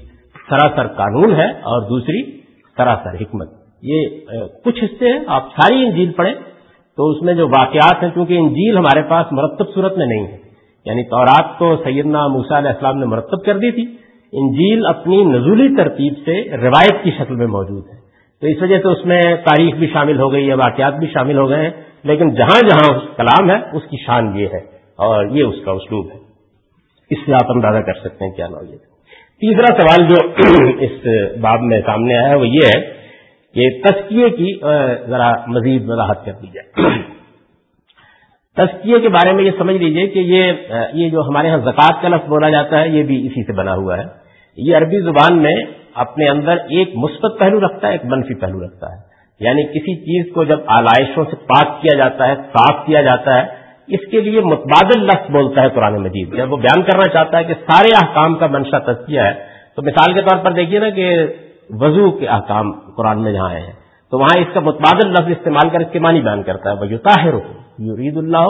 سراسر 0.51 0.87
قانون 0.87 1.35
ہے 1.37 1.47
اور 1.47 1.89
دوسری 1.89 2.31
سراسر 2.77 3.15
حکمت۔ 3.15 3.49
یہ 3.83 4.07
کچھ 4.65 4.85
حصے 4.85 5.13
ہیں۔ 5.13 5.21
آپ 5.27 5.47
ساری 5.57 5.85
انجیل 5.85 6.13
پڑھیں 6.13 6.35
تو 6.97 7.11
اس 7.11 7.23
میں 7.23 7.35
جو 7.35 7.49
واقعات 7.49 8.03
ہیں 8.03 8.11
کیونکہ 8.11 8.39
انجیل 8.39 8.77
ہمارے 8.79 9.03
پاس 9.03 9.27
مرتب 9.33 9.65
صورت 9.75 9.97
میں 9.97 10.07
نہیں 10.07 10.27
ہے۔ 10.27 10.39
یعنی 10.85 11.05
تورات 11.05 11.59
تو 11.59 11.77
سیدنا 11.85 12.27
موسا 12.27 12.59
علیہ 12.59 12.69
السلام 12.69 12.99
نے 12.99 13.07
مرتب 13.07 13.45
کر 13.45 13.59
دی 13.59 13.71
تھی۔ 13.71 13.83
انجیل 14.33 14.87
اپنی 14.87 15.25
نزولی 15.25 15.77
ترتیب 15.77 16.15
سے 16.25 16.57
روایت 16.57 17.05
کی 17.05 17.11
شکل 17.11 17.35
میں 17.35 17.47
موجود 17.47 17.85
ہے۔ 17.93 18.00
تو 18.43 18.47
اس 18.47 18.63
وجہ 18.63 18.79
سے 18.79 18.89
اس 18.89 19.05
میں 19.07 19.23
تاریخ 19.37 19.75
بھی 19.75 19.87
شامل 19.93 20.21
ہو 20.21 20.33
گئی 20.33 20.49
ہے، 20.49 20.55
واقعات 20.55 20.95
بھی 20.95 21.07
شامل 21.07 21.39
ہو 21.39 21.49
گئے 21.49 21.63
ہیں، 21.63 21.71
لیکن 22.05 22.31
جہاں 22.35 22.61
جہاں 22.69 22.93
کلام 23.17 23.51
ہے، 23.51 23.57
اس 23.73 23.83
کی 23.91 23.97
شان 24.07 24.31
یہ 24.37 24.47
ہے 24.53 24.61
اور 24.99 25.27
یہ 25.27 25.45
اس 25.45 25.65
کا 25.65 25.73
اسلوب 25.73 26.07
ہے۔ 26.07 26.19
اس 27.11 27.19
سے 27.27 27.33
آپ 27.33 27.51
اندازہ 27.51 27.79
کر 27.79 27.95
سکتے 27.95 28.25
ہیں 28.25 28.33
کیا 28.33 28.47
نوعیت 28.47 28.81
تیسرا 29.43 29.73
سوال 29.77 30.07
جو 30.09 30.17
اس 30.87 31.07
باب 31.41 31.61
میں 31.63 31.81
سامنے 31.87 32.17
آیا 32.17 32.29
ہے، 32.29 32.35
وہ 32.35 32.49
یہ 32.49 32.75
ہے 32.75 32.81
کہ 33.55 33.69
تسکیے 33.81 34.29
کی 34.31 34.53
ذرا 35.09 35.31
مزید 35.47 35.89
وضاحت 35.89 36.25
کر 36.25 36.33
دی 36.33 36.49
جائے 36.55 36.99
تسکیے 38.57 39.01
کے 39.01 39.09
بارے 39.09 39.33
میں 39.33 39.45
یہ 39.45 39.51
سمجھ 39.59 39.77
لیجیے 39.77 40.07
کہ 40.07 40.19
یہ 40.19 40.53
یہ 40.93 41.11
جو 41.11 41.23
ہمارے 41.23 41.49
یہاں 41.49 41.59
زکوٰۃ 41.59 42.03
کا 42.03 42.09
لفظ 42.09 42.29
بولا 42.29 42.51
جاتا 42.51 42.81
ہے، 42.81 42.89
یہ 42.89 43.03
بھی 43.03 43.27
اسی 43.27 43.43
سے 43.43 43.53
بنا 43.53 43.75
ہوا 43.75 43.99
ہے۔ 43.99 44.05
یہ 44.59 44.77
عربی 44.77 45.01
زبان 45.01 45.43
میں 45.43 45.55
اپنے 46.01 46.29
اندر 46.29 46.53
ایک 46.53 46.97
مثبت 46.97 47.39
پہلو 47.39 47.61
رکھتا 47.61 47.87
ہے، 47.87 47.93
ایک 47.93 48.05
منفی 48.05 48.35
پہلو 48.35 48.67
رکھتا 48.67 48.87
ہے۔ 48.87 49.11
یعنی 49.41 49.63
کسی 49.63 49.97
چیز 50.01 50.35
کو 50.35 50.45
جب 50.45 50.61
آلائشوں 50.67 51.25
سے 51.25 51.37
پاک 51.37 51.83
کیا 51.83 51.97
جاتا 51.97 52.29
ہے، 52.29 52.35
صاف 52.35 52.87
کیا 52.87 53.03
جاتا 53.03 53.35
ہے، 53.35 53.47
اس 53.87 54.11
کے 54.11 54.21
لیے 54.21 54.41
متبادل 54.41 55.05
لفظ 55.05 55.31
بولتا 55.31 55.63
ہے 55.63 55.69
قرآن 55.69 55.95
مجید۔ 55.95 56.37
جب 56.37 56.53
وہ 56.53 56.57
بیان 56.57 56.83
کرنا 56.83 57.13
چاہتا 57.13 57.39
ہے 57.39 57.45
کہ 57.45 57.55
سارے 57.55 58.07
احکام 58.07 58.35
کا 58.35 58.47
منشا 58.47 58.79
تسکیہ 58.79 59.21
ہے، 59.21 59.33
تو 59.77 59.83
مثال 59.83 60.15
کے 60.15 60.23
طور 60.23 60.45
پر 60.45 60.53
دیکھیے 60.53 60.79
نا 60.79 60.91
کہ 60.91 61.27
وضو 61.71 62.11
کے 62.11 62.27
احکام 62.29 62.73
قرآن 62.97 63.23
میں 63.23 63.33
جہاں 63.33 63.51
آئے 63.51 63.61
ہیں۔ 63.61 63.73
تو 64.11 64.19
وہاں 64.19 64.41
اس 64.41 64.55
کا 64.55 64.61
متبادل 64.61 65.11
لفظ 65.11 65.29
استعمال 65.29 65.69
کر 65.69 65.81
اس 65.81 65.93
کے 65.93 65.99
معنی 65.99 66.21
بیان 66.21 66.43
کرتا 66.43 66.71
ہے۔ 66.71 66.75
وہ 66.75 66.87
یوتا 66.87 67.25
ہے 67.25 67.29
یرید 67.79 68.17
اللہ 68.17 68.47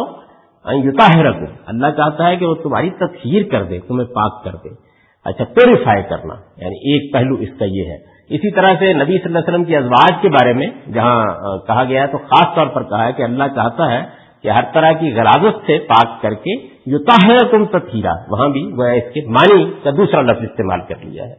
یوتا 0.84 1.18
ہے 1.18 1.44
اللہ 1.66 1.86
چاہتا 1.96 2.28
ہے 2.28 2.36
کہ 2.36 2.46
وہ 2.46 2.54
تمہاری 2.54 2.90
تطہیر 2.90 3.42
کر 3.50 3.62
دے، 3.62 3.78
تمہیں 3.78 4.08
پاک 4.08 4.44
کر 4.44 4.50
دے۔ 4.50 4.89
اچھا 5.24 5.44
پیوریفائی 5.44 6.02
کرنا۔ 6.02 6.34
یعنی 6.56 6.92
ایک 6.92 7.12
پہلو 7.12 7.34
اس 7.34 7.48
کا 7.58 7.64
یہ 7.64 7.84
ہے۔ 7.84 7.96
اسی 8.28 8.50
طرح 8.50 8.74
سے 8.78 8.92
نبی 8.92 9.04
صلی 9.04 9.22
اللہ 9.24 9.38
علیہ 9.38 9.48
وسلم 9.48 9.64
کی 9.64 9.76
ازواج 9.76 10.22
کے 10.22 10.28
بارے 10.28 10.52
میں 10.52 10.66
جہاں 10.92 11.24
کہا 11.66 11.84
گیا 11.84 12.02
ہے، 12.02 12.06
تو 12.06 12.18
خاص 12.18 12.54
طور 12.54 12.66
پر 12.66 12.82
کہا 12.82 13.06
ہے 13.06 13.12
کہ 13.12 13.22
اللہ 13.22 13.44
چاہتا 13.44 13.92
ہے 13.92 14.02
کہ 14.42 14.48
ہر 14.48 14.64
طرح 14.74 14.92
کی 14.92 15.12
غرازت 15.14 15.66
سے 15.66 15.78
پاک 15.78 16.22
کر 16.22 16.34
کے 16.34 16.54
یوتا 16.86 17.32
ہے 17.32 17.38
تم 17.50 17.64
تطہیرا، 17.64 18.12
وہاں 18.30 18.48
بھی 18.48 18.72
وہ 18.76 18.84
اس 18.84 19.14
کے 19.14 19.26
معنی 19.26 19.72
کا 19.82 19.90
دوسرا 19.90 20.20
لفظ 20.20 20.42
استعمال 20.42 20.80
کر 20.88 21.04
لیا 21.04 21.24
ہے۔ 21.24 21.34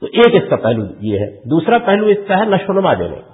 تو 0.00 0.06
ایک 0.06 0.42
اس 0.42 0.50
کا 0.50 0.56
پہلو 0.56 0.84
یہ 1.00 1.18
ہے۔ 1.18 1.30
دوسرا 1.30 1.78
پہلو 1.78 2.06
اس 2.06 2.18
کا 2.28 2.38
ہے 2.38 2.44
نشو 2.44 2.72
نما 2.72 2.94
دینے 2.94 3.16
کا۔ 3.16 3.32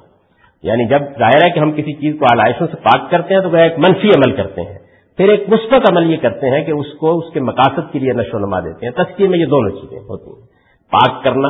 یعنی 0.63 0.85
جب 0.85 1.01
ظاہر 1.19 1.45
ہے 1.45 1.51
کہ 1.51 1.59
ہم 1.59 1.73
کسی 1.73 1.93
چیز 1.93 2.17
کو 2.19 2.27
آلائشوں 2.33 2.67
سے 2.67 2.77
پاک 2.77 3.11
کرتے 3.11 3.35
ہیں 3.35 3.41
تو 3.41 3.51
وہ 3.51 3.57
ایک 3.57 3.79
منفی 3.79 4.09
عمل 4.09 4.37
کرتے 4.37 4.61
ہیں۔ 4.61 4.88
پھر 5.19 5.29
ایک 5.29 5.49
مثبت 5.49 5.91
عمل 5.91 6.11
یہ 6.11 6.17
کرتے 6.17 6.51
ہیں 6.51 6.65
کہ 6.65 6.71
اس 6.71 6.87
کو 7.01 7.19
اس 7.19 7.33
کے 7.33 7.41
مقاصد 7.41 7.93
کے 7.93 7.99
لیے 7.99 8.13
نشو 8.13 8.37
و 8.37 8.47
نما 8.47 8.61
دیتے 8.61 8.87
ہیں۔ 8.87 8.93
تسکیے 8.93 9.29
میں 9.29 9.39
یہ 9.39 9.47
دونوں 9.47 9.71
چیزیں 9.71 9.99
ہوتی 9.99 10.31
ہیں۔ 10.31 10.47
پاک 10.91 11.25
کرنا 11.25 11.49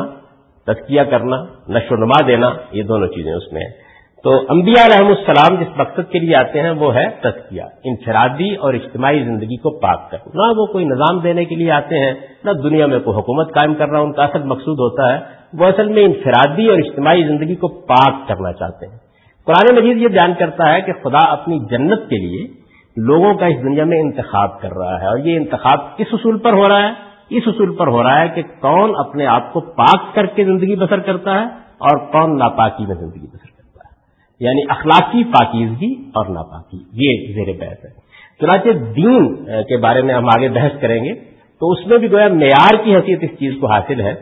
تسکیہ 0.67 1.03
کرنا، 1.03 1.37
نشو 1.69 1.95
و 1.95 2.05
نما 2.05 2.27
دینا، 2.27 2.51
یہ 2.73 2.83
دونوں 2.83 3.09
چیزیں 3.09 3.33
اس 3.33 3.53
میں 3.53 3.61
ہیں۔ 3.61 3.89
تو 4.25 4.41
انبیاء 4.49 4.87
علیہ 4.87 5.09
السلام 5.09 5.63
جس 5.63 5.69
مقصد 5.77 6.13
کے 6.13 6.19
لیے 6.19 6.37
آتے 6.37 6.63
ہیں 6.63 6.71
وہ 6.71 6.95
ہے 6.95 7.05
تسکیہ 7.21 7.63
انفرادی 7.85 8.55
اور 8.55 8.75
اجتماعی 8.75 9.25
زندگی 9.25 9.57
کو 9.57 9.71
پاک 9.71 10.11
کر 10.11 10.19
نہ 10.35 10.43
وہ 10.57 10.67
کوئی 10.67 10.85
نظام 10.85 11.19
دینے 11.19 11.45
کے 11.45 11.55
لیے 11.55 11.71
آتے 11.71 11.99
ہیں، 11.99 12.15
نہ 12.45 12.51
دنیا 12.51 12.87
میں 12.87 13.01
کوئی 13.01 13.17
حکومت 13.17 13.55
قائم 13.55 13.75
کرنا 13.75 13.99
ان 13.99 14.13
کا 14.13 14.25
اصل 14.25 14.43
مقصود 14.43 14.79
ہوتا 14.79 15.15
ہے۔ 15.15 15.19
وہ 15.53 15.65
اصل 15.65 15.89
میں 15.89 16.05
انفرادی 16.05 16.69
اور 16.69 16.79
اجتماعی 16.79 17.23
زندگی 17.23 17.55
کو 17.55 17.69
پاک 17.69 18.29
کرنا 18.29 18.53
چاہتے 18.53 18.87
ہیں۔ 18.87 18.99
قرآن 19.47 19.77
مجید 19.77 19.97
یہ 19.97 20.09
بیان 20.09 20.33
کرتا 20.39 20.73
ہے 20.73 20.81
کہ 20.81 20.93
خدا 20.93 21.33
اپنی 21.33 21.59
جنت 21.59 22.01
کے 22.11 22.17
لیے 22.17 22.68
لوگوں 23.07 23.35
کا 23.35 23.47
اس 23.47 23.63
دنیا 23.63 23.85
میں 23.85 23.99
انتخاب 23.99 24.61
کر 24.61 24.73
رہا 24.73 25.01
ہے 25.01 25.07
اور 25.07 25.19
یہ 25.19 25.37
انتخاب 25.37 25.99
کس 25.99 26.07
اصول 26.13 26.39
پر 26.39 26.53
ہو 26.53 26.69
رہا 26.69 26.83
ہے؟ 26.83 26.91
اس 27.31 27.43
اصول 27.47 27.77
پر 27.77 27.87
ہو 27.87 28.03
رہا 28.03 28.21
ہے 28.21 28.29
کہ 28.29 28.43
کون 28.61 28.93
اپنے 28.97 29.27
آپ 29.27 29.53
کو 29.53 29.61
پاک 29.61 30.15
کر 30.15 30.27
کے 30.27 30.45
زندگی 30.45 30.77
بسر 30.77 30.99
کرتا 30.99 31.35
ہے 31.35 31.45
اور 31.79 31.99
کون 32.13 32.39
ناپاکی 32.39 32.87
میں 32.87 32.95
زندگی 32.95 33.27
بسر 33.27 33.47
کرتا 33.47 33.89
ہے۔ 33.89 33.95
یعنی 34.41 34.63
اخلاقی 34.69 35.25
پاکیزگی 35.25 35.93
اور 35.93 36.27
ناپاکی، 36.27 36.79
یہ 36.93 37.35
زیر 37.35 37.57
بحث 37.61 37.85
ہے۔ 37.85 38.09
چنانچہ 38.41 38.69
دین 38.97 39.35
کے 39.45 39.77
بارے 39.77 40.03
میں 40.03 40.15
ہم 40.15 40.25
آگے 40.25 40.49
بحث 40.49 40.81
کریں 40.81 41.05
گے 41.05 41.15
تو 41.61 41.71
اس 41.71 41.87
میں 41.87 41.99
بھی 41.99 42.13
گویا 42.13 42.29
معیار 42.29 42.85
کی 42.85 42.97
حیثیت 42.97 43.19
اس 43.23 43.39
چیز 43.39 43.55
کو 43.61 43.67
حاصل 43.67 44.01
ہے 44.01 44.15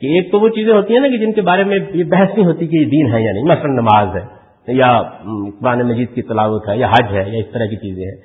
کہ 0.00 0.06
ایک 0.06 0.32
تو 0.32 0.40
وہ 0.40 0.48
چیزیں 0.48 0.74
ہوتی 0.74 0.92
ہیں 0.94 1.00
نا 1.00 1.08
کہ 1.08 1.18
جن 1.18 1.32
کے 1.32 1.42
بارے 1.42 1.64
میں 1.64 1.78
یہ 1.94 2.04
بحث 2.04 2.28
نہیں 2.36 2.46
ہوتی 2.46 2.66
کہ 2.66 2.76
یہ 2.76 2.84
دین 2.84 3.14
ہے 3.14 3.22
یا 3.22 3.32
نہیں، 3.32 3.44
مثلا 3.44 3.72
نماز 3.72 4.16
ہے۔ 4.16 4.41
یا 4.68 5.02
قرآن 5.60 5.88
مجید 5.88 6.14
کی 6.14 6.22
تلاوت 6.22 6.68
ہے 6.68 6.78
یا 6.78 6.86
حج 6.86 7.16
ہے 7.16 7.30
یا 7.30 7.38
اس 7.38 7.52
طرح 7.52 7.66
کی 7.66 7.76
چیزیں 7.76 8.04
ہیں۔ 8.04 8.16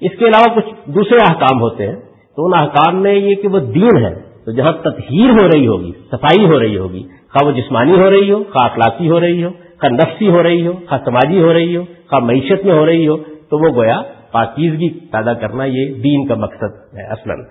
اس 0.00 0.18
کے 0.18 0.24
علاوہ 0.24 0.60
کچھ 0.60 0.90
دوسرے 0.90 1.18
احکام 1.30 1.60
ہوتے 1.60 1.86
ہیں۔ 1.86 1.96
تو 2.36 2.46
ان 2.46 2.52
احکام 2.54 3.02
میں 3.02 3.14
یہ 3.14 3.34
کہ 3.34 3.48
وہ 3.48 3.58
دین 3.58 4.04
ہے۔ 4.04 4.30
تو 4.44 4.52
جہاں 4.52 4.72
تطہیر 4.72 5.30
ہو 5.30 5.48
رہی 5.48 5.66
ہوگی، 5.66 5.92
صفائی 6.10 6.46
ہو 6.46 6.60
رہی 6.60 6.78
ہوگی، 6.78 7.02
خواہ 7.02 7.46
وہ 7.46 7.52
جسمانی 7.52 7.92
ہو 7.92 8.10
رہی 8.10 8.30
ہو، 8.30 8.44
خواہ 8.52 8.64
اخلاقی 8.64 9.10
ہو 9.10 9.20
رہی 9.20 9.44
ہو، 9.44 9.50
خواہ 9.50 9.92
نفسی 9.92 10.28
ہو 10.28 10.42
رہی 10.42 10.66
ہو، 10.66 10.72
خواہ 10.72 11.00
سماجی 11.04 11.42
ہو 11.42 11.52
رہی 11.52 11.76
ہو، 11.76 11.82
خواہ 11.84 12.20
معیشت 12.20 12.66
میں 12.66 12.74
ہو 12.74 12.86
رہی 12.86 13.08
ہو، 13.08 13.16
تو 13.16 13.58
وہ 13.58 13.76
گویا 13.76 14.02
پاکیزگی 14.32 14.88
پیدا 14.88 15.34
کرنا 15.34 15.64
یہ 15.64 15.94
دین 15.94 16.28
کا 16.28 16.34
مقصد 16.34 16.94
ہے 16.94 17.06
اصلاً۔ 17.06 17.42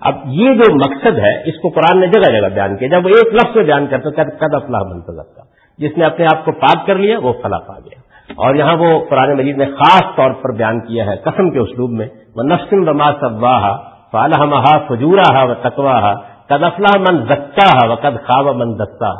اب 0.00 0.14
یہ 0.24 0.54
جو 0.54 0.74
مقصد 0.74 1.18
ہے، 1.18 1.48
اس 1.48 1.60
کو 1.62 1.68
قرآن 1.68 2.00
نے 2.00 2.06
جگہ 2.06 2.40
جگہ 2.40 2.48
بیان 2.48 2.76
کیا۔ 2.76 2.88
جب 2.88 3.04
وہ 3.04 3.10
ایک 3.10 3.34
لفظ 3.34 3.56
میں 3.56 3.64
بیان 3.64 3.86
کرتا 3.86 4.22
قد 4.22 4.54
افلاح 4.54 4.82
منتظر 4.82 5.36
کا 5.36 5.42
جس 5.78 5.98
نے 5.98 6.04
اپنے 6.04 6.24
آپ 6.24 6.44
کو 6.44 6.52
پاک 6.52 6.86
کر 6.86 6.94
لیا، 6.94 7.18
وہ 7.22 7.32
فلاح 7.42 7.58
پا 7.58 7.78
گیا۔ 7.78 7.98
اور 8.36 8.54
یہاں 8.54 8.76
وہ 8.76 9.04
قرآن 9.08 9.36
مجید 9.36 9.56
نے 9.56 9.66
خاص 9.66 10.02
طور 10.16 10.30
پر 10.30 10.52
بیان 10.52 10.80
کیا 10.80 11.06
ہے 11.06 11.16
قسم 11.16 11.50
کے 11.50 11.58
اسلوب 11.58 11.90
میں 11.90 12.08
وہ 12.36 12.42
نفسم 12.42 12.84
بما 12.84 13.10
صباہ 13.20 13.76
فالح 14.12 14.44
مہا 14.44 14.78
فجورا 14.78 15.42
و 15.42 15.54
تقوا 15.54 16.14
قد 16.46 16.62
افلاح 16.62 17.00
من 17.00 17.24
زکا 17.24 17.88
و 17.88 17.94
قد 17.94 18.26
خواب 18.26 18.56
من 18.56 18.78
دستا 18.78 19.12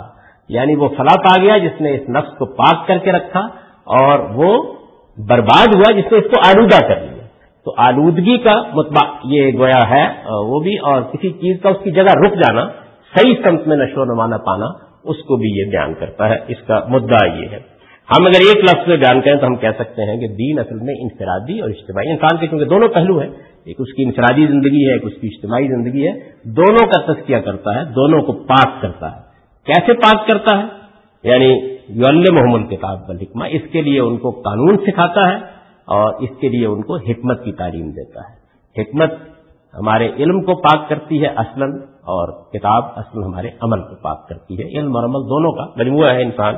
یعنی 0.49 0.75
وہ 0.75 0.89
فلاح 0.89 1.17
پا 1.25 1.43
گیا 1.43 1.59
جس 1.59 1.81
نے 1.81 1.95
اس 1.95 2.09
نفس 2.09 2.39
کو 2.39 2.45
پاک 2.45 2.87
کر 2.87 2.99
کے 2.99 3.13
رکھا 3.13 3.41
اور 3.85 4.19
وہ 4.19 4.63
برباد 5.19 5.75
ہوا 5.75 5.93
جس 5.93 6.13
نے 6.13 6.19
اس 6.19 6.25
کو 6.25 6.41
آلودہ 6.49 6.89
کر 6.89 7.01
لیا۔ 7.01 7.27
تو 7.65 7.75
آلودگی 7.77 8.39
کا 8.39 8.63
مطبع 8.75 9.07
یہ 9.25 9.59
گویا 9.59 9.91
ہے، 9.91 10.07
وہ 10.27 10.61
بھی، 10.61 10.77
اور 10.79 11.03
کسی 11.03 11.31
چیز 11.31 11.63
کا 11.63 11.69
اس 11.69 11.77
کی 11.85 11.91
جگہ 11.91 12.13
رک 12.25 12.35
جانا، 12.35 12.67
صحیح 13.17 13.35
سمت 13.45 13.67
میں 13.67 13.77
نشو 13.77 14.01
و 14.01 14.05
نمانا 14.05 14.37
پانا 14.37 14.88
اس 15.09 15.17
کو 15.17 15.37
بھی 15.37 15.61
یہ 15.61 15.71
بیان 15.71 15.95
کرتا 15.95 16.29
ہے۔ 16.29 16.39
اس 16.49 16.67
کا 16.67 16.81
مدعا 16.89 17.27
یہ 17.27 17.47
ہے۔ 17.51 17.79
ہم 18.19 18.27
اگر 18.27 18.41
ایک 18.41 18.65
لفظ 18.65 18.89
میں 18.89 18.97
بیان 18.97 19.21
کریں 19.21 19.37
تو 19.37 19.47
ہم 19.47 19.57
کہہ 19.57 19.69
سکتے 19.79 20.03
ہیں 20.03 20.21
کہ 20.21 20.27
دین 20.29 20.59
اصل 20.59 20.75
میں 20.75 20.95
انفرادی 21.01 21.61
اور 21.61 21.71
اجتماعی۔ 21.71 22.11
انسان 22.11 22.37
کے 22.37 22.47
کیونکہ 22.47 22.67
دونوں 22.67 22.89
پہلو 22.89 23.19
ہیں، 23.19 23.31
ایک 23.65 23.77
اس 23.79 23.93
کی 23.93 24.05
انفرادی 24.05 24.47
زندگی 24.47 24.89
ہے، 24.89 24.93
ایک 24.93 25.05
اس 25.05 25.21
کی 25.21 25.29
اجتماعی 25.33 25.69
زندگی 25.69 26.09
ہے۔ 26.09 26.13
دونوں 26.45 26.87
کا 26.87 27.13
تذکیہ 27.13 27.37
کرتا 27.37 27.75
ہے، 27.75 27.85
دونوں 27.85 28.23
کو 28.23 28.33
پاک 28.33 28.83
کرتا 28.83 29.17
ہے۔ 29.17 29.21
کیسے 29.67 29.93
پاک 29.93 30.29
کرتا 30.29 30.59
ہے؟ 30.59 30.65
یعنی 31.23 31.79
یو 31.89 32.35
محمد 32.35 32.71
کتاب 32.71 33.07
کا 33.07 33.45
اس 33.47 33.63
کے 33.73 33.83
لیے 33.83 34.01
ان 34.01 34.17
کو 34.17 34.31
قانون 34.31 34.77
سکھاتا 34.77 35.33
ہے 35.33 35.37
اور 35.85 36.15
اس 36.15 36.31
کے 36.41 36.49
لیے 36.49 36.67
ان 36.67 36.83
کو 36.83 36.97
حکمت 36.97 37.45
کی 37.45 37.53
تعلیم 37.53 37.91
دیتا 37.91 38.21
ہے۔ 38.21 38.39
حکمت 38.83 39.13
ہمارے 39.75 40.09
علم 40.19 40.41
کو 40.41 40.55
پاک 40.55 40.89
کرتی 40.89 41.23
ہے 41.23 41.27
اصلاً 41.27 41.81
اور 42.09 42.53
کتاب 42.53 42.85
اصل 42.97 43.23
ہمارے 43.23 43.49
عمل 43.61 43.81
کو 43.81 43.95
پاک 43.95 44.29
کرتی 44.29 44.59
ہے۔ 44.59 44.79
علم 44.79 44.97
اور 44.97 45.05
عمل 45.05 45.31
دونوں 45.31 45.53
کا 45.53 45.65
مجموعہ 45.77 46.11
ہے 46.11 46.23
انسان۔ 46.23 46.55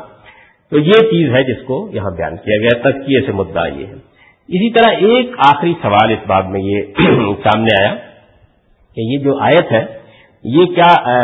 تو 0.71 0.79
یہ 0.79 0.93
چیز 0.93 1.35
ہے 1.35 1.43
جس 1.43 1.67
کو 1.67 1.89
یہاں 1.93 2.11
بیان 2.11 2.37
کیا 2.37 2.57
گیا 2.57 2.91
تذکیے 2.91 3.21
سے 3.27 3.33
مدعا 3.33 3.67
یہ 3.67 3.87
ہے۔ 3.87 4.11
اسی 4.49 4.71
طرح 4.71 4.93
ایک 4.93 5.31
آخری 5.39 5.75
سوال 5.83 6.11
اس 6.11 6.27
بات 6.27 6.47
میں 6.47 6.61
یہ 6.61 6.83
سامنے 7.45 7.85
آیا 7.85 7.95
کہ 8.95 9.01
یہ 9.01 9.19
جو 9.19 9.39
آیت 9.39 9.73
ہے، 9.73 9.87
یہ 10.45 10.65
کیا 10.65 11.17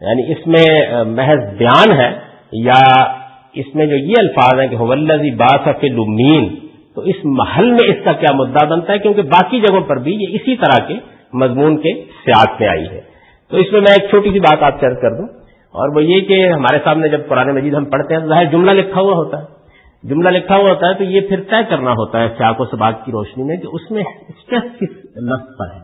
یعنی 0.00 0.32
اس 0.32 0.46
میں 0.46 0.86
محض 1.04 1.56
بیان 1.58 1.92
ہے 1.92 2.10
یا 2.52 3.12
اس 3.54 3.74
میں 3.74 3.86
جو 3.86 3.96
یہ 3.96 4.14
الفاظ 4.18 4.60
ہیں 4.60 4.68
کہ 4.68 4.76
ولزی 4.76 5.30
باسف 5.30 5.84
لمین 5.84 6.54
تو 6.94 7.00
اس 7.00 7.16
محل 7.24 7.70
میں 7.70 7.88
اس 7.88 8.04
کا 8.04 8.12
کیا 8.12 8.34
مدعا 8.34 8.68
بنتا 8.68 8.92
ہے؟ 8.92 8.98
کیونکہ 8.98 9.22
باقی 9.22 9.60
جگہوں 9.60 9.80
پر 9.80 9.96
بھی 9.96 10.12
یہ 10.12 10.26
اسی 10.30 10.56
طرح 10.56 10.86
کے 10.86 10.94
مضمون 11.32 11.76
کے 11.76 12.04
سیاق 12.24 12.60
میں 12.60 12.68
آئی 12.68 12.86
ہے۔ 12.86 13.11
تو 13.52 13.58
اس 13.58 13.72
میں 13.72 13.80
میں 13.80 13.92
ایک 13.92 14.10
چھوٹی 14.10 14.30
سی 14.32 14.40
بات 14.40 14.62
آپ 14.62 14.80
چرچ 14.80 15.00
کر 15.00 15.16
دوں 15.16 15.26
اور 15.74 15.96
وہ 15.96 16.02
یہ 16.02 16.20
کہ 16.28 16.36
ہمارے 16.48 16.78
سامنے 16.84 17.08
جب 17.08 17.26
قرآن 17.28 17.54
مجید 17.54 17.74
ہم 17.74 17.84
پڑھتے 17.90 18.14
ہیں 18.14 18.20
تو 18.20 18.28
ظاہر 18.28 18.44
جملہ 18.52 18.70
لکھا 18.70 19.00
ہوا 19.00 19.14
ہوتا 19.14 19.40
ہے۔ 19.40 20.08
جملہ 20.08 20.28
لکھا 20.28 20.56
ہوا 20.56 20.70
ہوتا 20.70 20.88
ہے 20.88 20.94
تو 20.94 21.04
یہ 21.04 21.20
پھر 21.28 21.40
طے 21.50 21.62
کرنا 21.70 21.92
ہوتا 21.92 22.20
ہے 22.20 22.28
سیاق 22.38 22.60
و 22.60 22.64
سباق 22.64 23.04
کی 23.04 23.12
روشنی 23.12 23.44
میں 23.44 23.56
کہ 23.56 23.68
اس 23.72 23.90
میں 23.90 24.04
اسٹریس 24.28 24.70
کس 24.80 24.96
لفظ 25.22 25.52
پر 25.58 25.74
ہے 25.74 25.80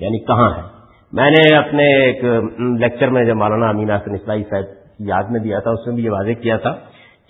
یعنی 0.00 0.18
کہاں 0.26 0.50
ہے۔ 0.56 0.62
میں 1.12 1.30
نے 1.30 1.42
اپنے 1.56 1.86
ایک 1.96 2.24
لیکچر 2.80 3.08
میں 3.08 3.24
جب 3.24 3.36
مولانا 3.36 3.68
امین 3.68 3.90
حسن 3.90 4.14
اسلائی 4.14 4.44
صاحب 4.50 4.64
یاد 5.08 5.30
میں 5.30 5.40
دیا 5.40 5.58
تھا، 5.58 5.70
اس 5.70 5.86
میں 5.86 5.94
بھی 5.94 6.04
یہ 6.04 6.10
واضح 6.10 6.40
کیا 6.42 6.56
تھا 6.56 6.72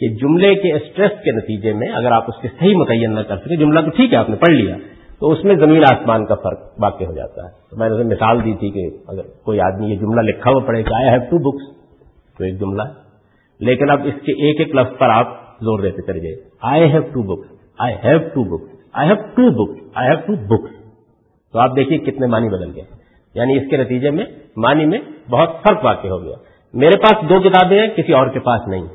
کہ 0.00 0.08
جملے 0.16 0.54
کے 0.54 0.72
اسٹریس 0.72 1.24
کے 1.24 1.32
نتیجے 1.32 1.72
میں 1.72 1.88
اگر 1.92 2.12
آپ 2.12 2.24
اس 2.28 2.42
کے 2.42 2.48
صحیح 2.58 2.76
متعین 2.76 3.14
نہ 3.14 3.20
کر 3.20 3.36
سکے 3.36 3.56
جملہ 3.56 3.80
تو 3.80 3.90
ٹھیک 3.96 4.12
ہے، 4.12 4.18
آپ 4.18 4.30
نے 4.30 4.36
پڑھ 4.36 4.54
لیا۔ 4.54 4.76
تو 5.20 5.30
اس 5.30 5.44
میں 5.44 5.56
زمین 5.56 5.82
آسمان 5.82 6.26
کا 6.26 6.34
فرق 6.34 6.58
واقع 6.78 7.04
ہو 7.04 7.12
جاتا 7.12 7.44
ہے۔ 7.44 7.50
تو 7.70 7.76
میں 7.76 7.88
نے 7.88 7.94
مثال 7.94 8.44
دی 8.44 8.54
تھی 8.54 8.70
کہ 8.70 8.96
اگر 9.08 9.22
کوئی 9.44 9.60
آدمی 9.60 9.90
یہ 9.90 9.96
جملہ 9.96 10.20
لکھا 10.20 10.50
ہوا 10.50 10.60
پڑے 10.66 10.82
کہ 10.82 10.94
آئی 10.94 11.08
ہیو 11.08 11.20
ٹو 11.20 11.38
بکس 11.38 11.78
تو 12.38 12.44
ایک 12.44 12.60
جملہ 12.60 12.82
ہے۔ 12.82 13.08
لیکن 13.60 13.90
اب 13.90 14.00
اس 14.04 14.14
کے 14.14 14.32
ایک 14.32 14.60
ایک 14.60 14.74
لفظ 14.74 14.98
پر 14.98 15.08
آپ 15.08 15.28
زور 15.60 15.80
دیتے 15.80 16.02
چلے 16.02 16.20
جائے 16.20 16.36
I 16.62 16.92
have 16.92 17.02
two 17.02 17.22
books 17.22 17.52
I 17.78 17.94
have 18.04 18.18
two 18.18 18.44
books 18.44 18.76
I 18.92 19.08
have 19.08 19.22
two 19.24 19.64
books 19.64 19.84
I 19.94 20.08
have 20.08 20.16
two 20.26 20.32
books 20.32 20.74
تو 21.52 21.58
آپ 21.58 21.76
دیکھیے 21.76 21.98
کتنے 21.98 22.26
معنی 22.26 22.48
بدل 22.48 22.74
گئے۔ 22.74 22.84
یعنی 23.34 23.56
اس 23.56 23.62
کے 23.70 23.76
نتیجے 23.76 24.10
میں 24.10 24.24
معنی 24.56 24.86
میں 24.86 24.98
بہت 25.30 25.50
فرق 25.68 25.84
واقع 25.84 26.08
ہو 26.08 26.22
گیا۔ 26.22 26.36
میرے 26.74 26.98
پاس 26.98 27.28
دو 27.28 27.40
کتابیں 27.40 27.80
ہیں، 27.80 27.88
کسی 27.96 28.12
اور 28.12 28.26
کے 28.26 28.40
پاس 28.40 28.60
نہیں۔ 28.68 28.86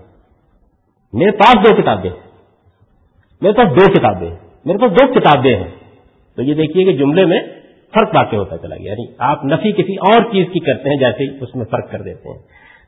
میرے 1.14 1.32
پاس 1.32 1.56
دو 1.56 1.82
کتابیں 1.82 2.12
میرے 3.42 3.54
پاس 3.54 3.68
دو 3.70 3.94
کتابیں 3.94 4.36
میرے 4.66 4.78
پاس 4.78 4.92
دو 4.92 5.20
کتابیں 5.20 5.56
ہیں۔ 5.56 5.83
تو 6.36 6.42
یہ 6.42 6.54
دیکھیے 6.54 6.86
کہ 6.86 6.94
جملے 6.94 7.26
میں 7.26 7.40
فرق 7.94 8.16
واقع 8.16 8.36
ہوتا 8.36 8.58
چلا 8.58 8.76
گیا 8.76 8.92
یعنی 8.92 9.14
آپ 9.20 9.46
نفی 9.46 9.72
کسی 9.72 9.96
اور 9.96 10.22
چیز 10.32 10.46
کی 10.54 10.60
کرتے 10.60 10.90
ہیں 10.90 10.98
جیسے 10.98 11.38
اس 11.42 11.56
میں 11.56 11.66
فرق 11.66 11.92
کر 11.92 12.02
دیتے 12.02 12.30
ہیں۔ 12.30 12.38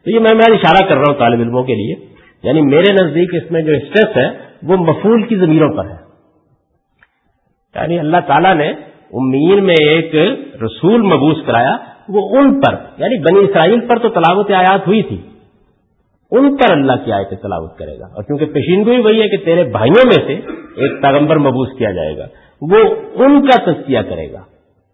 تو 0.06 0.12
یہ 0.12 0.20
میں 0.20 0.34
میں 0.34 0.54
اشارہ 0.54 0.90
کر 0.90 0.96
رہا 0.96 1.04
ہوں 1.08 1.20
طالب 1.20 1.40
علموں 1.40 1.64
کے 1.64 1.74
لیے 1.74 2.16
یعنی 2.44 2.62
میرے 2.62 2.94
نزدیک 2.94 3.44
اس 3.44 3.52
میں 3.52 3.62
جو 3.62 3.72
اسٹریس 3.72 4.18
ہے، 4.18 4.28
وہ 4.64 4.78
مفول 4.78 5.24
کی 5.24 5.36
زمینوں 5.36 5.70
پر 5.78 5.86
ہے۔ 5.86 6.06
یعنی 7.76 8.00
اللہ 8.00 8.18
تعالیٰ 8.28 8.56
نے 8.56 8.70
امیر 9.14 9.62
میں 9.62 9.76
ایک 9.82 10.16
رسول 10.64 11.02
مبوس 11.02 11.38
کرایا، 11.46 11.78
وہ 12.10 12.38
ان 12.38 12.62
پر 12.62 12.76
یعنی 12.98 13.20
بنی 13.20 13.40
اسرائیل 13.50 13.80
پر 13.80 14.00
تو 14.00 14.10
تلاوت 14.10 14.52
آیات 14.52 14.88
ہوئی 14.88 15.04
تھی، 15.04 15.22
ان 16.32 16.58
پر 16.58 16.72
اللہ 16.72 17.06
کی 17.06 17.12
آیت 17.12 17.30
تلاوت 17.30 17.78
کرے 17.78 18.00
گا۔ 18.00 18.06
اور 18.06 18.24
کیونکہ 18.24 18.46
پیشین 18.46 19.06
وہی 19.06 19.22
ہے 19.22 19.28
کہ 19.28 19.46
تیرے 19.46 19.64
بھائیوں 19.64 20.04
میں 20.06 20.28
سے 20.28 20.34
ایک 20.76 21.02
پیغمبر 21.02 21.38
مبوس 21.38 21.78
کیا 21.78 21.92
جائے 21.92 22.18
گا۔ 22.18 22.28
وہ 22.72 22.96
ان 23.16 23.48
کا 23.48 23.72
تجزیہ 23.72 24.00
کرے 24.00 24.34
گا۔ 24.34 24.42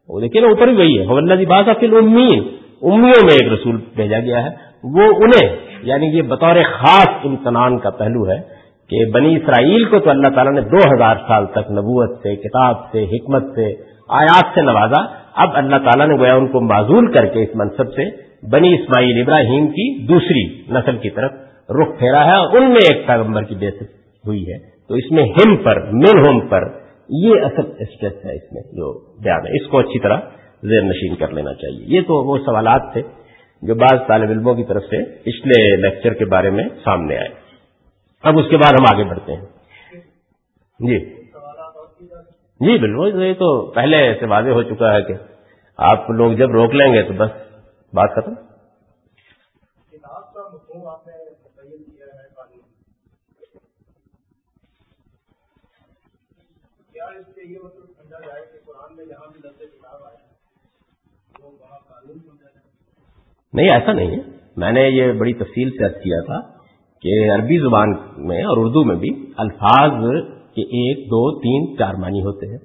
وہ 0.07 0.19
دیکھیے 0.19 0.41
نا، 0.41 0.47
اوپر 0.47 0.67
ہی 0.67 0.73
وہی 0.73 0.99
ہے۔ 0.99 1.05
اللہ 1.17 1.33
جی 1.33 1.45
بات 1.45 1.65
فل 1.79 1.95
امین 1.97 2.39
امیوں 2.81 3.23
میں 3.23 3.37
ایک 3.41 3.53
رسول 3.53 3.79
بھیجا 3.95 4.19
گیا 4.19 4.43
ہے۔ 4.43 4.49
وہ 4.83 5.01
انہیں 5.01 5.55
یعنی 5.83 6.05
یہ 6.05 6.21
بطور 6.21 6.55
خاص 6.73 7.09
امتنان 7.23 7.79
کا 7.79 7.89
پہلو 7.89 8.29
ہے 8.29 8.61
کہ 8.89 9.11
بنی 9.11 9.35
اسرائیل 9.35 9.85
کو 9.85 9.99
تو 9.99 10.09
اللہ 10.09 10.27
تعالیٰ 10.35 10.53
نے 10.53 10.61
دو 10.61 10.77
ہزار 10.95 11.15
سال 11.27 11.45
تک 11.45 11.71
نبوت 11.71 12.19
سے، 12.23 12.35
کتاب 12.35 12.91
سے، 12.91 13.03
حکمت 13.03 13.55
سے، 13.55 13.73
آیات 14.09 14.45
سے 14.55 14.61
نوازا۔ 14.61 15.01
اب 15.35 15.49
اللہ 15.53 15.75
تعالیٰ 15.75 16.07
نے 16.07 16.15
گویا 16.15 16.35
ان 16.35 16.47
کو 16.47 16.61
معذول 16.61 17.11
کر 17.11 17.25
کے 17.25 17.43
اس 17.43 17.49
منصب 17.55 17.87
سے 17.87 18.31
بنی 18.49 18.73
اسماعیل 18.73 19.21
ابراہیم 19.21 19.67
کی 19.67 20.07
دوسری 20.07 20.61
نسل 20.71 20.97
کی 20.97 21.09
طرف 21.09 21.31
رخ 21.69 21.99
پھیرا 21.99 22.25
ہے۔ 22.25 22.35
اور 22.35 22.57
ان 22.57 22.63
میں 22.63 22.93
ایک 22.93 23.07
پیغمبر 23.07 23.43
کی 23.43 23.55
بیس 23.55 23.73
ہوئی 24.27 24.43
ہے۔ 24.43 24.57
تو 24.87 24.93
اس 24.93 25.11
میں 25.11 25.23
ہم 25.23 25.55
پر 25.55 25.81
من 25.91 26.27
ہوم 26.27 26.39
پر 26.39 26.80
یہ 27.11 27.33
اصل 27.41 27.71
اسٹریس 27.79 28.25
ہے 28.25 28.35
اس 28.35 28.53
میں 28.53 28.61
جو 28.61 28.99
بیان 29.23 29.47
ہے۔ 29.47 29.63
اس 29.63 29.71
کو 29.71 29.79
اچھی 29.79 29.99
طرح 29.99 30.17
زیر 30.63 30.81
نشین 30.81 31.15
کر 31.15 31.27
لینا 31.27 31.53
چاہیے۔ 31.53 31.85
یہ 31.87 32.01
تو 32.01 32.23
وہ 32.23 32.37
سوالات 32.37 32.93
تھے 32.93 33.01
جو 33.61 33.75
بعض 33.75 33.99
طالب 34.07 34.29
علموں 34.29 34.55
کی 34.55 34.63
طرف 34.63 34.83
سے 34.83 35.05
پچھلے 35.05 35.75
لیکچر 35.75 36.13
کے 36.13 36.25
بارے 36.25 36.49
میں 36.49 36.63
سامنے 36.83 37.17
آئے۔ 37.17 37.27
اب 38.23 38.39
اس 38.39 38.45
کے 38.49 38.57
بعد 38.57 38.73
ہم 38.79 38.95
آگے 38.95 39.03
بڑھتے 39.03 39.33
ہیں۔ 39.33 39.41
جی۔ 40.79 40.99
جی 42.59 42.77
بالکل۔ 42.77 43.23
یہ 43.23 43.33
تو 43.33 43.71
پہلے 43.71 44.15
سے 44.19 44.25
واضح 44.25 44.49
ہو 44.49 44.63
چکا 44.63 44.93
ہے 44.93 45.01
کہ 45.01 45.13
آپ 45.77 46.09
لوگ 46.09 46.31
جب 46.31 46.51
روک 46.51 46.75
لیں 46.75 46.93
گے 46.93 47.03
تو 47.03 47.13
بس 47.13 47.29
بات 47.93 48.09
ختم۔ 48.15 48.50
نہیں، 63.53 63.71
ایسا 63.71 63.93
نہیں 63.93 64.11
ہے۔ 64.11 64.17
میں 64.57 64.71
نے 64.71 64.89
یہ 64.89 65.11
بڑی 65.11 65.33
تفصیل 65.33 65.69
سے 65.69 65.85
عرض 65.85 65.93
کیا 65.93 66.19
تھا 66.25 66.39
کہ 67.01 67.31
عربی 67.31 67.59
زبان 67.59 67.95
میں 68.17 68.43
اور 68.43 68.57
اردو 68.57 68.83
میں 68.83 68.95
بھی 68.95 69.09
الفاظ 69.37 69.91
کے 70.55 70.61
ایک، 70.61 71.05
دو، 71.05 71.39
تین، 71.39 71.77
چار 71.77 71.93
معنی 71.93 72.21
ہوتے 72.21 72.47
ہیں۔ 72.47 72.57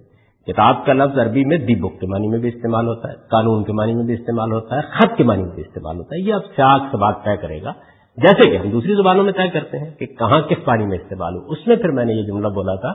کتاب 0.46 0.86
کا 0.86 0.92
لفظ 0.92 1.18
عربی 1.18 1.44
میں 1.44 1.58
دی 1.58 1.80
بک 1.80 2.00
کے 2.00 2.06
معنی 2.06 2.28
میں 2.28 2.38
بھی 2.38 2.48
استعمال 2.48 2.86
ہوتا 2.86 3.08
ہے، 3.08 3.14
قانون 3.30 3.64
کے 3.64 3.72
معنی 3.72 3.94
میں 3.94 4.04
بھی 4.04 4.14
استعمال 4.14 4.52
ہوتا 4.52 4.76
ہے، 4.76 4.80
خط 4.80 5.16
کے 5.16 5.24
معنی 5.24 5.42
میں 5.42 5.54
بھی 5.54 5.62
استعمال 5.62 5.96
ہوتا 5.96 6.16
ہے۔ 6.16 6.20
یہ 6.20 6.34
اب 6.34 6.40
سیاق 6.40 6.82
سے 6.90 6.96
بات 6.96 7.24
طے 7.24 7.36
کرے 7.36 7.62
گا۔ 7.62 7.72
جیسے 8.16 8.50
کہ 8.50 8.56
ہم 8.56 8.70
دوسری 8.70 8.94
زبانوں 8.94 9.24
میں 9.24 9.32
طے 9.32 9.48
کرتے 9.48 9.78
ہیں 9.78 9.90
کہ 9.90 10.06
کہاں 10.06 10.40
کس 10.40 10.68
معنی 10.68 10.86
میں 10.86 10.98
استعمال 10.98 11.34
ہو۔ 11.34 11.52
اس 11.52 11.66
میں 11.66 11.76
پھر 11.76 11.88
میں 11.88 12.04
نے 12.04 12.12
یہ 12.12 12.22
جملہ 12.22 12.48
بولا 12.48 12.74
تھا 12.74 12.92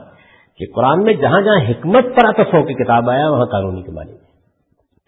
کہ 0.56 0.66
قرآن 0.74 1.04
میں 1.04 1.14
جہاں 1.14 1.40
جہاں 1.40 1.70
حکمت 1.70 2.04
پر 2.04 2.28
اطف 2.28 2.54
ہو 2.54 2.62
کے 2.62 2.74
کتاب 2.74 3.10
آیا، 3.10 3.30
وہاں 3.30 3.46
قانونی 3.46 3.82
کے 3.82 3.92
معنی 3.92 4.12
میں۔ 4.12 4.20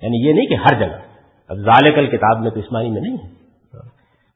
یعنی 0.02 0.28
یہ 0.28 0.32
نہیں 0.32 0.46
کہ 0.46 0.54
ہر 0.54 0.80
جگہ۔ 0.80 1.13
اب 1.48 1.56
ذالکل 1.56 2.06
کتاب 2.06 2.40
میں 2.40 2.50
تو 2.50 2.60
اس 2.60 2.72
معنی 2.72 2.90
میں 2.90 3.00
نہیں 3.00 3.12
ہے۔ 3.12 3.44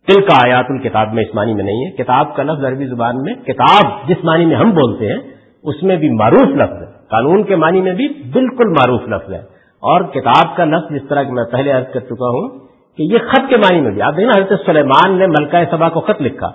تل 0.06 0.20
کا 0.20 0.38
آیات 0.44 0.64
الکتاب 0.68 1.14
میں 1.14 1.24
اس 1.24 1.34
معنی 1.34 1.54
میں 1.54 1.64
نہیں 1.64 1.86
ہے۔ 1.86 1.90
کتاب 1.90 2.36
کا 2.36 2.42
لفظ 2.42 2.64
عربی 2.64 2.86
زبان 2.86 3.16
میں 3.16 3.34
کتاب 3.34 4.08
جس 4.08 4.24
معنی 4.24 4.44
میں 4.44 4.56
ہم 4.56 4.70
بولتے 4.70 5.08
ہیں، 5.08 5.18
اس 5.62 5.82
میں 5.82 5.96
بھی 5.96 6.10
معروف 6.10 6.48
لفظ 6.48 6.82
ہے۔ 6.82 7.06
قانون 7.10 7.42
کے 7.42 7.56
معنی 7.56 7.80
میں 7.80 7.92
بھی 7.92 8.08
بالکل 8.08 8.68
معروف 8.68 9.00
لفظ 9.08 9.32
ہے۔ 9.32 9.38
اور 9.80 10.00
کتاب 10.00 10.56
کا 10.56 10.64
لفظ 10.64 10.94
جس 10.94 11.08
طرح 11.08 11.22
کہ 11.22 11.32
میں 11.32 11.44
پہلے 11.44 11.72
عرض 11.72 11.92
کر 11.92 12.00
چکا 12.00 12.28
ہوں 12.28 12.58
کہ 12.96 13.02
یہ 13.02 13.18
خط 13.18 13.48
کے 13.48 13.56
معنی 13.56 13.80
میں 13.80 13.90
بھی، 13.90 14.02
آپ 14.02 14.16
دیکھنا 14.16 14.42
حضرت 14.42 14.60
سلیمان 14.66 15.18
نے 15.18 15.26
ملکہ 15.26 15.56
سبا 15.70 15.88
کو 15.88 16.00
خط 16.00 16.22
لکھا۔ 16.22 16.46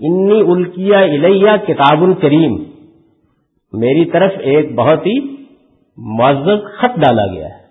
انی 0.00 0.40
الکیا 0.40 0.98
الیہ 0.98 1.50
کتاب 1.66 2.02
الکریم 2.02 2.54
میری 3.72 4.04
طرف 4.04 4.32
ایک 4.38 4.74
بہت 4.74 5.06
ہی 5.06 5.36
معذب 5.96 6.64
خط 6.78 6.98
ڈالا 6.98 7.26
گیا 7.32 7.46
ہے۔ 7.46 7.61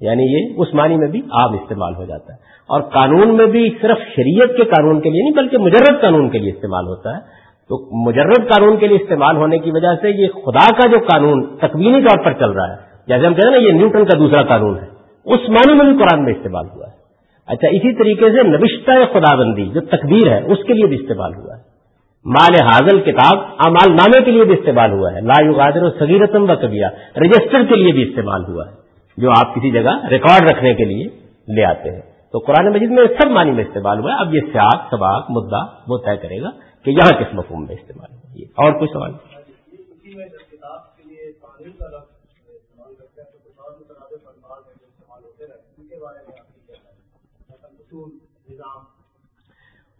یعنی 0.00 0.22
یہ 0.22 0.54
اس 0.56 0.74
معنی 0.74 0.96
میں 0.96 1.08
بھی 1.08 1.18
عام 1.18 1.52
استعمال 1.52 1.94
ہو 1.94 2.04
جاتا 2.04 2.32
ہے 2.32 2.38
اور 2.68 2.80
قانون 2.80 3.36
میں 3.36 3.46
بھی 3.46 3.70
صرف 3.82 3.98
شریعت 3.98 4.56
کے 4.56 4.64
قانون 4.64 5.00
کے 5.00 5.10
لیے 5.10 5.22
نہیں 5.22 5.32
بلکہ 5.32 5.58
مجرد 5.58 6.00
قانون 6.00 6.30
کے 6.30 6.38
لیے 6.38 6.52
استعمال 6.52 6.84
ہوتا 6.84 7.16
ہے۔ 7.16 7.40
تو 7.68 8.04
مجرد 8.06 8.48
قانون 8.48 8.76
کے 8.76 8.86
لیے 8.86 8.96
استعمال 8.96 9.36
ہونے 9.36 9.58
کی 9.58 9.70
وجہ 9.70 9.94
سے 10.02 10.10
یہ 10.10 10.28
خدا 10.28 10.74
کا 10.74 10.90
جو 10.90 10.98
قانون 10.98 11.56
تکوینی 11.56 12.02
طور 12.02 12.24
پر 12.24 12.32
چل 12.32 12.50
رہا 12.50 12.68
ہے، 12.68 12.76
جیسے 13.06 13.26
ہم 13.26 13.34
کہتے 13.34 13.48
ہیں 13.48 13.54
نا 13.54 13.66
یہ 13.66 13.72
نیوٹن 13.72 14.04
کا 14.04 14.18
دوسرا 14.18 14.42
قانون 14.42 14.78
ہے 14.78 14.86
اس 15.24 15.48
معنی 15.48 15.74
میں 15.74 15.84
بھی 15.84 16.04
قرآن 16.04 16.24
میں 16.24 16.32
استعمال 16.32 16.66
ہوا 16.74 16.86
ہے۔ 16.86 17.00
اچھا 17.46 17.68
اسی 17.68 17.94
طریقے 17.94 18.30
سے 18.30 18.42
نوشتہ 18.42 18.90
خدا 19.12 19.34
بندی 19.34 19.64
جو 19.64 19.80
تقدیر 19.80 20.32
ہے، 20.32 20.52
اس 20.52 20.58
کے 20.66 20.72
لیے 20.72 20.86
بھی 20.86 20.96
استعمال 20.96 21.34
ہوا 21.34 21.56
ہے۔ 21.56 21.62
مال 22.24 22.62
حاضل 22.62 23.00
کتاب 23.00 23.38
امال 23.66 23.92
نامے 23.92 24.24
کے 24.24 24.30
لیے 24.30 24.44
بھی 24.44 24.54
استعمال 24.54 24.92
ہوا 24.92 25.12
ہے۔ 25.12 25.20
لا 25.20 25.52
غادر 25.56 25.82
و 25.82 25.90
سگیرتم 25.90 26.42
و 26.42 26.56
کبیا 26.60 26.88
رجسٹر 27.16 27.64
کے 27.68 27.76
لیے 27.76 27.92
بھی 27.92 28.02
استعمال 28.02 28.44
ہوا 28.48 28.64
ہے۔ 28.66 28.80
جو 29.20 29.30
آپ 29.30 29.54
کسی 29.54 29.70
جگہ 29.70 30.06
ریکارڈ 30.10 30.50
رکھنے 30.50 30.74
کے 30.74 30.84
لیے 30.84 31.08
لے 31.54 31.64
آتے 31.64 31.90
ہیں۔ 31.90 32.02
تو 32.32 32.38
قرآن 32.38 32.72
مجید 32.72 32.90
میں 32.90 33.04
سب 33.22 33.30
معنی 33.30 33.50
میں 33.50 33.64
استعمال 33.64 33.98
ہوا 33.98 34.12
ہے۔ 34.12 34.18
اب 34.18 34.34
یہ 34.34 34.40
سیاق، 34.40 34.82
سباق، 34.90 35.30
مدعا 35.30 35.64
وہ 35.88 35.98
طے 35.98 36.16
کرے 36.16 36.42
گا 36.42 36.50
کہ 36.84 36.90
یہاں 36.90 37.20
کس 37.20 37.34
مفہوم 37.34 37.66
میں 37.66 37.74
استعمال 37.74 38.12
ہوا 38.12 38.42
اور 38.56 38.72
کوئی 38.72 38.92
سوال؟ 38.92 39.12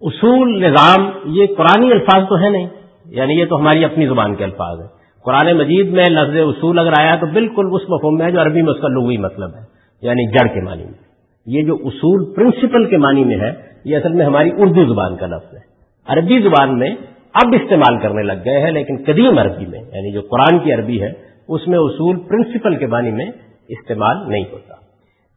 اصول، 0.01 0.65
نظام، 0.65 1.11
یہ 1.25 1.47
قرآن 1.47 1.83
الفاظ 1.83 2.29
تو 2.29 2.39
ہے 2.39 2.51
نہیں۔ 2.51 2.69
یعنی 3.05 3.41
یہ 3.41 3.47
تو 3.47 3.57
ہماری 3.57 3.85
اپنی 3.85 4.07
زبان 4.07 4.37
کے 4.37 4.45
الفاظ 4.45 4.81
ہیں۔ 4.81 5.00
قرآن 5.25 5.53
مجید 5.53 5.93
میں 5.93 6.05
لفظ 6.05 6.37
اصول 6.41 6.79
اگر 6.79 6.93
آیا 7.01 7.15
تو 7.15 7.27
بالکل 7.27 7.67
اس 7.73 7.83
مفہوم 7.89 8.17
میں 8.19 8.27
ہے 8.27 8.31
جو 8.31 8.41
عربی 8.43 8.63
میں 8.63 8.73
اس 8.73 8.81
کا 8.83 8.89
لغوی 8.89 9.17
مطلب 9.17 9.55
ہے 9.55 9.63
یعنی 10.03 10.25
جڑ 10.31 10.47
کے 10.55 10.61
معنی 10.61 10.85
میں۔ 10.85 10.99
یہ 11.47 11.63
جو 11.63 11.75
اصول 11.85 12.25
پرنسپل 12.35 12.89
کے 12.91 12.97
معنی 12.97 13.25
میں 13.25 13.37
ہے، 13.37 13.51
یہ 13.85 13.97
اصل 13.97 14.13
میں 14.13 14.27
ہماری 14.27 14.51
اردو 14.57 14.85
زبان 14.85 15.17
کا 15.17 15.27
لفظ 15.27 15.55
ہے۔ 15.55 15.61
عربی 16.07 16.39
زبان 16.43 16.79
میں 16.79 16.91
اب 17.35 17.55
استعمال 17.63 17.99
کرنے 18.03 18.23
لگ 18.23 18.45
گئے 18.45 18.61
ہیں، 18.61 18.71
لیکن 18.71 18.97
قدیم 19.07 19.39
عربی 19.39 19.67
میں 19.67 19.81
یعنی 19.81 20.13
جو 20.13 20.21
قرآن 20.21 20.59
کی 20.59 20.73
عربی 20.73 21.03
ہے، 21.03 21.13
اس 21.49 21.69
میں 21.69 21.79
اصول 21.79 22.19
پرنسپل 22.29 22.77
کے 22.77 22.87
معنی 22.87 23.11
میں 23.11 23.27
استعمال 23.69 24.29
نہیں 24.29 24.45
ہوتا۔ 24.53 24.75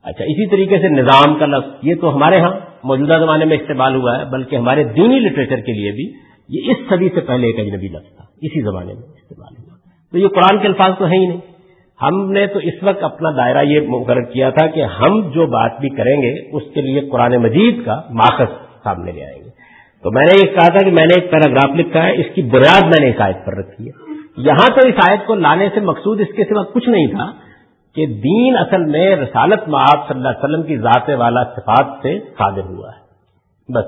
اچھا 0.05 0.23
اسی 0.23 0.49
طریقے 0.49 0.79
سے 0.79 0.89
نظام 0.89 1.35
کا 1.39 1.45
لفظ، 1.45 1.69
یہ 1.81 1.95
تو 2.01 2.15
ہمارے 2.15 2.39
ہاں 2.39 2.53
موجودہ 2.83 3.17
زمانے 3.19 3.45
میں 3.45 3.57
استعمال 3.57 3.95
ہوا 3.95 4.17
ہے، 4.19 4.25
بلکہ 4.25 4.55
ہمارے 4.55 4.83
دینی 4.83 5.19
لٹریچر 5.19 5.59
کے 5.59 5.73
لیے 5.73 5.91
بھی 5.91 6.11
یہ 6.49 6.71
اس 6.71 6.77
صدی 6.89 7.09
سے 7.09 7.21
پہلے 7.21 7.47
ایک 7.47 7.59
اجنبی 7.59 7.87
لفظ 7.87 8.15
تھا، 8.15 8.23
اسی 8.41 8.61
زمانے 8.61 8.93
میں 8.93 9.01
استعمال 9.01 9.53
ہوا۔ 9.57 9.72
تو 10.13 10.19
یہ 10.19 10.27
قرآن 10.27 10.59
کے 10.59 10.67
الفاظ 10.67 10.91
تو 10.97 11.05
ہیں 11.05 11.19
ہی 11.19 11.27
نہیں۔ 11.27 11.39
ہم 12.01 12.31
نے 12.31 12.47
تو 12.47 12.59
اس 12.59 12.83
وقت 12.83 13.03
اپنا 13.03 13.29
دائرہ 13.31 13.61
یہ 13.61 13.79
مقرر 13.87 14.21
کیا 14.21 14.49
تھا 14.49 14.67
کہ 14.67 14.83
ہم 14.83 15.31
جو 15.31 15.45
بات 15.47 15.71
بھی 15.79 15.89
کریں 15.89 16.21
گے، 16.21 16.57
اس 16.57 16.63
کے 16.73 16.81
لیے 16.81 17.01
قرآن 17.01 17.37
مجید 17.37 17.85
کا 17.85 18.01
ماخذ 18.09 18.45
سامنے 18.83 19.11
لے 19.11 19.25
آئیں 19.25 19.43
گے۔ 19.43 19.49
تو 20.03 20.11
میں 20.11 20.25
نے 20.25 20.39
یہ 20.43 20.51
کہا 20.51 20.77
تھا 20.77 20.85
کہ 20.85 20.91
میں 20.91 21.05
نے 21.05 21.21
ایک 21.21 21.31
پیراگراف 21.31 21.75
لکھا 21.75 22.03
ہے، 22.03 22.11
اس 22.19 22.25
کی 22.35 22.41
بنیاد 22.41 22.81
میں 22.83 23.05
نے 23.05 23.09
اس 23.09 23.21
آیت 23.21 23.45
پر 23.45 23.57
رکھی 23.57 23.87
ہے۔ 23.87 24.13
یہاں 24.37 24.67
تو 24.67 24.87
اس 24.87 25.09
آیت 25.09 25.25
کو 25.25 25.35
لانے 25.35 25.69
سے 25.73 25.79
مقصود 25.79 26.21
اس 26.21 26.35
کے 26.35 26.43
سوا 26.43 26.63
کچھ 26.63 26.89
نہیں 26.89 27.07
تھا 27.07 27.31
کہ 27.95 28.05
دین 28.05 28.57
اصل 28.57 28.85
میں 28.85 29.15
رسالت 29.15 29.67
میں 29.67 29.79
صلی 29.79 30.15
اللہ 30.15 30.27
علیہ 30.27 30.43
وسلم 30.43 30.63
کی 30.63 30.77
ذات 30.77 31.09
والا 31.09 31.43
صفات 31.43 31.85
سے 32.01 32.19
صادر 32.19 32.63
ہوا 32.63 32.89
ہے۔ 32.89 33.03
بس 33.73 33.85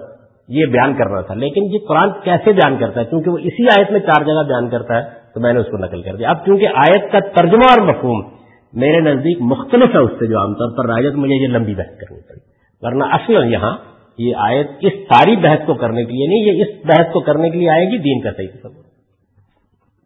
یہ 0.47 0.65
بیان 0.65 0.93
کر 0.93 1.07
رہا 1.07 1.21
تھا۔ 1.21 1.33
لیکن 1.33 1.63
یہ 1.63 1.77
قرآن 1.87 2.09
کیسے 2.23 2.53
بیان 2.53 2.77
کرتا 2.77 2.99
ہے؟ 2.99 3.05
کیونکہ 3.05 3.29
وہ 3.29 3.37
اسی 3.37 3.67
آیت 3.77 3.91
میں 3.91 3.99
چار 3.99 4.23
جگہ 4.23 4.43
بیان 4.47 4.69
کرتا 4.69 4.97
ہے۔ 4.97 5.24
تو 5.35 5.41
میں 5.41 5.53
نے 5.53 5.59
اس 5.59 5.65
کو 5.71 5.77
نقل 5.77 6.01
کر 6.01 6.15
دیا۔ 6.15 6.29
اب 6.29 6.45
کیونکہ 6.45 6.67
آیت 6.67 7.11
کا 7.11 7.19
ترجمہ 7.19 7.63
اور 7.63 7.87
مفہوم 7.87 8.35
میرے 8.73 8.99
نزدیک 8.99 9.37
مختلف 9.41 9.95
ہے، 9.95 9.99
اس 9.99 10.11
سے 10.11 10.27
جو 10.27 10.39
عام 10.39 10.53
طور 10.53 10.77
پر 10.77 10.85
راجت 10.85 11.15
مجھے 11.15 11.35
یہ 11.35 11.47
لمبی 11.47 11.75
بحث 11.75 11.99
کرنی 11.99 12.21
پڑی۔ 12.21 12.39
ورنہ 12.81 13.03
اصل 13.03 13.53
یہاں 13.53 13.77
یہ 14.17 14.35
آیت 14.37 14.67
اس 14.81 14.93
ساری 14.93 15.35
بحث 15.35 15.59
کو 15.65 15.73
کرنے 15.73 16.05
کے 16.05 16.11
لیے 16.11 16.27
نہیں، 16.27 16.39
یہ 16.39 16.63
اس 16.63 16.85
بحث 16.85 17.13
کو 17.13 17.19
کرنے 17.19 17.49
کے 17.49 17.57
لیے 17.57 17.69
آئے 17.69 17.85
گی 17.85 17.97
دین 17.97 18.21
کا 18.21 18.31
صحیح 18.37 18.47
قسم 18.53 18.69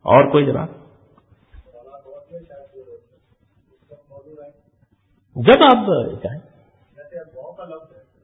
اور 0.03 0.31
کوئی 0.31 0.45
جناب 0.45 0.67
جب 5.35 5.63
آپ 5.63 5.85
چاہیں۔ 6.23 6.39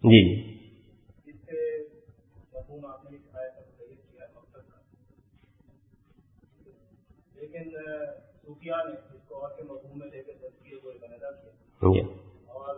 جی 0.04 0.44
جی۔ 0.44 0.55
اور 12.48 12.76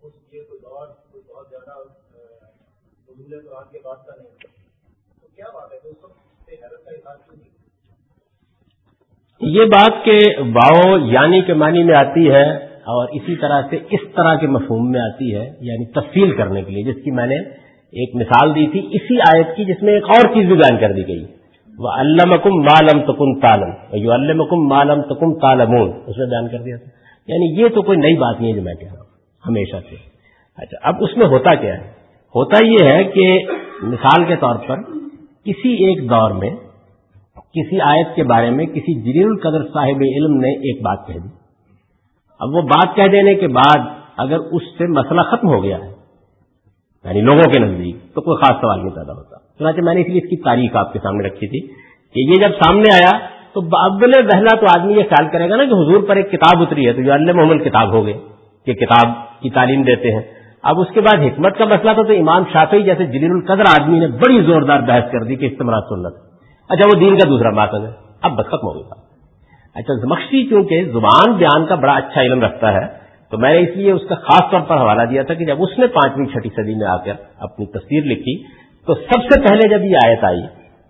بہت 0.00 1.50
زیادہ 1.50 1.74
یہ 9.40 9.64
بات 9.64 10.04
کہ 10.04 10.18
واؤ 10.40 10.96
یعنی 10.98 11.42
کے 11.42 11.54
معنی 11.54 11.82
میں 11.82 11.94
آتی 11.94 12.30
ہے 12.30 12.44
اور 12.86 13.08
اسی 13.12 13.36
طرح 13.36 13.62
سے 13.70 13.76
اس 13.90 14.00
طرح 14.16 14.34
کے 14.34 14.46
مفہوم 14.46 14.90
میں 14.90 15.00
آتی 15.00 15.34
ہے 15.34 15.44
یعنی 15.60 15.86
تفصیل 15.86 16.36
کرنے 16.36 16.62
کے 16.62 16.70
لیے 16.70 16.92
جس 16.92 17.04
کی 17.04 17.10
میں 17.10 17.26
نے 17.26 17.38
ایک 17.92 18.14
مثال 18.14 18.54
دی 18.54 18.66
تھی 18.66 18.80
اسی 18.92 19.20
آیت 19.20 19.56
کی 19.56 19.64
جس 19.64 19.82
میں 19.82 19.94
ایک 19.94 20.04
اور 20.04 20.34
چیز 20.34 20.46
بھی 20.46 20.56
بیان 20.56 20.80
کر 20.80 20.92
دی 20.92 21.08
گئی۔ 21.08 21.26
وہ 21.78 21.88
علامکم 21.88 22.50
مالم 22.50 23.12
تکم 23.12 23.40
تالم 23.40 23.98
جو 24.04 24.12
علمکم 24.12 24.68
مالم 24.68 25.02
تکم 25.02 25.34
تالمون 25.34 25.90
اس 26.06 26.18
میں 26.18 26.26
بیان 26.26 26.48
کر 26.48 26.58
دیا 26.58 26.76
تھا۔ 26.76 26.88
یعنی 27.26 27.62
یہ 27.62 27.68
تو 27.68 27.82
کوئی 27.82 27.98
نئی 27.98 28.14
بات 28.14 28.40
نہیں 28.40 28.52
ہے 28.52 28.56
جو 28.56 28.62
میں 28.62 28.74
کہہ 28.74 28.92
رہا 28.92 28.98
ہوں۔ 28.98 29.06
ہمیشہ 29.46 29.76
سے۔ 29.90 29.96
اچھا 30.56 30.88
اب 30.88 30.94
اس 31.00 31.16
میں 31.16 31.26
ہوتا 31.26 31.54
کیا 31.54 31.74
ہے؟ 31.74 31.88
ہوتا 32.34 32.66
یہ 32.66 32.92
ہے 32.92 33.04
کہ 33.04 33.38
مثال 33.82 34.24
کے 34.24 34.36
طور 34.36 34.56
پر 34.56 34.82
کسی 35.44 35.84
ایک 35.84 36.10
دور 36.10 36.30
میں، 36.30 36.50
کسی 37.36 37.80
آیت 37.80 38.16
کے 38.16 38.24
بارے 38.24 38.50
میں 38.50 38.66
کسی 38.66 39.00
جلیل 39.00 39.26
القدر 39.26 39.64
صاحب 39.72 40.02
علم 40.16 40.36
نے 40.36 40.48
ایک 40.48 40.82
بات 40.82 41.06
کہہ 41.06 41.14
دی۔ 41.14 41.28
اب 42.40 42.48
وہ 42.54 42.62
بات 42.62 42.96
کہہ 42.96 43.06
دینے 43.06 43.34
کے 43.34 43.48
بعد 43.48 43.78
اگر 44.16 44.38
اس 44.38 44.62
سے 44.78 44.86
مسئلہ 44.86 45.20
ختم 45.20 45.48
ہو 45.48 45.62
گیا 45.62 45.78
ہے 45.78 45.90
یعنی 47.04 47.20
لوگوں 47.20 47.52
کے 47.52 47.58
نزدیک، 47.58 48.14
تو 48.14 48.20
کوئی 48.20 48.36
خاص 48.36 48.60
سوال 48.60 48.78
نہیں 48.78 48.94
پیدا 48.94 49.12
ہوتا۔ 49.12 49.43
چنانچہ 49.58 49.80
میں 49.84 49.94
نے 49.94 50.00
اس 50.00 50.08
لیے 50.08 50.20
اس 50.24 50.30
کی 50.30 50.36
تاریخ 50.36 50.76
آپ 50.76 50.92
کے 50.92 50.98
سامنے 50.98 51.28
رکھی 51.28 51.48
تھی 51.48 51.60
کہ 52.14 52.20
یہ 52.30 52.34
جب 52.34 52.54
سامنے 52.64 52.94
آیا 52.94 53.18
تو 53.52 53.60
ابل 53.76 54.12
بہلا 54.22 54.56
تو 54.56 54.66
آدمی 54.78 54.92
یہ 54.92 55.02
خیال 55.02 55.28
کرے 55.28 55.50
گا 55.50 55.56
نا 55.56 55.64
کہ 55.64 55.72
حضور 55.72 56.02
پر 56.02 56.16
ایک 56.16 56.30
کتاب 56.30 56.62
اتری 56.62 56.86
ہے 56.86 56.92
تو 56.92 57.00
یہ 57.00 57.12
اللہ 57.12 57.32
محمد 57.32 57.64
کتاب 57.64 57.92
ہو 57.92 58.06
گئے 58.06 58.12
کہ 58.66 58.74
کتاب 58.74 59.12
کی 59.40 59.50
تعلیم 59.50 59.82
دیتے 59.82 60.12
ہیں۔ 60.12 60.22
اب 60.62 60.80
اس 60.80 60.86
کے 60.94 61.00
بعد 61.00 61.22
حکمت 61.22 61.58
کا 61.58 61.64
مسئلہ 61.64 61.92
تھا 61.92 62.02
تو 62.02 62.12
امام 62.12 62.44
شافی 62.52 62.82
جیسے 62.82 63.06
جلیل 63.06 63.30
القدر 63.30 63.62
آدمی 63.80 63.98
نے 63.98 64.06
بڑی 64.06 64.42
زوردار 64.42 64.80
بحث 64.80 65.10
کر 65.12 65.22
دی 65.22 65.36
کہ 65.36 65.46
استعمال 65.46 65.80
سنت۔ 65.88 66.14
اچھا 66.70 66.88
وہ 66.94 67.00
دین 67.00 67.18
کا 67.18 67.28
دوسرا 67.28 67.50
بات 67.50 67.74
ہے۔ 67.74 67.90
اب 68.22 68.32
بس 68.32 68.46
ختم 68.46 68.66
ہو 68.66 68.74
گئی 68.74 68.82
اچھا 69.74 69.94
زمخشی 69.94 70.46
کیونکہ 70.46 70.84
زبان 70.84 71.32
بیان 71.32 71.66
کا 71.66 71.74
بڑا 71.74 71.92
اچھا 71.92 72.20
علم 72.20 72.40
رکھتا 72.40 72.72
ہے، 72.72 72.86
تو 73.30 73.38
میں 73.38 73.52
نے 73.52 73.60
اس 73.60 73.76
لیے 73.76 73.92
اس 73.92 74.02
کا 74.08 74.14
خاص 74.14 74.50
طور 74.50 74.60
پر 74.60 74.76
حوالہ 74.76 75.02
دیا 75.02 75.22
تھا 75.22 75.34
کہ 75.34 75.44
جب 75.44 75.62
اس 75.62 75.78
نے 75.78 75.86
پانچویں 75.86 76.26
چھٹی 76.26 76.48
صدی 76.48 76.74
میں 76.74 76.86
آ 76.86 76.96
کر 76.96 77.12
اپنی 77.38 77.66
تصویر 77.66 78.04
لکھی 78.04 78.63
تو 78.86 78.94
سب 78.94 79.22
سے 79.22 79.40
پہلے 79.40 79.68
جب 79.68 79.84
یہ 79.84 79.96
آیت 80.06 80.24
آئی، 80.24 80.42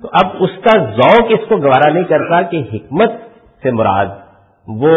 تو 0.02 0.08
اب 0.12 0.30
اس 0.40 0.50
کا 0.64 0.78
ذوق 0.78 1.26
اس 1.30 1.48
کو 1.48 1.56
گوارا 1.56 1.92
نہیں 1.92 2.04
کرتا 2.04 2.42
کہ 2.42 2.62
حکمت 2.72 3.10
سے 3.62 3.70
مراد 3.70 4.06
وہ 4.68 4.92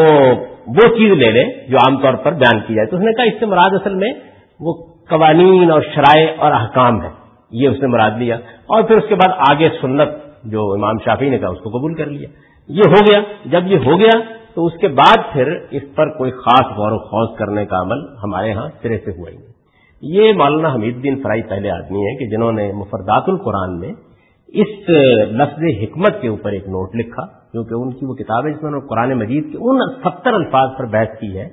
وہ 0.67 0.97
چیز 0.97 1.11
لے 1.11 1.31
لے 1.31 1.67
جو 1.67 1.77
عام 1.77 2.01
طور 2.01 2.13
پر 2.13 2.31
بیان 2.31 2.59
کی 2.67 2.75
جائے۔ 2.75 2.87
تو 2.87 2.97
اس 2.97 3.03
نے 3.03 3.13
کہا 3.13 3.23
اس 3.23 3.39
سے 3.39 3.45
مراد 3.45 3.73
اصل 3.73 3.95
میں 3.95 4.13
وہ 4.59 4.73
قوانین 5.09 5.71
اور 5.71 5.81
شرائع 5.95 6.27
اور 6.37 6.51
احکام 6.51 7.03
ہے 7.03 7.09
یہ 7.51 7.69
اس 7.69 7.81
نے 7.81 7.87
مراد 7.87 8.11
لیا۔ 8.11 8.35
اور 8.67 8.83
پھر 8.83 8.97
اس 8.97 9.03
کے 9.09 9.15
بعد 9.15 9.33
آگے 9.49 9.69
سنت 9.81 10.09
جو 10.43 10.73
امام 10.73 10.97
شافی 11.05 11.29
نے 11.29 11.39
کہا، 11.39 11.47
اس 11.47 11.59
کو 11.59 11.69
قبول 11.69 11.93
کر 11.93 12.05
لیا۔ 12.05 12.27
یہ 12.67 12.81
ہو 12.87 13.11
گیا۔ 13.11 13.19
جب 13.45 13.67
یہ 13.67 13.77
ہو 13.85 13.99
گیا، 13.99 14.19
تو 14.53 14.65
اس 14.65 14.73
کے 14.81 14.87
بعد 14.87 15.33
پھر 15.33 15.57
اس 15.71 15.83
پر 15.95 16.17
کوئی 16.17 16.31
خاص 16.31 16.77
غور 16.77 16.91
و 16.91 16.97
خوض 16.97 17.37
کرنے 17.37 17.65
کا 17.65 17.81
عمل 17.81 18.17
ہمارے 18.23 18.51
ہاں 18.51 18.69
سرے 18.81 18.97
سے 18.97 19.11
ہوا 19.11 19.29
ہی 19.29 19.35
نہیں۔ 19.35 19.46
یہ 20.01 20.33
مولانا 20.33 20.73
حمید 20.73 20.95
الدین 20.95 21.21
فرائی 21.23 21.41
پہلے 21.41 21.69
آدمی 21.71 21.97
ہیں 21.97 22.15
کہ 22.17 22.25
جنہوں 22.25 22.51
نے 22.51 22.71
مفردات 22.71 23.23
القرآن 23.27 23.79
میں 23.79 23.93
اس 24.47 24.89
لفظ 25.31 25.63
حکمت 25.83 26.21
کے 26.21 26.27
اوپر 26.27 26.51
ایک 26.51 26.67
نوٹ 26.67 26.95
لکھا 26.95 27.25
کیونکہ 27.51 27.73
ان 27.73 27.91
کی 27.91 28.05
وہ 28.05 28.13
کتاب 28.13 28.45
ہے 28.45 28.51
جس 28.51 28.63
میں 28.63 28.71
انہوں 28.71 28.81
نے 28.81 28.87
قرآن 28.87 29.13
مجید 29.13 29.51
کے 29.51 29.57
ان 29.61 29.79
ستر 30.03 30.33
الفاظ 30.33 30.69
پر 30.77 30.85
بحث 30.85 31.19
کی 31.19 31.37
ہے، 31.37 31.47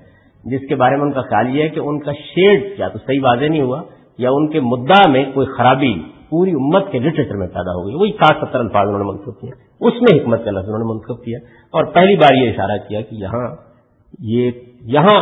جس 0.45 0.69
کے 0.69 0.75
بارے 0.75 0.97
میں 0.97 1.03
ان 1.03 1.13
کا 1.13 1.21
خیال 1.21 1.57
یہ 1.57 1.63
ہے 1.63 1.69
کہ 1.69 1.81
ان 1.81 2.01
کا 2.01 2.13
شیڈ 2.13 2.77
کیا 2.77 2.89
تو 2.89 2.99
صحیح 2.99 3.21
واضح 3.23 3.45
نہیں 3.45 3.63
ہوا 3.63 3.83
یا 4.19 4.31
ان 4.31 4.51
کے 4.51 4.61
مدعا 4.61 5.11
میں 5.11 5.25
کوئی 5.35 5.47
خرابی 5.47 5.95
پوری 6.29 6.51
امت 6.51 6.93
کے 6.93 6.99
لٹریچر 6.99 7.37
میں 7.37 7.47
پیدا 7.47 7.71
ہو 7.71 7.87
گئی 7.87 7.95
وہی 7.95 8.13
ساٹھ 8.13 8.45
ستر 8.45 8.59
الفاظ 8.59 8.89
انہوں 8.89 8.99
نے 8.99 9.05
منتخب 9.05 9.41
کیا 9.41 9.51
اس 9.81 10.03
میں 10.03 10.21
حکمت 10.21 10.45
کا 10.45 10.51
لفظ 10.51 10.69
انہوں 10.69 10.79
نے 10.79 10.93
منتخب 10.93 11.25
کیا۔ 11.25 11.39
اور 11.73 11.85
پہلی 11.85 12.17
بار 12.17 12.35
یہ 12.35 12.51
اشارہ 12.51 12.89
کیا 12.89 13.01
کہ 13.01 13.15
یہاں، 13.15 13.57
یہ 14.19 14.51
یہاں 14.81 15.21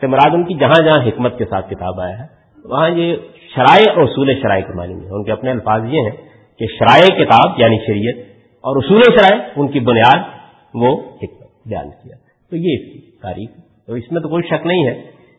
سے 0.00 0.06
مراد 0.06 0.34
ان 0.34 0.44
کی 0.44 0.54
جہاں 0.54 0.84
جہاں 0.84 1.00
حکمت 1.06 1.38
کے 1.38 1.44
ساتھ 1.44 1.70
کتاب 1.70 2.00
آیا 2.00 2.18
ہے۔ 2.18 2.39
وہاں 2.64 2.90
یہ 2.90 3.16
شرائع 3.54 3.92
اور 3.92 4.02
اصول 4.02 4.34
شرائع 4.42 4.62
کے 4.62 4.76
معنی 4.76 4.94
میں 4.94 5.10
ان 5.10 5.24
کے 5.24 5.32
اپنے 5.32 5.50
الفاظ 5.50 5.82
یہ 5.84 6.00
ہیں 6.00 6.16
کہ 6.58 6.66
شرائع 6.66 7.24
کتاب 7.24 7.60
یعنی 7.60 7.78
شریعت 7.78 8.30
اور 8.64 8.76
اصول 8.76 9.02
شرائع، 9.02 9.42
ان 9.56 9.68
کی 9.68 9.80
بنیاد، 9.80 10.18
وہ 10.74 11.00
حکمت 11.00 11.68
بیان 11.68 11.90
کیا۔ 11.90 12.16
تو 12.50 12.56
یہ 12.56 12.76
اس 12.80 12.92
کی 12.92 13.00
تاریخ 13.22 13.50
تو 13.86 13.94
اس 13.94 14.12
میں 14.12 14.20
تو 14.20 14.28
کوئی 14.28 14.42
شک 14.42 14.66
نہیں 14.66 14.86
ہے 14.86 14.94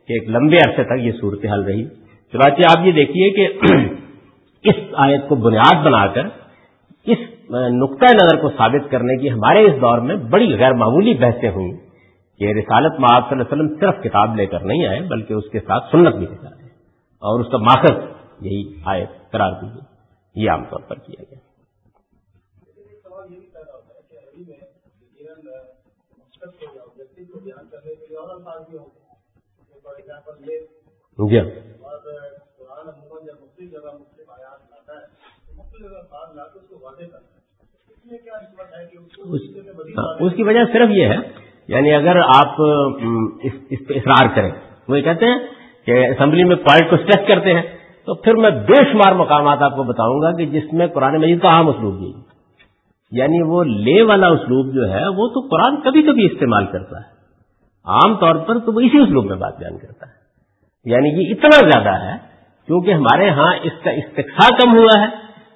کہ 0.07 0.13
ایک 0.13 0.29
لمبے 0.29 0.57
عرصے 0.57 0.83
تک 0.83 0.99
یہ 0.99 1.11
صورتحال 1.11 1.63
رہی۔ 1.63 1.85
چنانچہ 2.33 2.77
آپ 2.77 2.87
یہ 2.87 2.91
دیکھیے 2.91 3.29
کہ 3.29 3.47
اس 4.63 4.75
آیت 4.93 5.29
کو 5.29 5.35
بنیاد 5.35 5.85
بنا 5.85 6.07
کر 6.07 6.25
اس 7.05 7.17
نقطۂ 7.51 8.15
نظر 8.15 8.41
کو 8.41 8.49
ثابت 8.49 8.91
کرنے 8.91 9.17
کی 9.17 9.31
ہمارے 9.31 9.59
اس 9.59 9.81
دور 9.81 9.97
میں 9.97 10.15
بڑی 10.15 10.57
غیر 10.59 10.73
معمولی 10.73 11.13
بحثیں 11.13 11.49
ہوئیں 11.49 11.71
کہ 12.39 12.45
رسالت 12.45 12.99
میں 12.99 13.09
آپ 13.13 13.29
صلی 13.29 13.39
اللہ 13.39 13.53
علیہ 13.53 13.63
وسلم 13.63 13.79
صرف 13.79 14.03
کتاب 14.03 14.35
لے 14.35 14.45
کر 14.45 14.59
نہیں 14.59 14.87
آئے، 14.87 14.99
بلکہ 14.99 15.33
اس 15.33 15.43
کے 15.51 15.59
ساتھ 15.59 15.83
سنت 15.91 16.15
بھی 16.15 16.25
لے 16.25 16.35
کر 16.35 16.47
آئے۔ 16.47 16.60
اور 17.21 17.39
اس 17.39 17.51
کا 17.51 17.57
ماخذ 17.57 17.97
یہی 18.41 18.81
آیت 18.85 19.31
قرار 19.31 19.51
دی 19.61 19.67
گئی 19.67 20.43
یہ 20.43 20.51
عام 20.51 20.63
طور 20.65 20.79
پر 20.79 20.95
کیا 20.95 21.23
گیا۔ 21.23 21.39
جی 31.17 31.39
اس 40.19 40.33
کی 40.35 40.43
وجہ 40.43 40.59
صرف 40.73 40.89
یہ 40.89 41.05
ہے 41.05 41.17
یعنی 41.67 41.93
اگر 41.93 42.15
آپ 42.35 42.61
اس 43.43 43.87
پہ 43.87 43.93
اصرار 43.93 44.35
کریں۔ 44.35 44.51
وہ 44.87 45.01
کہتے 45.01 45.25
ہیں 45.25 45.60
کہ 45.85 46.07
اسمبلی 46.07 46.43
میں 46.43 46.55
پوائنٹ 46.55 46.89
کو 46.89 46.95
اسٹریچ 46.95 47.27
کرتے 47.27 47.53
ہیں، 47.53 47.61
تو 48.05 48.15
پھر 48.15 48.35
میں 48.35 48.49
بے 48.49 48.91
شمار 48.91 49.13
مقامات 49.13 49.61
آپ 49.61 49.75
کو 49.75 49.83
بتاؤں 49.83 50.21
گا 50.21 50.37
کہ 50.37 50.45
جس 50.45 50.73
میں 50.73 50.87
قرآن 50.87 51.21
مجید 51.21 51.41
کا 51.41 51.47
عام 51.47 51.69
اسلوب 51.69 52.01
یہی 52.01 52.13
یعنی 53.11 53.41
وہ 53.41 53.63
لے 53.63 54.01
والا 54.01 54.27
اسلوب 54.27 54.73
جو 54.73 54.89
ہے، 54.91 55.07
وہ 55.07 55.27
تو 55.27 55.47
قرآن 55.47 55.81
کبھی 55.81 56.01
کبھی 56.03 56.25
استعمال 56.25 56.65
کرتا 56.65 56.97
ہے۔ 56.97 57.21
عام 57.85 58.15
طور 58.15 58.35
پر 58.35 58.59
تو 58.59 58.73
وہ 58.73 58.79
اسی 58.79 58.97
اسلوب 58.97 59.25
میں 59.25 59.35
بات 59.35 59.59
بیان 59.59 59.77
کرتا 59.77 60.07
ہے۔ 60.07 60.11
یعنی 60.85 61.09
یہ 61.09 61.33
اتنا 61.33 61.69
زیادہ 61.69 62.03
ہے، 62.03 62.17
کیونکہ 62.67 62.93
ہمارے 62.93 63.29
ہاں 63.29 63.53
اس 63.63 63.83
کا 63.83 63.91
استقصا 63.91 64.55
کم 64.55 64.77
ہوا 64.77 65.01
ہے 65.01 65.05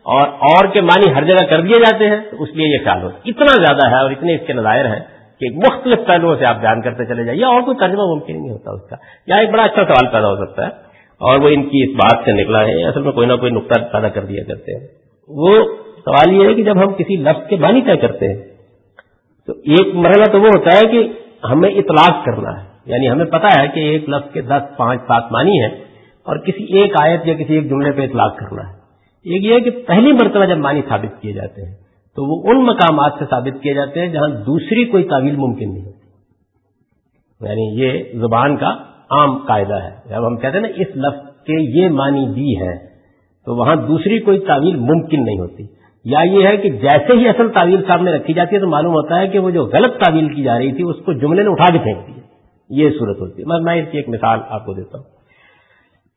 اور 0.04 0.28
اور 0.28 0.68
کے 0.68 0.82
معنی 0.82 1.14
ہر 1.14 1.24
جگہ 1.24 1.46
کر 1.50 1.62
دیے 1.62 1.80
جاتے 1.80 2.10
ہیں، 2.10 2.18
تو 2.32 2.44
اس 2.44 2.50
لیے 2.50 2.80
یہ 2.80 2.84
خیال 2.84 3.04
ہو 3.04 3.10
اتنا 3.26 3.64
زیادہ 3.66 3.96
ہے 3.96 4.02
اور 4.02 4.12
اتنے 4.12 4.36
اس 4.36 4.42
کے 4.48 4.54
نظائر 4.54 4.86
ہیں۔ 4.86 5.15
کہ 5.40 5.50
مختلف 5.56 6.00
پہلوؤں 6.08 6.36
سے 6.40 6.46
آپ 6.46 6.62
بیان 6.62 6.82
کرتے 6.82 7.06
چلے 7.06 7.24
جائیے 7.24 7.46
اور 7.46 7.62
کوئی 7.62 7.78
ترجمہ 7.78 8.14
ممکن 8.14 8.42
نہیں 8.42 8.52
ہوتا 8.52 8.72
اس 8.72 8.90
کا۔ 8.90 8.96
یا 9.28 9.36
ایک 9.36 9.50
بڑا 9.50 9.64
اچھا 9.64 9.84
سوال 9.84 10.08
پیدا 10.12 10.28
ہو 10.28 10.46
سکتا 10.46 10.66
ہے، 10.66 10.70
اور 11.22 11.40
وہ 11.40 11.50
ان 11.50 11.64
کی 11.64 11.84
اس 11.84 11.96
بات 11.96 12.26
سے 12.26 12.32
نکلا 12.32 12.62
ہے، 12.62 12.84
اصل 12.86 13.02
میں 13.02 13.12
کوئی 13.12 13.28
نہ 13.28 13.34
کوئی 13.34 13.52
نقطہ 13.52 13.82
پیدا 13.92 14.10
کر 14.10 14.26
دیا 14.26 14.44
کرتے 14.48 14.80
ہیں۔ 14.80 14.88
وہ 15.30 15.58
سوال 16.06 16.34
یہ 16.34 16.48
ہے 16.48 16.54
کہ 16.54 16.64
جب 16.64 16.78
ہم 16.78 16.94
کسی 16.94 17.16
لفظ 17.16 17.50
کے 17.50 17.56
معنی 17.56 17.82
طے 17.82 17.98
کرتے 17.98 18.28
ہیں، 18.28 18.42
تو 19.48 19.54
ایک 19.54 19.96
مرحلہ 19.96 20.32
تو 20.32 20.42
وہ 20.42 20.48
ہوتا 20.48 20.78
ہے 20.78 20.88
کہ 20.92 21.08
ہمیں 21.46 21.70
اطلاق 21.70 22.26
کرنا 22.26 22.62
ہے۔ 22.62 22.66
یعنی 22.86 23.10
ہمیں 23.10 23.26
پتا 23.26 23.62
ہے 23.62 23.68
کہ 23.68 23.80
ایک 23.80 24.10
لفظ 24.10 24.34
کے 24.34 24.42
دس، 24.42 24.78
پانچ، 24.78 25.02
سات 25.02 25.32
معنی 25.32 25.62
ہے 25.62 25.68
اور 26.26 26.38
کسی 26.38 26.64
ایک 26.64 26.94
آیت 27.02 27.28
یا 27.28 27.34
کسی 27.34 27.54
ایک 27.54 27.70
جملے 27.70 27.92
پہ 27.92 28.02
اطلاق 28.02 28.38
کرنا 28.38 28.70
ہے۔ 28.70 28.74
ایک 29.26 29.44
یہ 29.44 29.54
ہے 29.54 29.60
کہ 29.60 29.72
پہلی 29.88 30.12
مرتبہ 30.12 30.46
جب 30.46 30.58
معنی 30.58 30.82
ثابت 30.90 31.22
کیے 31.22 31.34
جاتے 31.34 31.62
ہیں 31.62 31.85
تو 32.16 32.24
وہ 32.24 32.52
ان 32.52 32.66
مقامات 32.66 33.12
سے 33.20 33.26
ثابت 33.30 33.64
کیے 33.64 33.74
جاتے 33.74 34.00
ہیں 34.00 34.08
جہاں 34.08 34.30
دوسری 34.30 34.86
کوئی 34.86 35.04
تعویل 35.04 35.36
ممکن 35.36 35.74
نہیں 35.74 35.86
ہوتی۔ 35.86 36.06
یعنی 37.42 37.82
یہ 37.82 38.04
زبان 38.20 38.58
کا 38.58 38.76
عام 39.10 39.38
قاعدہ 39.38 39.84
ہے۔ 39.84 40.10
جب 40.10 40.28
ہم 40.28 40.38
کہتے 40.38 40.58
ہیں 40.58 40.66
نا، 40.66 40.68
اس 40.76 40.88
لفظ 40.96 41.30
کے 41.44 41.82
یہ 41.82 41.90
معنی 41.90 42.26
بھی 42.26 42.62
ہے 42.62 42.78
تو 43.46 43.56
وہاں 43.56 43.76
دوسری 43.76 44.20
کوئی 44.20 44.40
تعویل 44.40 44.76
ممکن 44.76 45.26
نہیں 45.26 45.40
ہوتی۔ 45.40 45.64
یا 46.06 46.20
یہ 46.20 46.48
ہے 46.48 46.58
کہ 46.58 46.70
جیسے 46.70 47.14
ہی 47.14 47.30
اصل 47.30 47.50
تعویل 47.50 47.84
سامنے 47.88 48.12
رکھی 48.12 48.34
جاتی 48.34 48.56
ہے 48.56 48.62
تو 48.62 48.68
معلوم 48.68 48.94
ہوتا 48.94 49.20
ہے 49.20 49.28
کہ 49.28 49.40
وہ 49.40 49.50
جو 49.50 49.66
غلط 49.66 49.94
تعویل 49.98 50.34
کی 50.34 50.44
جا 50.44 50.60
رہی 50.60 50.72
تھی، 50.72 50.84
اس 50.84 50.96
کو 51.06 51.14
جملے 51.14 51.44
نے 51.44 51.50
اٹھا 51.50 51.74
کے 51.74 51.80
پھینک 51.80 52.08
دی 52.08 52.22
یہ 52.70 52.90
صورت 52.90 53.20
ہوتی 53.22 53.42
ہے۔ 53.42 53.64
میں 53.64 53.76
اس 53.76 53.88
کی 53.92 53.98
ایک 53.98 54.10
مثال 54.10 54.40
آپ 54.50 54.66
کو 54.66 54.74
دیتا 54.74 54.98
ہوں۔ 54.98 55.06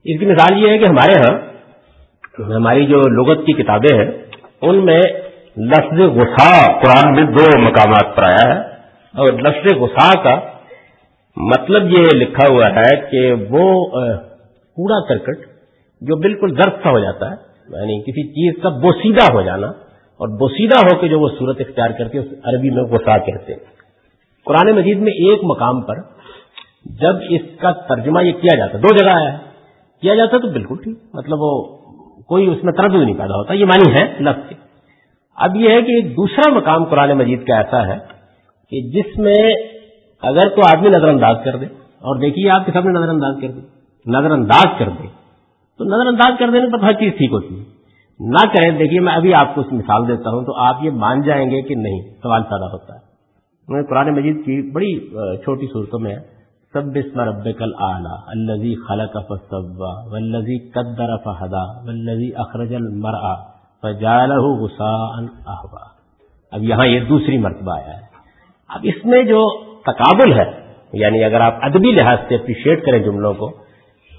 اس 0.05 0.21
کی 0.21 0.27
مثال 0.27 0.63
یہ 0.63 0.69
ہے 0.71 0.79
کہ 0.79 0.85
ہمارے 0.85 1.13
ہاں 1.13 1.39
ہماری 2.57 2.87
جو 2.87 3.01
لغت 3.01 3.47
کی 3.47 3.53
کتابیں 3.53 3.99
ہیں، 3.99 4.11
ان 4.63 4.85
میں 4.85 5.01
لفظ 5.59 6.01
غسا 6.01 6.81
قرآن 6.81 7.15
میں 7.15 7.25
دو 7.25 7.59
مقامات 7.59 8.17
پر 8.17 8.23
آیا 8.23 8.55
ہے۔ 8.55 8.61
اور 9.15 9.33
لفظ 9.33 9.75
غسا 9.75 10.23
کا 10.23 10.41
مطلب 11.37 11.91
یہ 11.91 12.05
لکھا 12.13 12.53
ہوا 12.53 12.67
ہے 12.67 13.01
کہ 13.11 13.33
وہ 13.33 13.87
کوڑا 14.77 15.09
کرکٹ 15.09 15.47
جو 16.01 16.17
بالکل 16.17 16.57
درد 16.57 16.83
سا 16.83 16.91
ہو 16.91 16.99
جاتا 16.99 17.31
ہے 17.31 17.37
یعنی 17.69 18.01
کسی 18.01 18.29
چیز 18.29 18.63
کا 18.63 18.69
بوسیدہ 18.69 19.33
ہو 19.33 19.43
جانا 19.43 19.67
اور 20.21 20.29
بوسیدہ 20.29 20.77
ہو 20.77 21.01
کے 21.01 21.09
جو 21.09 21.21
وہ 21.21 21.29
صورت 21.39 21.61
اختیار 21.61 21.91
کرتے 21.91 22.19
اس 22.19 22.27
عربی 22.45 22.71
میں 22.71 22.83
غسا 22.83 23.19
کہتے 23.19 23.53
ہیں۔ 23.53 23.61
قرآن 24.45 24.77
مجید 24.77 24.99
میں 24.99 25.13
ایک 25.13 25.41
مقام 25.43 25.81
پر 25.83 25.95
جب 26.85 27.17
اس 27.31 27.41
کا 27.61 27.73
ترجمہ 27.73 28.23
یہ 28.23 28.33
کیا 28.33 28.57
جاتا، 28.57 28.79
دو 28.79 28.97
جگہ 28.97 29.11
آیا 29.11 29.33
ہے۔ 29.33 29.39
کیا 30.01 30.15
جاتا 30.15 30.39
تو 30.39 30.49
بالکل 30.49 30.75
ٹھیک 30.85 30.99
مطلب 31.15 31.39
وہ 31.41 31.65
کوئی 32.23 32.47
اس 32.47 32.65
میں 32.65 32.73
تردد 32.73 32.95
نہیں 32.95 33.19
پیدا 33.19 33.35
ہوتا، 33.35 33.55
یہ 33.55 33.65
معنی 33.65 33.95
ہے 33.95 34.15
لفظ۔ 34.21 34.49
کے 34.49 34.68
اب 35.39 35.57
یہ 35.57 35.71
ہے 35.71 35.83
کہ 35.83 35.93
ایک 35.97 36.07
دوسرا 36.13 36.51
مقام 36.55 36.85
قرآن 36.85 37.13
مجید 37.19 37.47
کا 37.47 37.57
ایسا 37.57 37.87
ہے 37.87 37.99
کہ 38.73 38.81
جس 38.95 39.19
میں 39.19 39.43
اگر 40.23 40.49
تو 40.57 40.67
آدمی 40.67 40.89
نظر 40.89 41.09
انداز 41.09 41.37
کر 41.45 41.57
دے، 41.57 41.67
اور 42.03 42.21
دیکھیے 42.21 42.51
آپ 42.51 42.67
کے 42.67 42.73
سب 42.73 42.85
نے 42.85 42.93
نظر 42.93 43.09
انداز 43.09 43.35
کر 43.43 43.51
دے 43.51 43.61
نظر 44.07 44.31
انداز 44.31 44.79
کر 44.79 44.89
دے، 44.93 45.07
تو 45.81 45.85
نظر 45.87 46.07
انداز 46.07 46.39
کر 46.39 46.51
دینے 46.51 46.71
پر 46.73 46.85
ہر 46.85 46.93
چیز 47.01 47.13
ٹھیک 47.19 47.33
ہوتی 47.33 47.59
ہے۔ 47.59 47.65
نہ 48.21 48.47
کریں 48.55 48.71
دیکھیے 48.79 49.01
میں 49.01 49.15
ابھی 49.15 49.35
آپ 49.35 49.55
کو 49.55 49.61
اس 49.61 49.73
مثال 49.73 50.09
دیتا 50.09 50.31
ہوں 50.31 50.45
تو 50.45 50.55
آپ 50.63 50.83
یہ 50.85 50.91
مان 51.03 51.21
جائیں 51.23 51.45
گے 51.51 51.61
کہ 51.63 51.75
نہیں، 51.77 52.01
سوال 52.23 52.43
پیدا 52.45 52.73
ہوتا 52.73 52.95
ہے۔ 52.95 53.83
قرآن 53.89 54.15
مجید 54.15 54.45
کی 54.45 54.55
بڑی 54.73 54.91
چھوٹی 55.45 55.67
صورتوں 55.73 55.99
میں 56.01 56.17
سب 56.75 56.87
بسم 56.95 57.21
رب 57.21 57.47
کل 57.59 57.73
آلہ 57.85 58.17
الزی 58.29 58.75
خلق 58.87 59.17
فصوا 59.29 59.93
ولزی 60.13 60.59
قدر 60.71 61.17
فہدا 61.25 61.63
ولزی 61.85 62.31
اخرج 62.45 62.75
المرا 62.75 63.35
فجالہ 63.83 64.35
غسا 64.35 65.19
احبا 65.53 65.99
اب 66.53 66.63
یہاں 66.63 66.87
یہ 66.87 67.01
دوسری 67.01 67.39
مرتبہ 67.39 67.73
آیا 67.73 67.95
ہے۔ 67.97 68.09
اب 68.69 68.81
اس 68.83 69.05
میں 69.05 69.23
جو 69.23 69.65
تقابل 69.83 70.33
ہے 70.39 70.51
یعنی 70.93 71.25
اگر 71.25 71.41
آپ 71.41 71.55
ادبی 71.63 71.93
لحاظ 71.93 72.19
سے 72.29 72.35
اپریشیٹ 72.35 72.87
کریں 72.87 72.99
جملوں 72.99 73.35
کو، 73.35 73.51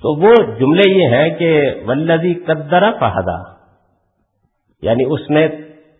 تو 0.01 0.21
وہ 0.21 0.33
جملے 0.59 0.89
یہ 0.89 1.07
ہیں 1.07 1.29
کہ 1.29 1.71
ولدی 1.87 2.33
قدر 2.33 2.91
فہدا 2.99 3.59
یعنی 4.81 5.03
اس 5.03 5.29
نے 5.29 5.47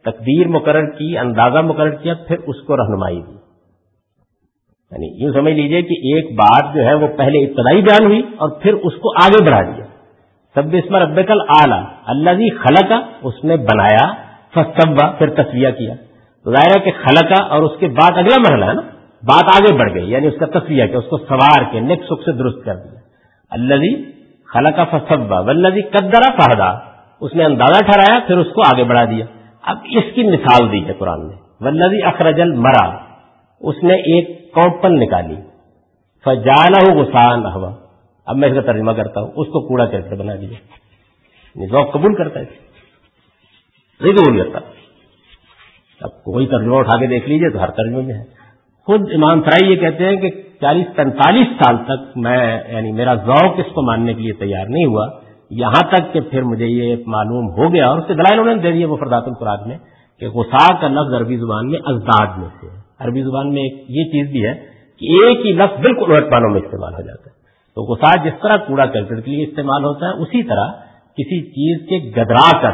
تقدیر 0.02 0.48
مقرر 0.48 0.86
کی، 0.86 1.18
اندازہ 1.18 1.58
مقرر 1.58 1.90
کیا، 1.90 2.14
پھر 2.14 2.38
اس 2.38 2.62
کو 2.62 2.78
رہنمائی 2.78 3.22
دی۔ 3.22 3.40
یعنی 4.92 5.24
یوں 5.24 5.34
سمجھ 5.34 5.54
لیجیے 5.54 5.82
کہ 5.82 5.94
ایک 5.94 6.40
بات 6.40 6.76
جو 6.76 6.86
ہے 6.86 6.94
وہ 6.94 7.08
پہلے 7.08 7.46
ابتدائی 7.46 7.82
بیان 7.82 8.06
ہوئی 8.06 8.20
اور 8.20 8.50
پھر 8.50 8.74
اس 8.74 8.94
کو 8.94 9.24
آگے 9.24 9.46
بڑھا 9.46 9.62
دیا۔ 9.62 9.86
سب 10.56 10.74
اس 10.74 10.90
میں 10.92 11.00
رب 11.00 11.20
کل 11.28 11.42
آلہ 11.56 11.82
اللہ 12.06 12.34
جی 12.34 12.50
خلقہ 12.50 13.00
اس 13.22 13.44
نے 13.44 13.58
بنایا 13.72 14.06
فصبا 14.54 15.10
پھر 15.12 15.30
تصویہ 15.30 15.72
کیا۔ 15.72 15.94
ظاہر 16.46 16.72
ہے 16.76 16.80
کہ 16.80 16.92
خلقہ 17.04 17.42
اور 17.50 17.62
اس 17.62 17.80
کے 17.80 17.88
بعد 17.88 18.18
اگلا 18.18 18.38
مرحلہ 18.40 18.66
ہے 18.66 18.74
نا، 18.74 18.82
بات 19.24 19.50
آگے 19.56 19.74
بڑھ 19.76 19.94
گئی 19.94 20.12
یعنی 20.12 20.28
اس 20.28 20.38
کا 20.40 20.46
تصویہ 20.46 20.86
کیا، 20.86 20.98
اس 20.98 21.10
کو 21.10 21.18
سوار 21.18 21.64
کے 21.72 21.80
نیک 21.80 22.04
سکھ 22.04 22.24
سے 22.26 22.32
درست 22.32 22.64
کر 22.66 22.76
دیا۔ 22.76 23.00
اللہ 23.52 23.84
خلقہ 24.54 24.86
فصبا 24.92 25.40
ولزی 25.40 25.82
قدرا 25.82 26.30
فہدا، 26.38 26.70
اس 27.22 27.36
نے 27.36 27.44
اندازہ 27.44 27.84
ٹھہرایا، 27.86 28.20
پھر 28.28 28.38
اس 28.38 28.54
کو 28.56 28.62
آگے 28.62 28.84
بڑھا 28.84 29.04
دیا۔ 29.06 29.26
اب 29.64 29.78
اس 29.92 30.08
کی 30.16 30.24
مثال 30.24 30.72
دی 30.72 30.86
ہے 30.88 30.94
قرآن 30.94 31.28
نے 31.28 31.36
ولزی 31.62 32.02
اخرجل 32.04 32.52
مرا 32.66 32.86
اس 33.62 33.84
نے 33.84 33.96
ایک 34.12 34.28
کوپن 34.54 35.00
نکالی۔ 35.00 35.36
فجالا 36.26 36.80
ہو 36.84 37.00
غسان 37.00 37.46
ہوا 37.46 37.72
اب 38.30 38.38
میں 38.38 38.50
اس 38.50 38.56
کا 38.56 38.62
ترجمہ 38.62 38.92
کرتا 38.92 39.22
ہوں، 39.22 39.28
اس 39.28 39.48
کو 39.48 39.68
کوڑا 39.68 39.86
کیسے 39.86 40.16
بنا 40.16 40.36
دیا؟ 40.36 40.48
ذوق 41.72 41.94
قبول 41.94 42.16
کرتا 42.16 42.40
ہے۔ 42.40 42.46
نہیں 44.02 44.14
قبول 44.14 44.44
کرتا 44.44 44.60
اب 46.02 46.24
کوئی 46.24 46.48
ترجمہ 46.48 46.76
اٹھا 46.76 47.00
کے 47.00 47.08
دیکھ 47.08 47.30
لیجیے 47.30 47.50
تو 47.50 47.64
ہر 47.64 47.72
ترجمے 47.72 48.02
میں 48.02 48.16
ہے۔ 48.16 48.24
خود 48.86 49.02
امام 49.14 49.42
فرائی 49.42 49.72
یہ 49.72 49.76
کہتے 49.76 50.06
ہیں 50.06 50.16
کہ 50.16 50.30
چالیس 50.62 50.88
پینتالیس 50.96 51.48
سال 51.48 51.78
تک 51.78 52.18
میں 52.18 52.64
یعنی 52.68 52.92
میرا 52.92 53.14
ذوق 53.14 53.54
اس 53.58 53.74
کو 53.74 53.82
ماننے 53.82 54.14
کے 54.14 54.22
لیے 54.22 54.34
تیار 54.34 54.66
نہیں 54.66 54.86
ہوا۔ 54.86 55.08
یہاں 55.50 55.90
تک 55.90 56.14
کہ 56.14 56.22
پھر 56.22 56.42
مجھے 56.42 56.66
یہ 56.66 56.96
معلوم 57.08 57.52
ہو 57.52 57.74
گیا 57.74 57.88
اور 57.88 57.98
اس 57.98 58.08
کے 58.08 58.14
دلائل 58.14 58.40
انہوں 58.40 58.56
نے 58.56 58.62
دے 58.62 58.72
دیے 58.72 58.86
وہ 58.86 58.98
فردات 58.98 59.24
الفراد 59.28 59.58
میں 59.66 59.78
کہ 60.20 60.30
غسا 60.30 60.82
کا 60.82 60.88
لفظ 60.88 61.14
عربی 61.14 61.38
زبان 61.38 61.70
میں 61.70 61.80
ازداد 61.86 62.38
میں 62.38 62.50
سے 62.62 62.68
ہے۔ 62.68 62.82
عربی 63.00 63.22
زبان 63.22 63.54
میں 63.54 63.64
ایک 63.64 63.74
یہ 63.74 64.04
چیز 64.04 64.32
بھی 64.32 64.46
ہے 64.46 64.54
کہ 65.00 65.06
ایک 65.06 65.46
ہی 65.46 65.52
لفظ 65.52 65.80
بالکل 65.80 66.16
الٹ 66.16 66.32
پانوں 66.32 66.50
میں 66.50 66.62
استعمال 66.62 66.94
ہو 66.94 67.02
جاتا 67.02 67.30
ہے۔ 67.30 67.39
تو 67.80 67.94
غسا 67.94 68.24
جس 68.24 68.34
طرح 68.42 68.58
کوڑا 68.58 68.86
کرکٹ 68.86 69.26
کے 69.26 69.32
لیے 69.32 69.44
استعمال 69.44 69.84
ہوتا 69.84 70.06
ہے، 70.06 70.12
اسی 70.12 70.44
طرح 70.44 70.68
کسی 71.18 71.42
چیز 71.42 71.90
کے 71.90 72.22
گدرا 72.22 72.62
کر 72.62 72.72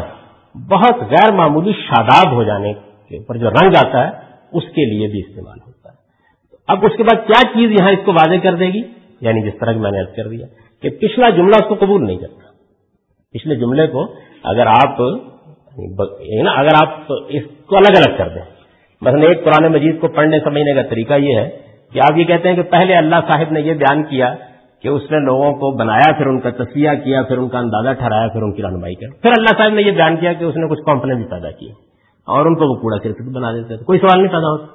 بہت 0.57 0.99
غیر 0.99 1.31
معمولی 1.31 1.71
شاداب 1.71 2.33
ہو 2.33 2.43
جانے 2.43 2.73
کے 3.09 3.17
اوپر 3.17 3.37
جو 3.37 3.49
رنگ 3.49 3.73
آتا 3.85 4.07
ہے، 4.07 4.11
اس 4.51 4.63
کے 4.63 4.85
لیے 4.85 5.07
بھی 5.07 5.19
استعمال 5.19 5.57
ہوتا 5.67 5.89
ہے۔ 5.89 5.95
اب 6.67 6.85
اس 6.85 6.91
کے 6.97 7.03
بعد 7.03 7.27
کیا 7.27 7.47
چیز 7.53 7.71
یہاں 7.71 7.91
اس 7.91 7.99
کو 8.05 8.13
واضح 8.13 8.35
کر 8.43 8.55
دے 8.55 8.65
گی؟ 8.65 8.81
یعنی 9.21 9.41
جس 9.41 9.59
طرح 9.59 9.71
میں 9.71 9.91
نے 9.91 9.99
عرض 9.99 10.15
کر 10.15 10.27
دیا 10.27 10.45
کہ 10.81 10.89
پچھلا 10.89 11.29
جملہ 11.29 11.55
اس 11.55 11.67
کو 11.67 11.75
قبول 11.75 12.05
نہیں 12.05 12.17
کرتا۔ 12.17 12.51
پچھلے 13.33 13.55
جملے 13.55 13.87
کو 13.87 14.13
اگر 14.43 14.67
آپ 14.67 14.99
یعنی 14.99 16.35
یعنی 16.35 16.49
اگر 16.55 16.87
آپ 16.87 16.93
اس 17.27 17.43
کو 17.67 17.77
الگ 17.77 17.97
الگ 17.97 18.17
کر 18.17 18.27
دیں۔ 18.27 18.41
مثلا 19.01 19.27
ایک 19.27 19.43
قرآن 19.43 19.71
مجید 19.71 20.01
کو 20.01 20.07
پڑھنے 20.07 20.39
سمجھنے 20.39 20.73
کا 20.73 20.81
طریقہ 20.81 21.13
یہ 21.13 21.35
ہے 21.35 21.49
کہ 21.93 21.99
آپ 21.99 22.17
یہ 22.17 22.23
کہتے 22.23 22.49
ہیں 22.49 22.55
کہ 22.55 22.61
پہلے 22.61 22.95
اللہ 22.95 23.15
صاحب 23.27 23.51
نے 23.51 23.59
یہ 23.59 23.73
بیان 23.73 24.03
کیا 24.03 24.35
کہ 24.81 24.87
اس 24.87 25.01
نے 25.11 25.19
لوگوں 25.19 25.53
کو 25.53 25.77
بنایا، 25.77 26.11
پھر 26.11 26.25
ان 26.25 26.39
کا 26.39 26.49
تصویہ 26.49 26.89
کیا، 27.03 27.23
پھر 27.23 27.37
ان 27.37 27.49
کا 27.49 27.59
اندازہ 27.59 27.93
ٹھہرایا، 27.93 28.27
پھر 28.27 28.41
ان 28.41 28.53
کی 28.53 28.63
رہنمائی 28.63 28.95
کیا 28.95 29.09
پھر 29.21 29.29
اللہ 29.37 29.57
صاحب 29.57 29.73
نے 29.73 29.81
یہ 29.81 29.91
بیان 29.91 30.17
کیا 30.17 30.33
کہ 30.33 30.43
اس 30.43 30.55
نے 30.55 30.69
کچھ 30.69 30.81
کمپنی 30.85 31.15
بھی 31.15 31.23
پیدا 31.23 31.51
کی 31.51 31.69
اور 32.27 32.45
ان 32.45 32.55
کو 32.55 32.75
وہ 32.75 32.81
کوڑا 32.81 32.97
کرکٹ 32.97 33.35
بنا 33.35 33.51
دیتے 33.51 33.77
تھے۔ 33.77 33.83
کوئی 33.83 33.99
سوال 33.99 34.17
نہیں 34.17 34.31
پیدا 34.31 34.51
ہوتا۔ 34.51 34.65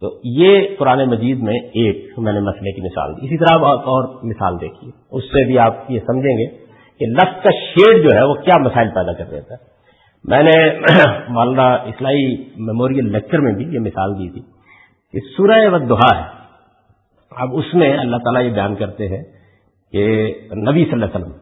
تو 0.00 0.20
یہ 0.24 0.62
قرآن 0.78 1.04
مجید 1.04 1.42
میں 1.42 1.54
ایک 1.54 2.18
میں 2.18 2.32
نے 2.32 2.40
مسئلے 2.40 2.72
کی 2.72 2.80
مثال 2.80 3.16
دی۔ 3.16 3.26
اسی 3.26 3.36
طرح 3.36 3.54
آپ 3.54 3.64
اور 3.64 4.24
مثال 4.24 4.60
دیکھیے۔ 4.60 4.90
اس 5.10 5.24
سے 5.24 5.46
بھی 5.46 5.58
آپ 5.58 5.76
یہ 5.88 6.00
سمجھیں 6.00 6.38
گے 6.38 6.46
کہ 6.98 7.06
لفظ 7.06 7.42
کا 7.42 7.50
شیڈ 7.50 8.02
جو 8.02 8.16
ہے 8.16 8.24
وہ 8.24 8.34
کیا 8.34 8.56
مسائل 8.56 8.88
پیدا 8.88 9.12
کر 9.12 9.24
دیتا 9.30 9.54
ہے 9.54 9.78
میں 10.24 10.42
نے 10.42 10.78
مولانا 11.28 11.74
اسلائی 11.74 12.44
میموریل 12.56 13.12
لیکچر 13.12 13.38
میں 13.38 13.52
بھی 13.52 13.64
یہ 13.64 13.78
مثال 13.78 14.14
دی 14.14 14.30
تھی 14.30 14.40
کہ 15.12 15.18
سورہ 15.36 15.74
و 15.74 15.78
دہا 15.78 16.18
ہے۔ 16.18 16.38
اب 17.32 17.56
اس 17.56 17.74
میں 17.74 17.98
اللہ 17.98 18.16
تعالیٰ 18.16 18.44
یہ 18.44 18.50
بیان 18.50 18.74
کرتے 18.74 19.08
ہیں 19.08 19.22
کہ 19.92 20.04
نبی 20.54 20.84
صلی 20.84 20.92
اللہ 20.92 21.04
علیہ 21.04 21.16
وسلم 21.16 21.32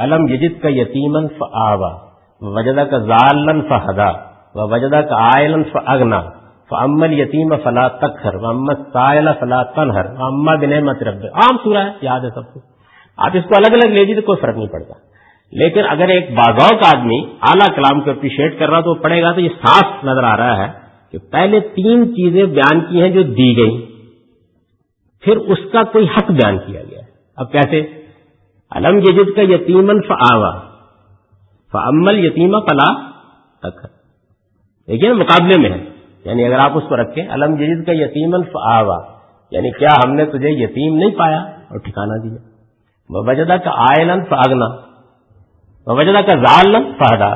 علم 0.00 0.28
یجد 0.28 0.62
کا 0.62 0.68
یتیمن 0.68 1.28
ف 1.28 1.42
آوا 1.52 1.90
وجدہ 2.42 2.84
کا 2.90 2.98
ذالن 2.98 3.60
فہدا 3.60 4.10
و 4.54 4.68
وجدہ 4.68 5.00
کا 5.00 5.16
آئلن 5.36 5.62
ف 5.62 5.76
اگنا 5.84 6.22
یتیم 7.12 7.56
فلا 7.56 7.88
تخر 7.88 8.36
محمد 8.36 8.82
سائل 8.92 9.28
فلا 9.40 9.62
تنہر 9.62 10.06
اما 10.06 10.54
بن 10.54 10.88
رب 10.88 11.24
عام 11.34 11.56
سورہ 11.64 11.78
ہے، 11.78 11.90
یاد 12.02 12.20
ہے 12.20 12.30
سب 12.30 12.52
کو؟ 12.52 12.60
آپ 13.18 13.30
اس 13.34 13.44
کو 13.44 13.54
الگ 13.56 13.72
الگ 13.72 13.92
لے 13.92 14.04
جی 14.04 14.14
تو 14.14 14.20
کوئی 14.20 14.40
فرق 14.40 14.56
نہیں 14.56 14.66
پڑتا۔ 14.66 14.94
لیکن 15.52 15.80
اگر 15.88 16.08
ایک 16.08 16.30
باغاؤ 16.30 16.76
کا 16.76 16.98
آدمی 16.98 17.20
اعلیٰ 17.42 17.76
کلام 17.76 18.00
کو 18.00 18.10
اپریشیٹ 18.10 18.58
کر 18.58 18.70
رہا 18.70 18.80
تو 18.80 18.94
پڑے 18.94 19.22
گا 19.22 19.32
تو 19.32 19.40
یہ 19.40 19.48
صاف 19.48 20.04
نظر 20.04 20.24
آ 20.24 20.36
رہا 20.36 20.58
ہے 20.58 20.70
کہ 21.10 21.18
پہلے 21.18 21.60
تین 21.60 22.04
چیزیں 22.14 22.44
بیان 22.46 22.80
کی 22.80 23.02
ہیں 23.02 23.08
جو 23.08 23.22
دی 23.22 23.56
گئی 23.56 23.91
پھر 25.22 25.36
اس 25.36 25.58
کا 25.72 25.82
کوئی 25.82 26.06
حق 26.06 26.30
بیان 26.30 26.58
کیا 26.58 26.82
گیا 26.90 27.00
اب 27.36 27.52
کیسے 27.52 28.02
علم 28.70 28.98
ججد 28.98 29.36
کا 29.36 29.42
یتیمن 29.42 30.02
فعوا 30.02 30.58
فمل 31.72 32.24
یتیمہ 32.24 32.58
فلا 32.58 33.10
تک 33.58 33.86
دیکھیے 34.88 35.12
مقابلے 35.12 35.60
میں 35.60 35.70
ہے۔ 35.70 35.84
یعنی 36.24 36.44
اگر 36.44 36.58
آپ 36.58 36.70
اس 36.74 36.82
کو 36.88 36.96
رکھیں 36.96 37.28
علم 37.28 37.54
ججد 37.54 37.86
کا 37.86 37.92
یتیمن 37.92 38.42
فعوا 38.42 38.98
یعنی 39.50 39.70
کیا 39.70 39.88
ہم 40.04 40.14
نے 40.14 40.26
تجھے 40.26 40.50
یتیم 40.50 40.96
نہیں 40.96 41.10
پایا 41.10 41.40
اور 41.40 41.78
ٹھکانہ 41.78 42.22
دیا؟ 42.22 42.38
وجدہ 43.10 43.56
کا 43.64 43.70
آئلن 43.70 44.24
فاگنا 44.24 44.66
وجدہ 45.86 46.20
کا 46.20 46.32
ظال 46.32 46.92
فہدا 46.98 47.34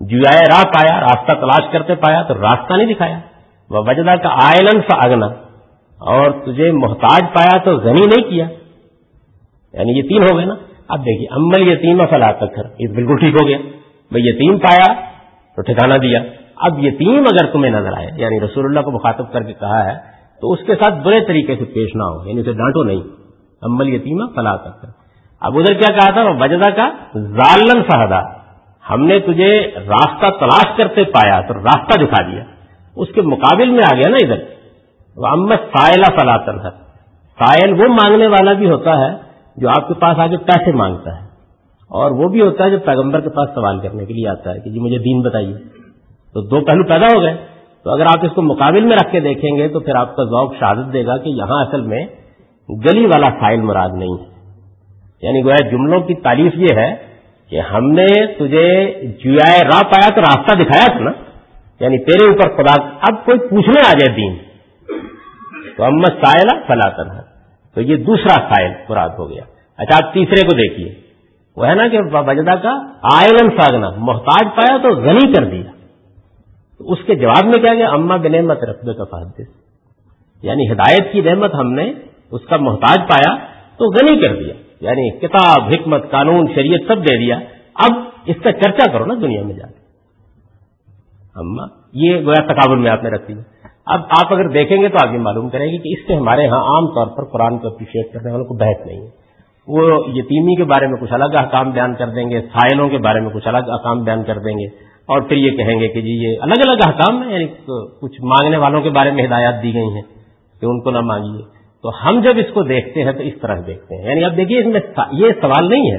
جویا 0.00 0.40
راہ 0.40 0.62
پایا، 0.62 1.00
راستہ 1.00 1.32
تلاش 1.32 1.72
کرتے 1.72 1.94
پایا 1.94 2.22
تو 2.22 2.34
راستہ 2.34 2.72
نہیں 2.72 2.94
دکھایا۔ 2.94 3.20
وہ 3.70 3.78
وجدہ 3.78 4.14
کا 4.22 4.28
آئلن 4.28 4.80
فاگنا 4.80 5.26
اور 6.06 6.30
تجھے 6.30 6.72
محتاج 6.72 7.20
پایا 7.34 7.58
تو 7.58 7.70
غنی 7.70 8.00
نہیں 8.00 8.30
کیا۔ 8.30 8.44
یعنی 9.72 9.98
یتیم 9.98 10.22
ہو 10.22 10.36
گئے 10.36 10.44
نا۔ 10.44 10.54
اب 10.88 11.00
دیکھیے، 11.00 11.26
امل 11.30 11.68
یتیم 11.68 12.06
فلا 12.06 12.32
تکر 12.32 12.62
یہ 12.78 12.88
بالکل 12.88 13.16
ٹھیک 13.16 13.34
ہو 13.42 13.48
گیا۔ 13.48 13.58
بھائی، 14.10 14.28
یتیم 14.28 14.58
پایا 14.58 14.94
تو 15.56 15.62
ٹھکانا 15.62 15.96
دیا۔ 15.96 16.20
اب 16.56 16.84
یتیم 16.84 17.18
اگر 17.18 17.52
تمہیں 17.52 17.72
نظر 17.72 17.92
آئے 17.92 18.08
یعنی 18.16 18.40
رسول 18.40 18.64
اللہ 18.64 18.80
کو 18.80 18.90
مخاطب 18.90 19.32
کر 19.32 19.42
کے 19.42 19.52
کہا 19.52 19.86
ہے، 19.86 19.94
تو 20.40 20.52
اس 20.52 20.58
کے 20.66 20.74
ساتھ 20.74 20.94
برے 20.94 21.20
طریقے 21.20 21.56
سے 21.56 21.64
پیش 21.64 21.90
نہ 21.94 22.02
ہو 22.02 22.28
یعنی 22.28 22.40
اسے 22.40 22.52
ڈانٹو 22.52 22.82
نہیں۔ 22.82 23.00
امبل 23.62 23.88
یتیمہ 23.88 24.24
فلا 24.34 24.56
کر 24.56 24.86
اب 25.40 25.58
ادھر 25.58 25.74
کیا 25.74 25.92
کہا 25.92 26.10
تھا؟ 26.10 26.44
وجدہ 26.44 26.70
کا 26.76 26.90
ظالن 27.18 27.82
فہدا۔ 27.82 28.20
ہم 28.90 29.04
نے 29.04 29.18
تجھے 29.18 29.70
راستہ 29.76 30.30
تلاش 30.40 30.76
کرتے 30.76 31.04
پایا، 31.04 31.40
تو 31.40 31.54
راستہ 31.54 32.04
دکھا 32.04 32.30
دیا۔ 32.30 32.44
اس 32.96 33.08
کے 33.14 33.22
مقابل 33.22 33.70
میں 33.70 33.80
آ 33.92 33.94
گیا 33.94 34.08
نا 34.08 34.16
ادھر۔ 34.22 34.61
وہ 35.16 35.48
سائلہ 35.48 36.18
فلا 36.18 36.36
ہے 36.36 36.82
سائل 37.38 37.72
وہ 37.72 37.88
مانگنے 37.88 38.26
والا 38.26 38.52
بھی 38.52 38.70
ہوتا 38.70 39.00
ہے 39.00 39.16
جو 39.56 39.68
آپ 39.68 39.88
کے 39.88 39.94
پاس 39.94 40.18
آگے 40.18 40.36
پیسے 40.36 40.72
مانگتا 40.72 41.16
ہے۔ 41.16 41.26
اور 41.90 42.10
وہ 42.10 42.28
بھی 42.28 42.40
ہوتا 42.40 42.64
ہے 42.64 42.70
جو 42.70 42.78
پیغمبر 42.78 43.20
کے 43.20 43.28
پاس 43.28 43.50
سوال 43.54 43.80
کرنے 43.80 44.04
کے 44.04 44.14
لیے 44.14 44.28
آتا 44.28 44.54
ہے 44.54 44.60
کہ 44.60 44.70
جی 44.70 44.78
مجھے 44.80 44.98
دین 44.98 45.22
بتائیے۔ 45.22 45.54
تو 46.34 46.40
دو 46.40 46.60
پہلو 46.60 46.84
پیدا 46.84 47.06
ہو 47.14 47.22
گئے۔ 47.22 47.36
تو 47.84 47.90
اگر 47.90 48.02
آپ 48.02 48.18
اس 48.22 48.30
کو 48.34 48.42
مقابل 48.42 48.84
میں 48.84 48.96
رکھ 48.96 49.12
کے 49.12 49.20
دیکھیں 49.20 49.56
گے 49.56 49.68
تو 49.68 49.80
پھر 49.80 49.94
آپ 49.94 50.16
کا 50.16 50.24
ذوق 50.24 50.54
شہادت 50.54 50.92
دے 50.92 51.06
گا 51.06 51.16
کہ 51.16 51.28
یہاں 51.28 51.64
اصل 51.64 51.80
میں 51.80 52.06
گلی 52.68 53.06
والا 53.06 53.28
فائل 53.40 53.60
مراد 53.60 53.88
نہیں 53.92 54.14
ہے۔ 54.20 54.32
یعنی 55.22 55.44
گویا 55.44 55.68
جملوں 55.68 56.00
کی 56.00 56.14
تعریف 56.14 56.52
یہ 56.54 56.68
ہے 56.76 56.96
کہ 57.50 57.60
ہم 57.60 57.90
نے 57.90 58.06
تجھے 58.26 58.94
جیائے 59.24 59.60
راہ 59.64 59.80
پایا 59.82 60.08
تو 60.08 60.20
راستہ 60.20 60.54
دکھایا 60.54 60.86
تھا 60.86 61.00
نا۔ 61.00 61.10
یعنی 61.80 61.98
تیرے 61.98 62.30
اوپر 62.30 62.56
خدا، 62.56 62.88
اب 63.08 63.24
کوئی 63.24 63.38
پوچھنے 63.38 63.80
آ 63.80 63.92
جائے 63.92 64.16
دین۔ 64.16 64.51
تو 65.76 65.84
امت 65.84 66.12
سائلہ 66.26 66.64
فلاطن 66.66 67.10
ہے 67.10 67.22
تو 67.74 67.80
یہ 67.80 67.96
دوسرا 67.96 68.34
سائل 68.34 68.72
مراد 68.88 69.08
ہو 69.18 69.30
گیا۔ 69.30 69.42
اچھا 69.76 70.06
آپ 70.06 70.14
تیسرے 70.14 70.46
کو 70.46 70.56
دیکھیے۔ 70.56 71.00
وہ 71.56 71.66
ہے 71.66 71.74
نا 71.74 71.88
کہ 71.88 71.98
وجدہ 72.00 72.54
کا 72.62 72.70
آئلن 73.02 73.60
ساگنا، 73.60 73.90
محتاج 73.96 74.48
پایا 74.56 74.78
تو 74.82 74.88
غنی 74.88 75.32
کر 75.32 75.44
دیا۔ 75.44 75.70
تو 76.78 76.92
اس 76.92 76.98
کے 77.06 77.14
جواب 77.14 77.44
میں 77.44 77.62
کیا 77.62 77.74
گیا؟ 77.74 77.90
اما 77.90 78.16
بنعمت 78.16 78.64
رقبے 78.64 78.94
کا 78.94 79.04
فہدس 79.04 79.46
یعنی 80.42 80.72
ہدایت 80.72 81.12
کی 81.12 81.20
نعمت 81.20 81.54
ہم 81.54 81.72
نے 81.72 81.92
اس 82.30 82.40
کا 82.48 82.56
محتاج 82.56 82.98
پایا 82.98 83.36
تو 83.76 83.90
غنی 83.90 84.20
کر 84.20 84.36
دیا۔ 84.36 84.54
یعنی 84.80 85.18
کتاب، 85.18 85.62
حکمت، 85.62 86.10
قانون، 86.10 86.46
شریعت 86.54 86.80
سب 86.88 86.96
دے 86.96 87.18
دیا۔ 87.18 87.36
اب 87.74 87.92
اس 88.26 88.36
کا 88.42 88.52
چرچا 88.52 88.92
کرو 88.92 89.06
نا 89.06 89.14
دنیا 89.14 89.42
میں 89.42 89.54
جا 89.54 89.66
کے۔ 89.66 89.82
اما، 91.34 91.62
یہ 91.92 92.24
گویا 92.24 92.52
تقابل 92.52 92.78
میں 92.78 92.90
آپ 92.90 93.02
نے 93.02 93.10
رکھ 93.10 93.28
دیا 93.28 93.61
اب 93.86 94.00
آپ 94.00 94.32
اگر 94.32 94.48
دیکھیں 94.48 94.82
گے 94.82 94.88
تو 94.88 95.08
آپ 95.08 95.14
یہ 95.14 95.18
معلوم 95.18 95.48
کریں 95.48 95.72
گے 95.72 95.78
کہ 95.78 95.88
اس 95.88 96.06
سے 96.06 96.14
ہمارے 96.14 96.46
ہاں 96.46 96.58
عام 96.58 96.86
طور 96.86 97.06
پر 97.06 97.24
قرآن 97.24 97.58
کو 97.58 97.68
اپریشیٹ 97.68 98.12
کرنے 98.12 98.30
والوں 98.30 98.46
کو 98.46 98.54
بحث 98.54 98.86
نہیں 98.86 99.00
ہے۔ 99.00 99.22
وہ 99.68 100.04
یتیمی 100.06 100.56
کے 100.56 100.64
بارے 100.64 100.86
میں 100.86 101.00
کچھ 101.00 101.12
الگ 101.12 101.24
احکام 101.24 101.70
بیان 101.70 101.94
کر 101.94 102.08
دیں 102.08 102.30
گے، 102.30 102.40
سائلوں 102.40 102.88
کے 102.88 102.98
بارے 102.98 103.20
میں 103.20 103.30
کچھ 103.30 103.48
الگ 103.48 103.68
احکام 103.68 104.04
بیان 104.04 104.22
کر 104.22 104.38
دیں 104.38 104.54
گے 104.54 104.66
اور 105.06 105.20
پھر 105.20 105.36
یہ 105.36 105.50
کہیں 105.50 105.80
گے 105.80 105.88
کہ 105.88 106.00
جی 106.00 106.10
یہ 106.10 106.36
الگ 106.40 106.68
الگ 106.68 106.78
احکام 106.86 107.22
ہیں 107.22 107.32
یعنی 107.32 107.46
کچھ 108.00 108.20
مانگنے 108.22 108.56
والوں 108.56 108.82
کے 108.82 108.90
بارے 108.90 109.10
میں 109.10 109.26
ہدایات 109.26 109.62
دی 109.62 109.74
گئی 109.74 109.94
ہیں 109.94 110.02
کہ 110.60 110.66
ان 110.66 110.80
کو 110.80 110.90
نہ 110.90 111.00
مانگیے۔ 111.00 111.42
تو 111.82 111.90
ہم 112.04 112.20
جب 112.20 112.32
اس 112.36 112.54
کو 112.54 112.62
دیکھتے 112.62 113.02
ہیں 113.02 113.12
تو 113.12 113.22
اس 113.22 113.34
طرح 113.42 113.56
دیکھتے 113.66 113.96
ہیں۔ 113.96 114.10
یعنی 114.10 114.24
اب 114.24 114.36
دیکھیے 114.36 114.60
اس 114.60 114.66
میں 114.66 114.80
یہ 115.12 115.26
سوال 115.40 115.68
نہیں 115.68 115.90
ہے۔ 115.90 115.98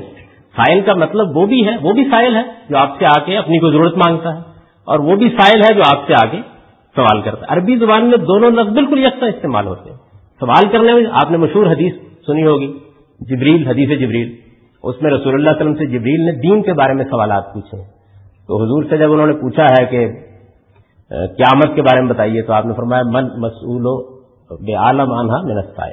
سائل 0.58 0.82
کا 0.82 0.94
مطلب 0.94 1.38
وہ 1.38 1.46
بھی 1.46 1.68
ہے، 1.68 1.72
وہ 1.82 1.94
بھی 1.94 2.04
سائل 2.04 2.36
ہے 2.36 2.42
جو 2.70 2.78
آپ 2.78 3.00
سے 3.00 3.06
آ 3.06 3.24
کے 3.26 3.38
اپنی 3.38 3.60
کوئی 3.60 3.72
ضرورت 3.72 3.98
مانگتا 3.98 4.36
ہے 4.36 4.40
اور 4.86 5.00
وہ 5.00 5.16
بھی 5.16 5.30
سائل 5.30 5.62
ہے 5.70 5.74
جو 5.74 5.82
آپ 5.96 6.08
سے 6.08 6.14
آ 6.14 6.32
کے 6.32 6.53
سوال 6.96 7.22
کرتا 7.22 7.42
ہے۔ 7.42 7.54
عربی 7.54 7.78
زبان 7.78 8.10
میں 8.10 8.18
دونوں 8.18 8.52
لفظ 8.52 8.74
بالکل 8.74 9.00
یکساں 9.00 9.28
استعمال 9.28 9.68
ہوتے 9.68 9.90
ہیں۔ 9.90 9.98
سوال 10.40 10.70
کرنے 10.72 10.94
میں 10.94 11.04
آپ 11.12 11.32
نے 11.32 11.38
مشہور 11.38 11.66
حدیث 11.66 11.94
سنی 12.26 12.46
ہوگی، 12.46 12.80
جبریل، 13.20 13.68
حدیث 13.68 14.00
جبریل۔ 14.00 14.36
اس 14.84 15.02
میں 15.02 15.12
رسول 15.12 15.34
اللہ 15.34 15.50
علیہ 15.50 15.62
وسلم 15.62 15.76
سے 15.76 15.86
جبریل 15.86 16.22
نے 16.22 16.32
دین 16.32 16.62
کے 16.62 16.74
بارے 16.74 16.94
میں 16.94 17.06
سوالات 17.06 17.54
پوچھے۔ 17.54 17.78
تو 18.48 18.64
حضور 18.64 18.84
سے 18.90 18.98
جب 18.98 19.12
انہوں 19.12 19.28
نے 19.28 19.34
پوچھا 19.34 19.64
ہے 19.64 19.86
کہ 19.86 20.08
قیامت 21.10 21.76
کے 21.76 21.82
بارے 21.82 22.02
میں 22.02 22.10
بتائیے، 22.10 22.42
تو 22.42 22.54
آپ 22.54 22.66
نے 22.66 22.74
فرمایا، 22.74 23.04
من 23.06 23.24
مسول 23.38 23.86
بے 24.66 24.74
عالم 24.74 25.14
آنہا 25.14 25.38
منستا 25.44 25.88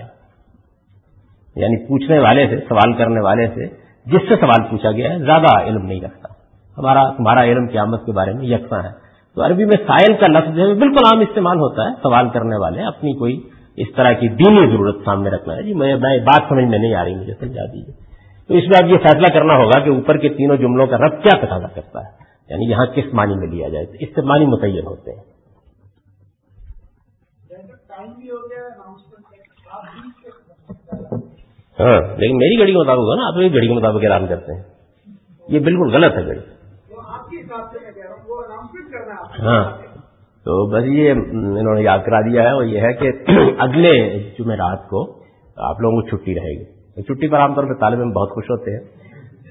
یعنی 1.57 1.87
پوچھنے 1.89 2.19
والے 2.19 2.47
سے، 2.47 2.57
سوال 2.69 2.93
کرنے 2.93 3.21
والے 3.21 3.49
سے 3.49 3.67
جس 4.07 4.21
سے 4.29 4.37
سوال 4.37 4.71
پوچھا 4.71 4.91
گیا 4.91 5.13
ہے، 5.13 5.19
زیادہ 5.19 5.61
علم 5.63 5.87
نہیں 5.87 6.01
رکھتا۔ 6.01 6.29
ہمارا، 6.79 7.03
تمہارا 7.17 7.45
علم 7.45 7.67
قیامت 7.73 8.07
کے 8.07 8.13
بارے 8.13 8.33
میں 8.33 8.45
یکساں 8.45 8.83
ہے۔ 8.83 9.10
تو 9.35 9.45
عربی 9.45 9.65
میں 9.65 9.77
سائل 9.87 10.17
کا 10.21 10.27
لفظ 10.27 10.57
جو 10.57 10.63
ہے 10.63 10.75
بالکل 10.75 11.05
عام 11.13 11.21
استعمال 11.21 11.57
ہوتا 11.57 11.83
ہے، 11.83 11.89
سوال 12.03 12.29
کرنے 12.29 12.57
والے، 12.57 12.83
اپنی 12.83 13.13
کوئی 13.13 13.49
اس 13.77 13.87
طرح 13.97 14.13
کی 14.13 14.29
دینی 14.29 14.67
ضرورت 14.67 14.97
سامنے 15.05 15.31
رکھنا 15.31 15.57
ہے۔ 15.57 15.63
جی 15.63 15.75
میں 15.75 15.97
بات 15.97 16.43
سمجھ 16.49 16.65
میں 16.65 16.79
نہیں 16.79 16.95
آ 16.95 17.05
رہی، 17.05 17.15
مجھے 17.15 17.35
سمجھا 17.35 17.65
دیجیے 17.73 18.11
تو 18.49 18.55
اس 18.55 18.65
میں 18.65 18.85
اب 18.85 18.91
یہ 18.91 18.99
فیصلہ 18.99 19.27
کرنا 19.35 19.57
ہوگا 19.57 19.81
کہ 19.81 19.91
اوپر 19.91 20.17
کے 20.17 20.29
تینوں 20.29 20.57
جملوں 20.57 20.87
کا 20.87 20.97
رب 20.97 21.23
کیا 21.23 21.47
تقاضا 21.47 21.67
کرتا 21.67 22.01
ہے۔ 22.01 22.31
یعنی 22.49 22.71
یہاں 22.71 22.87
کس 22.87 23.15
معنی 23.15 23.35
میں 23.35 23.47
لیا 23.47 23.69
جائے؟ 23.69 23.87
اس 24.01 24.09
سے 24.15 24.21
معنی 24.21 24.47
متعین 24.47 24.87
ہوتے 24.87 25.13
ہیں۔ 25.13 25.23
ہاں 31.81 32.17
لیکن 32.19 32.37
میری 32.37 32.59
گھڑی 32.59 32.73
کے 32.73 32.79
مطابق 32.79 32.99
ہوگا 32.99 33.15
نا، 33.15 33.29
آپ 33.29 33.35
گھڑی 33.35 33.67
کے 33.67 33.73
مطابق 33.73 34.05
اعلان 34.05 34.27
کرتے 34.27 34.55
ہیں۔ 34.55 34.63
یہ 35.49 35.59
بالکل 35.59 35.95
غلط 35.95 36.17
ہے 36.17 36.27
گھڑی۔ 36.27 36.60
ہاں 39.43 39.65
تو 40.45 40.71
بس 40.71 40.85
یہ 40.87 41.11
انہوں 41.11 41.75
نے 41.75 41.83
یاد 41.83 41.99
کرا 42.07 42.21
دیا 42.21 42.43
ہے 42.43 42.53
وہ 42.53 42.67
یہ 42.67 42.81
ہے 42.81 42.93
کہ 42.93 43.11
اگلے 43.59 44.19
جمعرات 44.39 44.89
کو 44.89 45.13
آپ 45.57 45.81
لوگوں 45.81 46.01
کو 46.01 46.09
چھٹی 46.09 46.35
رہے 46.35 46.61
گی۔ 46.61 46.65
چھٹی 47.03 47.29
پر 47.29 47.39
عام 47.39 47.55
طور 47.55 47.65
پہ 47.65 47.81
طالب 47.81 47.99
میں 47.99 48.15
بہت 48.15 48.31
خوش 48.31 48.45
ہوتے 48.45 48.71
ہیں۔ 48.71 49.01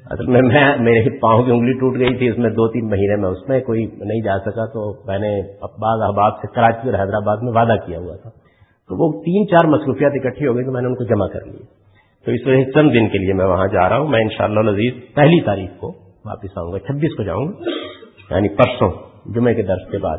اصل 0.06 0.26
میں 0.26 0.42
میں، 0.42 0.78
میرے 0.80 1.20
پاؤں 1.20 1.44
کی 1.44 1.52
انگلی 1.52 1.74
ٹوٹ 1.74 2.00
گئی 2.00 2.18
تھی، 2.18 2.30
اس 2.30 2.38
میں 2.38 2.50
دو 2.50 2.68
تین 2.68 2.90
مہینے 2.90 3.16
میں 3.16 3.30
اس 3.30 3.50
میں 3.50 3.60
کوئی 3.60 3.86
نہیں 3.86 4.22
جا 4.22 4.38
سکا، 4.40 4.66
تو 4.66 5.08
میں 5.08 5.20
نے 5.20 5.42
بعض 5.62 6.02
احباب 6.02 6.38
سے 6.38 6.54
کراچی 6.54 6.90
اور 6.90 7.00
حیدرآباد 7.00 7.38
میں 7.42 7.54
وعدہ 7.54 7.76
کیا 7.86 8.00
ہوا 8.00 8.16
تھا۔ 8.16 8.30
تو 8.90 8.96
وہ 8.98 9.24
تین 9.24 9.48
چار 9.48 9.68
مصروفیات 9.68 10.12
اکٹھی 10.16 10.48
ہو 10.48 10.56
گئی 10.56 10.66
تو 10.66 10.72
میں 10.72 10.82
نے 10.82 10.88
ان 10.88 10.96
کو 10.96 11.04
جمع 11.04 11.28
کر 11.28 11.46
لی۔ 11.46 11.64
تو 12.26 12.32
اس 12.32 12.48
وجہ 12.48 12.72
چند 12.72 12.90
دن 12.94 13.10
کے 13.10 13.18
لیے 13.18 13.34
میں 13.34 13.46
وہاں 13.46 13.68
جا 13.68 13.90
رہا 13.90 13.98
ہوں۔ 13.98 14.08
میں 14.08 14.22
انشاءاللہ 14.22 14.62
شاء 14.62 14.70
اللہ 14.70 15.16
پہلی 15.16 15.42
تاریخ 15.42 15.70
کو 15.80 15.88
واپس 16.26 16.58
آؤں 16.58 16.72
گا، 16.72 16.80
چھبیس 16.80 17.16
کو 17.18 17.24
جاؤں 17.24 17.46
گا 17.46 17.70
یعنی 18.36 18.50
پرسوں۔ 18.50 19.09
جمعے 19.36 19.54
کے 19.56 19.62
درس 19.62 19.92
کے 19.92 19.98
بعد۔ 19.98 20.18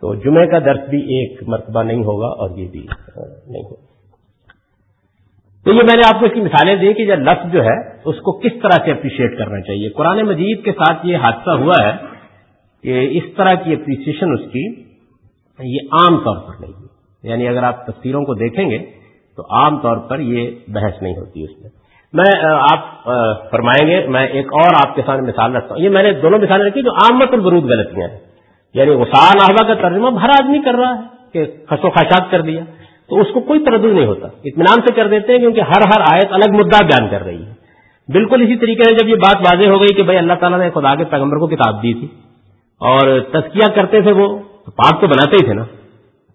تو 0.00 0.14
جمعے 0.14 0.46
کا 0.46 0.58
درس 0.58 0.88
بھی 0.88 0.98
ایک 0.98 1.42
مرتبہ 1.48 1.82
نہیں 1.82 2.04
ہوگا 2.04 2.26
اور 2.26 2.50
یہ 2.50 2.68
بھی 2.68 2.80
نہیں 3.46 3.62
ہوگا۔ 3.62 3.86
تو 5.64 5.72
یہ 5.72 5.82
میں 5.82 5.96
نے 5.96 6.14
آپ 6.14 6.20
کو 6.20 6.26
اس 6.26 6.32
کی 6.34 6.40
مثالیں 6.40 6.76
دی 6.76 6.92
کہ 6.92 7.06
جب 7.06 7.18
لفظ 7.18 7.52
جو 7.52 7.64
ہے، 7.64 7.78
اس 8.04 8.16
کو 8.16 8.38
کس 8.38 8.52
طرح 8.62 8.84
سے 8.84 8.90
اپریشیٹ 8.90 9.38
کرنا 9.38 9.60
چاہیے۔ 9.60 9.88
قرآن 9.88 10.22
مجید 10.22 10.64
کے 10.64 10.72
ساتھ 10.72 11.06
یہ 11.06 11.16
حادثہ 11.16 11.50
ہوا 11.50 11.74
ہے 11.82 11.92
کہ 12.82 13.08
اس 13.10 13.22
طرح 13.36 13.54
کی 13.54 13.72
اپریسیشن 13.72 14.32
اس 14.32 14.52
کی 14.52 14.82
یہ 15.64 15.78
عام 15.92 16.16
طور 16.16 16.36
پر 16.36 16.60
نہیں۔ 16.60 16.72
ہے 16.72 17.30
یعنی 17.30 17.48
اگر 17.48 17.62
آپ 17.62 17.86
تصویروں 17.86 18.24
کو 18.24 18.34
دیکھیں 18.34 18.70
گے 18.70 18.78
تو 19.36 19.42
عام 19.54 19.80
طور 19.80 19.96
پر 19.96 20.20
یہ 20.20 20.50
بحث 20.68 21.02
نہیں 21.02 21.16
ہوتی 21.16 21.44
اس 21.44 21.60
میں۔ 21.60 21.70
میں 22.12 22.32
آپ 22.72 23.04
فرمائیں 23.50 23.90
گے، 23.90 24.06
میں 24.06 24.26
ایک 24.26 24.46
اور 24.46 24.88
آپ 24.88 24.94
کے 24.96 25.02
ساتھ 25.06 25.20
مثال 25.20 25.56
رکھتا 25.56 25.74
ہوں۔ 25.74 25.82
یہ 25.82 25.88
میں 25.88 26.02
نے 26.02 26.12
دونوں 26.12 26.38
مثالیں 26.38 26.66
رکھی 26.66 26.82
جو 26.82 26.92
عام 26.92 27.18
مت 27.18 27.28
برود 27.28 27.64
غلطیاں 27.64 28.08
ہیں۔ 28.08 28.27
یعنی 28.78 28.90
غسان 28.90 29.50
احبا 29.50 29.74
کا 29.74 29.88
ترجمہ 29.88 30.20
ہر 30.20 30.28
آدمی 30.28 30.58
کر 30.58 30.74
رہا 30.74 30.94
ہے 30.94 31.00
کہ 31.32 31.44
خسو 31.70 31.90
خاشات 31.90 32.30
کر 32.30 32.40
دیا۔ 32.40 32.64
تو 33.08 33.20
اس 33.20 33.26
کو 33.34 33.40
کوئی 33.40 33.64
تردد 33.64 33.84
نہیں 33.84 34.06
ہوتا۔ 34.06 34.26
اطمینان 34.26 34.80
سے 34.86 34.94
کر 34.94 35.08
دیتے 35.08 35.32
ہیں 35.32 35.38
کیونکہ 35.38 35.60
ہر 35.60 35.80
ہر 35.86 36.00
آیت 36.12 36.26
الگ 36.30 36.52
مدعا 36.52 36.84
بیان 36.84 37.08
کر 37.10 37.24
رہی 37.24 37.46
ہے۔ 37.46 37.52
بالکل 38.12 38.42
اسی 38.42 38.56
طریقے 38.56 38.82
سے 38.84 38.92
جب 38.92 39.08
یہ 39.08 39.14
بات 39.14 39.36
واضح 39.36 39.68
ہو 39.68 39.80
گئی 39.80 39.94
کہ 39.94 40.02
بھائی 40.02 40.18
اللہ 40.18 40.32
تعالیٰ 40.40 40.58
نے 40.58 40.70
خدا 40.70 40.94
کے 40.94 41.04
پیغمبر 41.04 41.36
کو 41.36 41.46
کتاب 41.46 41.82
دی 41.82 41.92
تھی 41.92 42.08
اور 42.80 43.20
تسکیہ 43.20 43.74
کرتے 43.74 44.00
تھے 44.00 44.12
وہ 44.12 44.38
پاک 44.64 45.00
تو 45.00 45.06
بناتے 45.06 45.36
ہی 45.40 45.44
تھے 45.44 45.54
نا۔ 45.54 45.64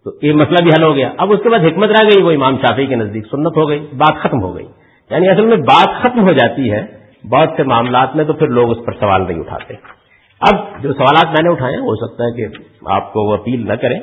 تو 0.03 0.11
یہ 0.21 0.33
مسئلہ 0.33 0.63
بھی 0.63 0.71
حل 0.77 0.83
ہو 0.83 0.95
گیا۔ 0.95 1.09
اب 1.17 1.33
اس 1.33 1.39
کے 1.43 1.49
بعد 1.49 1.59
حکمت 1.59 1.89
رہ 1.89 2.05
گئی، 2.05 2.21
وہ 2.21 2.31
امام 2.31 2.57
شافی 2.57 2.85
کے 2.85 2.95
نزدیک 2.95 3.25
سنت 3.31 3.57
ہو 3.57 3.69
گئی، 3.69 3.79
بات 3.79 4.17
ختم 4.17 4.41
ہو 4.41 4.55
گئی۔ 4.55 4.65
یعنی 5.09 5.29
اصل 5.29 5.45
میں 5.45 5.57
بات 5.57 6.01
ختم 6.01 6.27
ہو 6.27 6.33
جاتی 6.33 6.71
ہے 6.71 6.85
بہت 7.29 7.49
سے 7.57 7.63
معاملات 7.63 8.15
میں 8.15 8.25
تو 8.25 8.33
پھر 8.33 8.47
لوگ 8.47 8.71
اس 8.71 8.85
پر 8.85 8.91
سوال 8.93 9.27
نہیں 9.27 9.39
اٹھاتے۔ 9.39 10.02
اب 10.43 10.81
جو 10.83 10.93
سوالات 10.93 11.33
میں 11.35 11.43
نے 11.43 11.49
اٹھائے 11.51 11.77
ہو 11.81 11.95
سکتا 11.97 12.25
ہے 12.25 12.31
کہ 12.37 12.45
آپ 12.93 13.11
کو 13.13 13.27
وہ 13.27 13.33
اپیل 13.33 13.67
نہ 13.67 13.75
کریں، 13.81 13.99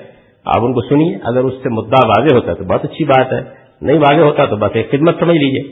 آپ 0.47 0.64
ان 0.64 0.72
کو 0.74 0.80
سنیے، 0.88 1.16
اگر 1.30 1.43
اس 1.45 1.57
سے 1.62 1.68
مدعا 1.70 2.07
واضح 2.09 2.34
ہوتا 2.34 2.51
ہے 2.51 2.57
تو 2.57 2.64
بہت 2.64 2.84
اچھی 2.84 3.05
بات 3.07 3.32
ہے، 3.32 3.41
نہیں 3.82 3.99
واضح 3.99 4.22
ہوتا 4.22 4.45
تو 4.47 4.57
بس 4.57 4.76
ایک 4.76 4.91
خدمت 4.91 5.20
سمجھ 5.20 5.36
لیجیے 5.36 5.62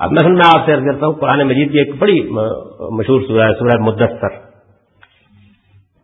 اب 0.00 0.12
میں 0.12 0.22
میں 0.30 0.46
آپ 0.46 0.66
سے 0.66 0.72
عرض 0.74 0.84
کرتا 0.84 1.06
ہوں، 1.06 1.14
قرآن 1.20 1.42
مجید 1.46 1.72
کی 1.72 1.78
ایک 1.78 1.90
بڑی 1.98 2.20
مشہور 2.98 3.20
سورہ 3.26 3.48
ہے، 3.48 3.54
سورہ 3.54 3.76
مدثر۔ 3.80 4.36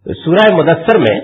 سورہ 0.07 0.45
مدثر 0.57 0.99
میں 0.99 1.17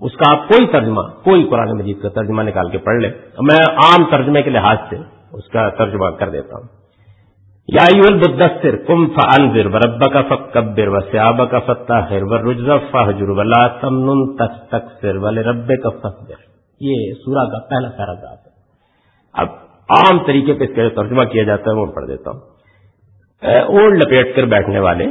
اس 0.00 0.16
کا 0.16 0.30
آپ 0.30 0.48
کوئی 0.48 0.66
ترجمہ، 0.66 1.02
کوئی 1.24 1.42
قرآن 1.50 1.76
مجید 1.78 2.00
کا 2.02 2.08
ترجمہ 2.14 2.42
نکال 2.42 2.70
کے 2.70 2.78
پڑھ 2.86 2.98
لیں۔ 3.02 3.10
میں 3.48 3.62
عام 3.82 4.04
ترجمے 4.10 4.42
کے 4.42 4.50
لحاظ 4.50 4.78
سے 4.90 4.96
اس 5.32 5.48
کا 5.52 5.68
ترجمہ 5.78 6.10
کر 6.18 6.30
دیتا 6.30 6.56
ہوں۔ 6.56 6.66
یا 7.68 7.86
البدر 8.08 8.76
کم 8.76 9.06
فنزر 9.06 9.66
و 9.66 10.10
کا 10.10 10.22
فت 10.22 10.56
و 10.78 11.00
سیاب 11.00 11.50
کا 11.50 11.58
فتح 11.58 12.12
ولا 13.20 13.68
تمن 13.68 14.36
تک 14.36 14.68
تک 14.68 15.00
سر 15.00 15.16
ول 15.16 15.38
رب 15.38 15.72
کا 15.82 16.08
یہ 16.80 17.12
سورہ 17.12 17.50
کا 17.50 17.58
پہلا 17.58 17.88
پیراگراف 17.90 18.46
ہے۔ 18.46 18.50
اب 19.32 19.46
عام 19.88 20.18
طریقے 20.18 20.52
پہ 20.52 20.64
اس 20.64 20.76
کا 20.76 21.02
ترجمہ 21.02 21.24
کیا 21.24 21.42
جاتا 21.42 21.70
ہے 21.70 21.76
وہ 21.76 21.86
پڑھ 21.86 22.06
دیتا 22.06 22.30
ہوں۔ 22.30 22.40
اوڑ 23.60 23.96
لپیٹ 23.96 24.36
کر 24.36 24.42
بیٹھنے 24.42 24.78
والے، 24.78 25.04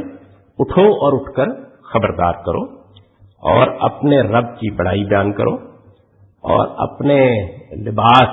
اٹھو 0.58 0.82
اور 0.82 1.12
اٹھ 1.12 1.36
کر 1.36 1.46
خبردار 1.82 2.32
کرو 2.32 2.62
اور 3.42 3.66
اپنے 3.80 4.20
رب 4.20 4.58
کی 4.58 4.70
بڑائی 4.70 5.04
بیان 5.04 5.32
کرو 5.32 5.54
اور 6.44 6.68
اپنے 6.76 7.46
لباس 7.76 8.28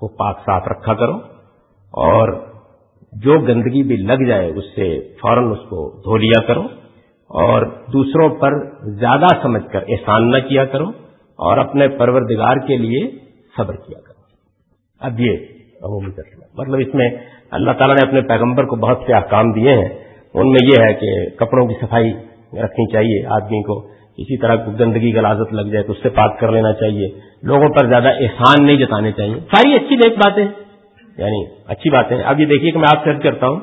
کو 0.00 0.08
پاک 0.08 0.38
صاف 0.38 0.62
رکھا 0.66 0.94
کرو 0.94 1.16
اور 1.92 2.55
جو 3.22 3.38
گندگی 3.38 3.82
بھی 3.82 3.96
لگ 3.96 4.26
جائے 4.28 4.52
اس 4.56 4.64
سے 4.74 5.00
فوراً 5.22 5.50
اس 5.50 5.58
کو 5.58 6.00
دھو 6.04 6.16
لیا 6.16 6.42
کرو 6.42 6.62
اور 7.28 7.62
دوسروں 7.92 8.28
پر 8.28 8.50
زیادہ 8.84 9.26
سمجھ 9.42 9.72
کر 9.72 9.80
احسان 9.88 10.30
نہ 10.30 10.38
کیا 10.48 10.64
کرو 10.64 10.88
اور 11.36 11.58
اپنے 11.58 11.88
پروردگار 11.88 12.56
کے 12.56 12.76
لیے 12.76 13.10
صبر 13.56 13.74
کیا 13.74 14.00
کرو۔ 14.00 14.16
اب 15.00 15.20
یہ 15.20 15.32
عمومی 15.82 16.10
مطلب 16.58 16.88
اس 16.88 16.94
میں 16.94 17.10
اللہ 17.50 17.70
تعالیٰ 17.78 17.96
نے 17.96 18.08
اپنے 18.08 18.20
پیغمبر 18.20 18.64
کو 18.64 18.76
بہت 18.76 18.98
سے 19.06 19.12
احکام 19.12 19.52
دیے 19.52 19.72
ہیں۔ 19.72 19.88
ان 20.34 20.52
میں 20.52 20.66
یہ 20.66 20.84
ہے 20.88 20.94
کہ 20.94 21.36
کپڑوں 21.36 21.66
کی 21.66 21.74
صفائی 21.80 22.12
رکھنی 22.52 22.92
چاہیے 22.92 23.26
آدمی 23.26 23.62
کو۔ 23.62 23.88
اسی 24.18 24.36
طرح 24.38 24.56
گندگی 24.80 25.12
کا 25.12 25.20
لازت 25.20 25.54
لگ 25.54 25.62
جائے 25.62 25.84
تو 25.84 25.92
اس 25.92 25.98
سے 26.02 26.08
پاک 26.08 26.40
کر 26.40 26.52
لینا 26.52 26.72
چاہیے۔ 26.72 27.08
لوگوں 27.42 27.68
پر 27.68 27.86
زیادہ 27.86 28.08
احسان 28.08 28.66
نہیں 28.66 28.76
جتانے 28.76 29.12
چاہیے۔ 29.12 29.34
ساری 29.34 29.74
اچھی 29.74 29.96
دیکھ 29.96 30.14
باتیں۔ 30.14 30.65
یعنی 31.18 31.44
اچھی 31.66 31.90
باتیں 31.90 32.22
اب 32.22 32.40
یہ 32.40 32.46
دیکھیے 32.46 32.70
کہ 32.70 32.78
میں 32.78 32.96
آپ 32.96 33.04
سے 33.04 33.18
کرتا 33.22 33.48
ہوں 33.48 33.60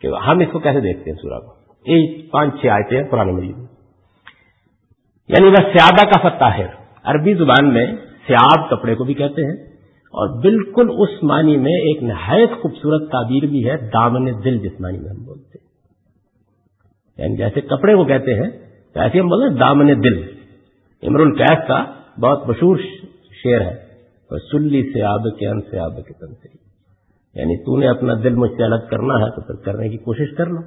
کہ 0.00 0.06
ہم 0.26 0.38
اس 0.38 0.48
کو 0.52 0.58
کیسے 0.58 0.80
دیکھتے 0.80 1.10
ہیں 1.10 1.16
سورہ 1.16 1.40
کو؟ 1.40 1.54
یہ 1.86 2.30
پانچ 2.30 2.60
چھ 2.60 2.66
آئے 2.66 2.82
تھے 2.82 3.02
پرانے 3.10 3.32
مریض 3.32 3.56
یعنی 5.28 5.48
وہ 5.48 5.62
سیادہ 5.72 6.06
کا 6.06 6.28
فتح 6.28 6.58
ہے 6.58 6.66
عربی 7.04 7.34
زبان 7.34 7.74
میں 7.74 7.86
سیاب 8.26 8.70
کپڑے 8.70 8.94
کو 8.94 9.04
بھی 9.04 9.14
کہتے 9.14 9.44
ہیں 9.44 9.56
اور 10.14 10.42
بالکل 10.42 10.90
اس 10.98 11.22
معنی 11.22 11.56
میں 11.56 11.72
ایک 11.72 12.02
نہایت 12.02 12.50
خوبصورت 12.50 13.10
تعبیر 13.10 13.46
بھی 13.46 13.70
ہے، 13.70 13.76
دامن 13.76 14.44
دل 14.44 14.58
جس 14.58 14.80
معنی 14.80 14.98
میں 14.98 15.10
ہم 15.10 15.24
بولتے 15.24 15.58
ہیں۔ 15.58 15.66
یعنی 17.18 17.36
جیسے 17.36 17.60
کپڑے 17.60 17.94
کو 17.94 18.04
کہتے 18.04 18.34
ہیں 18.34 18.50
ایسے 18.94 19.20
ہم 19.20 19.28
بولتے 19.28 19.52
ہیں 19.52 19.60
دامن 19.60 19.86
دل۔ 19.86 20.22
امر 21.02 21.20
القیس 21.20 21.66
کا 21.68 21.84
بہت 22.20 22.48
مشہور 22.48 22.76
شعر 23.44 23.60
ہے 23.60 23.74
سلی 24.50 24.92
سے 24.92 25.02
آب 25.02 25.38
کے 25.38 25.46
ان 25.46 25.60
سے 25.60 25.78
آب 25.78 25.96
کے 25.96 26.12
تن 26.12 26.34
سے 26.34 26.65
یعنی 27.36 27.56
تو 27.56 27.76
نے 27.76 27.88
اپنا 27.88 28.14
دل 28.24 28.34
مجھ 28.34 28.50
سے 28.50 28.64
الگ 28.64 28.86
کرنا 28.90 29.14
ہے 29.14 29.30
تو 29.30 29.40
پھر 29.40 29.64
کرنے 29.64 29.88
کی 29.88 29.96
کوشش 29.96 30.36
کر 30.36 30.46
لو۔ 30.46 30.60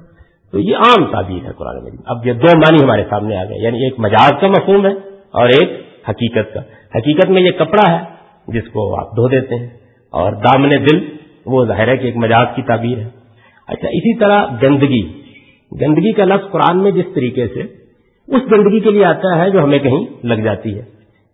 تو 0.52 0.58
یہ 0.58 0.76
عام 0.76 1.12
تعبیر 1.12 1.44
ہے 1.44 1.52
قرآن 1.52 1.84
مجید 1.84 2.00
اب 2.04 2.26
یہ 2.26 2.32
دو 2.32 2.56
معنی 2.56 2.84
ہمارے 2.84 3.04
سامنے 3.10 3.36
آ 3.36 3.44
گئے۔ 3.44 3.62
یعنی 3.62 3.84
ایک 3.84 3.94
مجاز 3.98 4.30
کا 4.40 4.48
مفہوم 4.48 4.86
ہے 4.86 4.92
اور 5.30 5.48
ایک 5.48 5.70
حقیقت 6.08 6.54
کا۔ 6.54 6.60
حقیقت 6.98 7.30
میں 7.30 7.42
یہ 7.42 7.50
کپڑا 7.50 7.92
ہے 7.92 8.04
جس 8.48 8.68
کو 8.72 9.00
آپ 9.00 9.10
دھو 9.10 9.28
دیتے 9.28 9.54
ہیں 9.54 9.66
اور 10.10 10.32
دامن 10.32 10.70
دل، 10.70 10.98
وہ 11.46 11.64
ظاہر 11.66 11.88
ہے 11.88 11.96
کہ 11.96 12.06
ایک 12.06 12.16
مجاز 12.16 12.46
کی 12.56 12.62
تعبیر 12.62 12.98
ہے۔ 12.98 13.08
اچھا 13.66 13.88
اسی 13.88 14.18
طرح 14.18 14.46
گندگی۔ 14.62 15.02
گندگی 15.82 16.12
کا 16.12 16.24
لفظ 16.24 16.50
قرآن 16.50 16.82
میں 16.82 16.90
جس 16.90 17.04
طریقے 17.14 17.46
سے 17.48 17.60
اس 18.28 18.52
گندگی 18.52 18.80
کے 18.80 18.90
لیے 18.90 19.04
آتا 19.04 19.38
ہے 19.38 19.50
جو 19.50 19.64
ہمیں 19.64 19.78
کہیں 19.78 20.26
لگ 20.26 20.34
جاتی 20.34 20.78
ہے۔ 20.78 20.82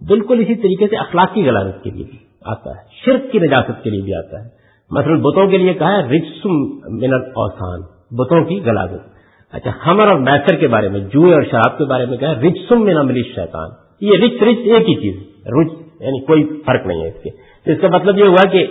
بالکل 0.07 0.41
اسی 0.41 0.55
طریقے 0.55 0.89
سے 0.89 0.97
اخلاقی 0.97 1.49
غلازت 1.49 1.85
کے 1.85 1.91
لیے 1.91 2.05
بھی 2.05 2.19
آتا 2.45 2.71
ہے، 2.71 2.83
شرک 3.05 3.33
کی 3.33 3.39
نجاست 3.39 3.85
کے 3.85 3.91
لیے 3.91 4.03
بھی 4.03 4.15
آتا 4.15 4.45
ہے۔ 4.45 4.66
مثلا 4.91 5.17
بتوں 5.17 5.47
کے 5.47 5.59
لیے 5.59 5.75
کہا 5.75 5.97
ہے 5.97 6.03
رچسم 6.03 6.65
منت 6.97 7.29
اوسان 7.29 7.81
بتوں 8.11 8.45
کی 8.45 8.61
غلازت 8.65 9.17
اچھا 9.53 9.71
ہمر 9.87 10.09
اور 10.09 10.19
میسر 10.19 10.57
کے 10.57 10.69
بارے 10.69 10.89
میں، 10.89 11.01
جوئے 11.01 11.33
اور 11.33 11.43
شراب 11.43 11.79
کے 11.79 11.85
بارے 11.85 12.07
میں 12.07 12.17
کہا 12.17 12.29
ہے 12.29 12.35
رچسم 12.35 12.85
من 12.85 13.07
ملش 13.07 13.27
شیطان 13.35 13.71
یہ 14.01 14.13
رچ 14.17 14.43
رچ 14.43 14.59
ایک 14.65 14.89
ہی 14.89 14.95
چیز 14.95 15.23
رچ 15.47 15.73
یعنی 16.01 16.25
کوئی 16.25 16.63
فرق 16.67 16.87
نہیں 16.87 17.03
ہے 17.03 17.09
اس 17.09 17.23
کے۔ 17.23 17.31
اس 17.73 17.81
کا 17.81 17.89
مطلب 17.89 18.19
یہ 18.19 18.25
ہوا 18.25 18.49
کہ 18.49 18.67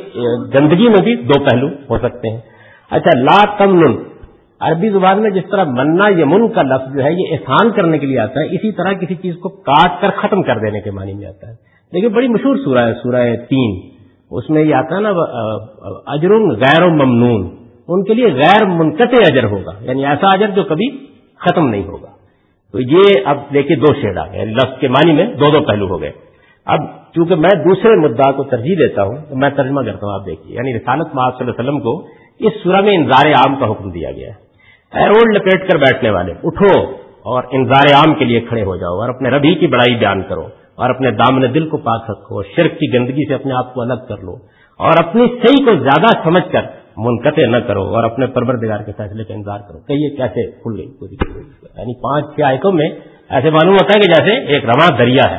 گندگی 0.56 0.88
میں 0.88 1.04
بھی 1.04 1.16
دو 1.16 1.44
پہلو 1.44 1.68
ہو 1.68 1.98
سکتے 1.98 2.30
ہیں۔ 2.30 2.40
اچھا 2.92 3.20
لا 3.20 3.58
تم 3.58 3.80
عربی 4.60 4.90
زبان 4.90 5.22
میں 5.22 5.30
جس 5.30 5.44
طرح 5.52 5.64
منا 5.64 6.10
یمن 6.10 6.48
کا 6.48 6.62
لفظ 6.62 6.98
جو 6.98 7.04
ہے، 7.04 7.14
یہ 7.14 7.28
احسان 7.32 7.72
کرنے 7.72 7.98
کے 7.98 8.06
لیے 8.06 8.20
آتا 8.20 8.40
ہے، 8.40 8.46
اسی 8.46 8.72
طرح 8.72 8.94
کسی 8.94 9.16
چیز 9.16 9.36
کو 9.36 9.50
کاٹ 9.50 10.02
کر 10.02 10.10
ختم 10.10 10.44
کر 10.44 10.58
دینے 10.58 10.82
کے 10.82 10.92
معنی 10.92 11.14
میں 11.14 11.28
آتا 11.28 11.48
ہے۔ 11.48 11.54
لیکن 11.92 12.08
بڑی 12.08 12.28
مشہور 12.28 12.56
سورہ 12.56 12.80
ہے، 12.80 12.94
سورہ 12.94 13.36
تین۔ 13.36 13.95
اس 14.38 14.50
میں 14.50 14.64
یہ 14.64 14.76
آتا 14.76 14.96
ہے 14.96 15.02
نا 15.02 15.10
اجر 16.06 16.30
غیر 16.40 16.84
و 16.84 16.90
ممنون۔ 16.90 17.56
ان 17.88 18.04
کے 18.04 18.14
لیے 18.14 18.28
غیر 18.28 18.66
منقطع 18.66 19.18
اجر 19.28 19.44
ہوگا۔ 19.44 19.72
یعنی 19.82 20.06
ایسا 20.06 20.28
اجر 20.28 20.48
جو 20.48 20.64
کبھی 20.64 21.06
ختم 21.40 21.70
نہیں 21.70 21.84
ہوگا۔ 21.84 22.08
تو 22.72 22.80
یہ 22.82 23.02
اب 23.26 23.38
دیکھیے 23.54 23.78
دو 23.78 23.94
شیڈ 24.02 24.18
آ 24.18 24.28
گئے۔ 24.28 24.46
لفظ 24.46 24.80
کے 24.80 24.88
معنی 24.88 25.14
میں 25.14 25.26
دو 25.26 25.52
دو 25.52 25.60
پہلو 25.60 25.88
ہو 25.88 26.02
گئے۔ 26.02 26.12
اب 26.66 26.80
چونکہ 27.16 27.36
میں 27.36 27.64
دوسرے 27.64 27.96
مدعا 27.96 28.32
کو 28.32 28.44
ترجیح 28.44 28.76
دیتا 28.76 29.04
ہوں، 29.04 29.18
تو 29.30 29.36
میں 29.36 29.50
ترجمہ 29.50 29.82
کرتا 29.82 30.08
ہوں، 30.08 30.20
آپ 30.20 30.26
دیکھیے۔ 30.26 30.56
یعنی 30.56 30.76
رسالت 30.76 31.08
محاذ 31.14 31.34
صلی 31.38 31.48
اللہ 31.48 31.60
علیہ 31.60 31.70
وسلم 31.70 31.80
کو 31.80 32.06
اس 32.40 32.54
سورہ 32.64 32.82
میں 32.82 32.96
انضار 32.96 33.28
عام 33.28 33.56
کا 33.56 33.72
حکم 33.72 33.92
دیا 33.92 34.12
گیا 34.12 34.30
ہے۔ 34.30 34.46
اے 35.00 35.36
لپیٹ 35.36 35.72
کر 35.72 35.78
بیٹھنے 35.78 36.10
والے، 36.10 36.34
اٹھو 36.44 36.92
اور 37.22 37.44
انضار 37.52 37.96
عام 37.96 38.14
کے 38.16 38.26
لیے 38.26 38.40
کھڑے 38.40 38.64
ہو 38.64 38.76
جاؤ 38.76 39.00
اور 39.00 39.10
اپنے 39.10 39.30
ربی 39.30 39.56
کی 39.56 39.68
بڑائی 39.68 39.96
بیان 39.96 40.22
کرو۔ 40.22 40.48
اور 40.76 40.90
اپنے 40.90 41.12
دامن 41.12 41.54
دل 41.54 41.70
کو 41.70 41.78
پاک 41.78 42.10
رکھو 42.10 42.44
شرک 42.44 42.72
کی 42.72 42.94
گندگی 42.94 43.28
سے 43.28 43.34
اپنے 43.34 43.54
آپ 43.54 43.74
کو 43.74 43.82
الگ 43.82 44.06
کر 44.10 44.18
لو 44.18 44.32
اور 44.78 45.08
اپنی 45.08 45.28
صحیح 45.28 45.66
کو 45.66 45.84
زیادہ 45.84 46.24
سمجھ 46.24 46.52
کر 46.52 46.62
منقطع 46.98 47.46
نہ 47.46 47.58
کرو 47.58 47.84
اور 47.84 48.04
اپنے 48.04 48.28
پروردگار 48.28 48.80
کے 48.80 48.92
فیصلے 48.98 49.24
کا 49.24 49.34
انتظار 49.34 49.60
کرو۔ 49.60 49.80
کہ 49.80 49.94
یہ 49.94 50.10
کیسے 50.10 50.52
کھل 50.52 50.78
گئی 50.78 50.88
پوری 51.00 51.16
یعنی 51.78 51.94
پانچ 52.04 52.26
چھ 52.36 52.42
آیتوں 52.42 52.72
میں 52.72 52.90
ایسے 53.30 53.50
معلوم 53.50 53.74
ہوتا 53.74 53.92
ہے 53.96 54.00
کہ 54.00 54.08
جیسے 54.08 54.46
ایک 54.46 54.66
رواں 54.66 54.98
دریا 54.98 55.32
ہے۔ 55.32 55.38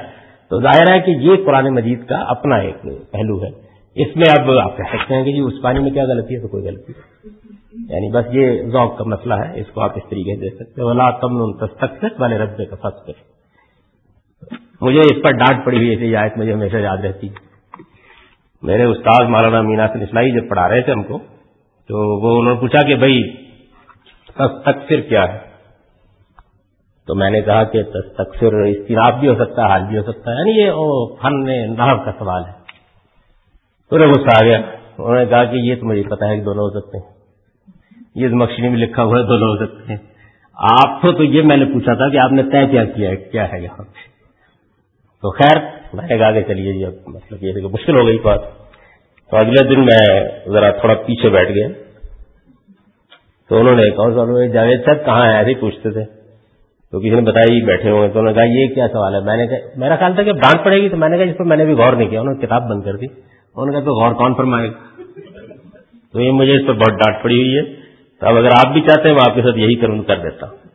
تو 0.51 0.61
ظاہر 0.61 0.93
ہے 0.93 1.01
کہ 1.01 1.11
یہ 1.11 1.37
قرآن 1.47 1.74
مجید 1.74 2.07
کا 2.07 2.16
اپنا 2.16 2.57
ایک 2.57 2.82
پہلو 2.82 3.45
ہے۔ 3.45 3.49
اس 3.95 4.16
میں 4.16 4.26
اب 4.39 4.51
آپ 4.51 4.76
کہہ 4.76 4.84
سکتے 4.93 5.14
ہیں 5.14 5.24
کہ 5.24 5.32
جی 5.32 5.41
اس 5.41 5.53
پانی 5.62 5.80
میں 5.80 5.91
کیا 5.91 6.05
غلطی 6.05 6.34
ہے 6.34 6.41
تو 6.41 6.49
کوئی 6.49 6.66
غلطی 6.66 6.93
نہیں۔ 6.93 7.95
یعنی 7.95 8.12
بس 8.12 8.24
یہ 8.32 8.70
ذوق 8.70 8.99
کا 8.99 9.05
مسئلہ 9.05 9.34
ہے، 9.34 9.61
اس 9.61 9.66
کو 9.74 9.80
آپ 9.80 9.93
اس 9.97 10.03
طریقے 10.11 10.34
سے 10.34 10.41
دیکھ 10.41 10.55
سکتے 10.55 10.82
ولا 10.82 11.11
تم 11.11 11.53
تستقت 11.53 12.20
والے 12.20 12.39
ربے 12.39 12.64
کا 12.64 12.76
فخر 12.76 13.36
مجھے 14.81 15.01
اس 15.01 15.22
پر 15.22 15.31
ڈانٹ 15.31 15.64
پڑی 15.64 15.77
ہوئی 15.77 15.89
ایسی 15.89 16.16
آیت 16.16 16.39
مجھے 16.39 16.53
ہمیشہ 16.53 16.77
یاد 16.77 16.99
رہتی 16.99 17.29
میرے 18.62 18.85
استاد 18.85 19.24
مولانا 19.24 19.61
مینا 19.61 19.85
اسلائی 19.85 20.33
جب 20.33 20.49
پڑھا 20.49 20.68
رہے 20.68 20.83
تھے 20.83 20.93
ہم 20.93 21.03
کو، 21.03 21.18
تو 21.89 22.20
وہ 22.20 22.41
انہوں 22.41 22.55
نے 22.55 22.61
پوچھا 22.61 22.87
کہ 22.87 22.95
بھائی 22.95 23.37
تستقصر 24.27 25.01
کیا 25.01 25.33
ہے؟ 25.33 25.39
تو 27.07 27.14
میں 27.14 27.31
نے 27.31 27.41
کہا 27.41 27.64
کہ 27.64 27.83
تستقصر 27.83 28.53
استناف 28.53 29.14
بھی 29.14 29.29
ہو 29.29 29.35
سکتا 29.35 29.62
ہے 29.62 29.66
حال 29.66 29.83
بھی 29.89 29.99
ہو 29.99 30.12
سکتا 30.12 30.31
ہے 30.31 30.37
یعنی 30.37 30.61
یہ 30.61 30.70
فن 31.22 31.45
نحو 31.79 32.05
کا 32.05 32.12
سوال 32.18 32.43
ہے۔ 32.45 32.53
تو 33.91 33.97
غصہ 33.97 34.45
آ 34.45 34.47
گیا۔ 34.47 34.59
انہوں 34.99 35.14
نے 35.14 35.27
کہا 35.27 35.45
کہ 35.45 35.57
یہ 35.57 35.74
تو 35.74 35.87
مجھے 35.87 36.03
پتا 36.03 36.29
ہے 36.29 36.37
کہ 36.37 36.43
دونوں 36.43 36.64
ہو 36.64 36.81
سکتے 36.81 36.99
ہیں۔ 36.99 37.16
یہ 38.14 38.29
مکشنی 38.29 38.68
میں 38.68 38.79
لکھا 38.79 39.03
ہوا 39.03 39.18
ہے، 39.18 39.22
دونوں 39.22 39.49
ہو 39.49 39.66
سکتے 39.66 39.93
ہیں۔ 39.93 40.01
آپ 40.55 41.03
کو 41.03 41.12
تو 41.12 41.24
یہ 41.24 41.43
میں 41.43 41.57
نے 41.57 41.64
پوچھا 41.64 41.95
تھا 41.95 42.09
کہ 42.09 42.16
آپ 42.16 42.33
نے 42.33 42.43
طے 42.43 42.66
کیا 42.66 42.85
کیا 42.85 43.11
ہے 43.11 43.16
کیا 43.16 43.53
ہے 43.53 43.61
یہاں 43.61 43.83
پہ۔ 43.83 44.16
تو 45.27 45.31
خیر 45.31 45.57
میں 45.93 46.07
نے 46.09 46.18
کہا 46.18 46.31
کہ 46.31 46.43
چلیے 46.43 46.72
جی 46.72 46.85
اب 46.85 46.93
مطلب 47.07 47.45
یہ 47.45 47.53
کہ 47.53 47.61
مشکل 47.61 47.97
ہو 47.97 48.07
گئی 48.07 48.18
بات۔ 48.18 48.41
تو 49.31 49.37
اگلے 49.37 49.68
دن 49.68 49.81
میں 49.85 50.29
ذرا 50.49 50.70
تھوڑا 50.70 50.95
پیچھے 50.95 51.29
بیٹھ 51.29 51.51
گیا 51.51 51.68
تو 53.49 53.61
انہوں 53.61 53.77
نے 53.77 53.83
کہا، 53.83 54.11
سر 54.14 54.47
جاوید 54.47 54.85
صاحب 54.85 55.05
کہاں 55.05 55.27
ہے 55.27 55.37
ایسے 55.37 55.55
پوچھتے 55.61 55.91
تھے۔ 55.91 56.05
تو 56.91 57.01
کسی 57.01 57.11
نے 57.11 57.20
بتایا، 57.20 57.55
یہ 57.55 57.64
بیٹھے 57.64 57.91
ہوئے 57.91 58.09
تو 58.09 58.18
انہوں 58.18 58.33
نے 58.33 58.39
کہا، 58.39 58.45
یہ 58.45 58.74
کیا 58.74 58.89
سوال 58.89 59.14
ہے؟ 59.14 59.20
میں 59.20 59.37
نے 59.37 59.47
کہا، 59.47 59.57
میرا 59.77 59.97
خیال 59.97 60.14
تھا 60.14 60.22
کہ 60.22 60.33
ڈانٹ 60.33 60.64
پڑے 60.64 60.83
گی۔ 60.83 60.89
تو 60.89 60.97
میں 60.97 61.09
نے 61.09 61.16
کہا، 61.16 61.24
جس 61.24 61.39
پر 61.39 61.45
میں 61.45 61.57
نے 61.57 61.64
بھی 61.64 61.74
غور 61.74 61.93
نہیں 61.93 62.09
کیا، 62.09 62.20
انہوں 62.20 62.35
نے 62.35 62.47
کتاب 62.47 62.70
بند 62.70 62.83
کر 62.83 62.97
دی۔ 62.97 63.07
انہوں 63.07 63.66
نے 63.66 63.72
کہا، 63.72 63.81
تو 63.81 63.93
غور 63.93 64.14
کون 64.14 64.35
فرمائے؟ 64.35 64.68
گا 64.68 65.03
تو 66.12 66.20
یہ 66.20 66.31
مجھے 66.33 66.53
اس 66.53 66.66
پر 66.66 66.72
بہت 66.72 66.93
ڈانٹ 66.93 67.22
پڑی 67.22 67.37
ہوئی 67.37 67.59
ہے۔ 67.59 67.74
تو 68.20 68.27
اب 68.27 68.37
اگر 68.37 68.49
آپ 68.51 68.72
بھی 68.72 68.81
چاہتے 68.81 69.09
ہیں، 69.09 69.16
میں 69.16 69.24
آپ 69.29 69.35
کے 69.35 69.43
ساتھ 69.43 69.59
یہی 69.59 69.74
کروں، 69.74 70.03
کر 70.03 70.18
دیتا 70.18 70.47
ہوں۔ 70.47 70.66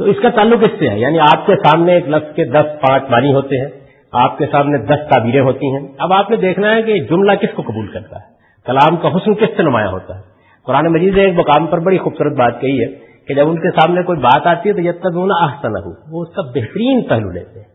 تو 0.00 0.06
اس 0.06 0.16
کا 0.22 0.30
تعلق 0.30 0.58
اس 0.62 0.78
سے 0.78 0.88
ہے۔ 0.88 0.98
یعنی 0.98 1.18
آپ 1.18 1.46
کے 1.46 1.54
سامنے 1.56 1.94
ایک 1.94 2.08
لفظ 2.08 2.34
کے 2.34 2.44
دس 2.44 2.88
پانچ 2.88 3.02
معنی 3.10 3.34
ہوتے 3.34 3.60
ہیں، 3.60 3.66
آپ 4.12 4.38
کے 4.38 4.46
سامنے 4.52 4.78
دس 4.78 5.10
تعبیریں 5.10 5.40
ہوتی 5.40 5.66
ہیں۔ 5.66 5.88
اب 5.98 6.12
آپ 6.12 6.30
نے 6.30 6.36
دیکھنا 6.36 6.74
ہے 6.74 6.82
کہ 6.82 6.98
جملہ 6.98 7.32
کس 7.32 7.48
کو 7.54 7.62
قبول 7.62 7.86
کرتا 7.86 8.16
ہے؟ 8.16 8.24
کلام 8.66 8.96
کا 8.96 9.08
حسن 9.08 9.34
کس 9.34 9.56
سے 9.56 9.62
نمایاں 9.62 9.88
ہوتا 9.88 10.16
ہے؟ 10.16 10.22
قرآن 10.66 10.86
مجید 10.86 11.16
نے 11.16 11.22
ایک 11.22 11.34
مقام 11.36 11.66
پر 11.66 11.78
بڑی 11.78 11.98
خوبصورت 11.98 12.36
بات 12.38 12.60
کہی 12.60 12.80
ہے 12.80 12.86
کہ 13.28 13.34
جب 13.34 13.48
ان 13.48 13.56
کے 13.56 13.70
سامنے 13.70 14.02
کوئی 14.02 14.18
بات 14.18 14.46
آتی 14.46 14.68
ہے 14.68 14.74
تو 14.74 14.80
جب 14.80 14.92
تک 15.00 15.06
انہیں 15.06 15.42
آہستہ 15.42 15.66
نہ 15.66 15.78
ہو 15.78 15.90
وہ 16.10 16.22
اس 16.22 16.34
کا 16.34 16.42
بہترین 16.42 17.02
پہلو 17.02 17.30
لیتے 17.30 17.58
ہیں۔ 17.60 17.66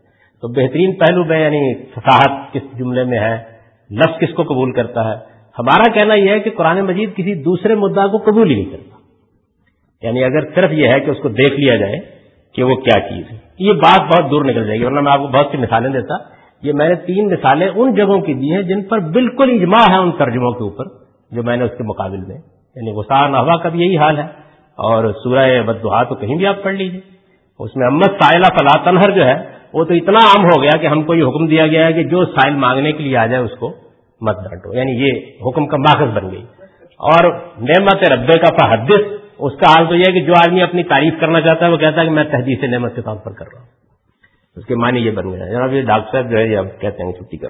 تو 0.42 0.48
بہترین 0.48 0.92
پہلو 0.92 1.24
میں 1.24 1.40
یعنی 1.40 1.74
فصاحت 1.74 2.52
کس 2.52 2.78
جملے 2.78 3.04
میں 3.04 3.18
ہے، 3.18 3.36
لفظ 3.90 4.18
کس 4.18 4.34
کو 4.34 4.42
قبول 4.42 4.72
کرتا 4.72 5.04
ہے؟ 5.08 5.14
ہمارا 5.58 5.92
کہنا 5.92 6.14
یہ 6.14 6.30
ہے 6.30 6.40
کہ 6.40 6.50
قرآن 6.50 6.80
مجید 6.80 7.16
کسی 7.16 7.34
دوسرے 7.34 7.74
مدعا 7.74 8.06
کو 8.06 8.18
قبول 8.18 8.50
ہی 8.50 8.54
نہیں 8.54 8.70
کرتا۔ 8.70 8.96
یعنی 10.02 10.24
اگر 10.24 10.40
صرف 10.54 10.72
یہ 10.72 10.88
ہے 10.88 11.00
کہ 11.00 11.10
اس 11.10 11.18
کو 11.18 11.28
دیکھ 11.28 11.60
لیا 11.60 11.76
جائے 11.76 12.15
کہ 12.56 12.64
وہ 12.64 12.74
کیا 12.74 13.00
چیز 13.00 13.24
ہے۔ 13.32 13.38
یہ 13.58 13.72
بات 13.72 14.00
بہت 14.00 14.30
دور 14.30 14.44
نکل 14.44 14.66
جائے 14.66 14.80
گی، 14.80 14.84
ورنہ 14.84 15.00
میں 15.00 15.12
آپ 15.12 15.18
کو 15.18 15.26
بہت 15.26 15.46
سی 15.50 15.56
مثالیں 15.56 15.90
دیتا۔ 15.90 16.14
یہ 16.62 16.72
میں 16.72 16.88
نے 16.88 16.94
تین 16.94 17.30
مثالیں 17.30 17.68
ان 17.68 17.94
جگہوں 17.94 18.20
کی 18.20 18.34
دی 18.34 18.52
ہیں 18.52 18.62
جن 18.62 18.82
پر 18.82 18.98
بالکل 18.98 19.50
اجماع 19.50 19.92
ہے 19.92 19.96
ان 19.96 20.12
ترجموں 20.12 20.52
کے 20.52 20.64
اوپر، 20.64 20.84
جو 21.30 21.42
میں 21.42 21.56
نے 21.56 21.64
اس 21.64 21.70
کے 21.78 21.84
مقابل 21.84 22.18
میں۔ 22.18 22.36
یعنی 22.76 22.90
غسان 22.92 23.34
ہوا 23.34 23.56
کا 23.56 23.68
بھی 23.68 23.80
یہی 23.80 23.98
حال 23.98 24.18
ہے۔ 24.18 24.46
اور 24.76 25.12
سورہ 25.24 25.62
بدوہا 25.62 26.02
تو 26.02 26.14
کہیں 26.14 26.36
بھی 26.36 26.46
آپ 26.46 26.62
پڑھ 26.62 26.74
لیجیے 26.74 27.00
اس 27.58 27.76
میں 27.76 27.86
امت 27.86 28.10
سائلہ 28.22 28.44
فلا 28.44 28.84
تنہر 28.84 29.10
جو 29.10 29.24
ہے، 29.24 29.34
وہ 29.72 29.84
تو 29.84 29.94
اتنا 29.94 30.18
عام 30.18 30.44
ہو 30.44 30.62
گیا 30.62 30.78
کہ 30.78 30.86
ہم 30.86 31.02
کو 31.02 31.14
یہ 31.14 31.24
حکم 31.24 31.46
دیا 31.46 31.66
گیا 31.66 31.86
ہے 31.86 31.92
کہ 31.92 32.04
جو 32.04 32.24
سائل 32.24 32.54
مانگنے 32.54 32.92
کے 32.92 33.02
لیے 33.02 33.16
آ 33.16 33.26
جائے 33.26 33.42
اس 33.42 33.50
کو 33.58 33.68
مت 34.20 34.36
ڈانٹو۔ 34.36 34.74
یعنی 34.74 34.92
یہ 34.92 35.12
حکم 35.46 35.66
کا 35.66 35.76
ماخذ 35.76 36.24
بن 36.24 36.30
گئی۔ 36.30 36.44
اور 36.98 37.24
نعمت 37.58 38.12
ربے 38.12 38.38
کا 38.38 38.56
فحدث 38.60 39.25
اس 39.38 39.52
کا 39.52 39.72
حال 39.72 39.86
تو 39.88 39.94
یہ 39.94 40.04
ہے 40.08 40.12
کہ 40.12 40.26
جو 40.26 40.32
آدمی 40.32 40.62
اپنی 40.62 40.82
تعریف 40.82 41.14
کرنا 41.20 41.40
چاہتا 41.40 41.66
ہے، 41.66 41.70
وہ 41.70 41.76
کہتا 41.76 42.00
ہے 42.00 42.06
کہ 42.06 42.12
میں 42.12 42.24
تحدیث 42.24 42.64
نعمت 42.64 42.96
کے 42.96 43.02
طور 43.02 43.16
پر 43.16 43.32
کر 43.32 43.46
رہا 43.52 43.60
ہوں۔ 43.60 43.68
اس 44.56 44.66
کے 44.66 44.74
معنی 44.74 45.00
یہ 45.00 45.10
بن 45.10 45.32
گیا 45.32 45.46
جناب، 45.46 45.72
یہ 45.72 45.82
ڈاکٹر 45.82 46.12
صاحب 46.12 46.30
جو 46.30 46.38
ہے، 46.38 46.46
یہ 46.46 46.58
اب 46.58 46.66
کہتے 46.80 47.02
ہیں 47.02 47.12
چھٹی 47.12 47.36
کر 47.36 47.44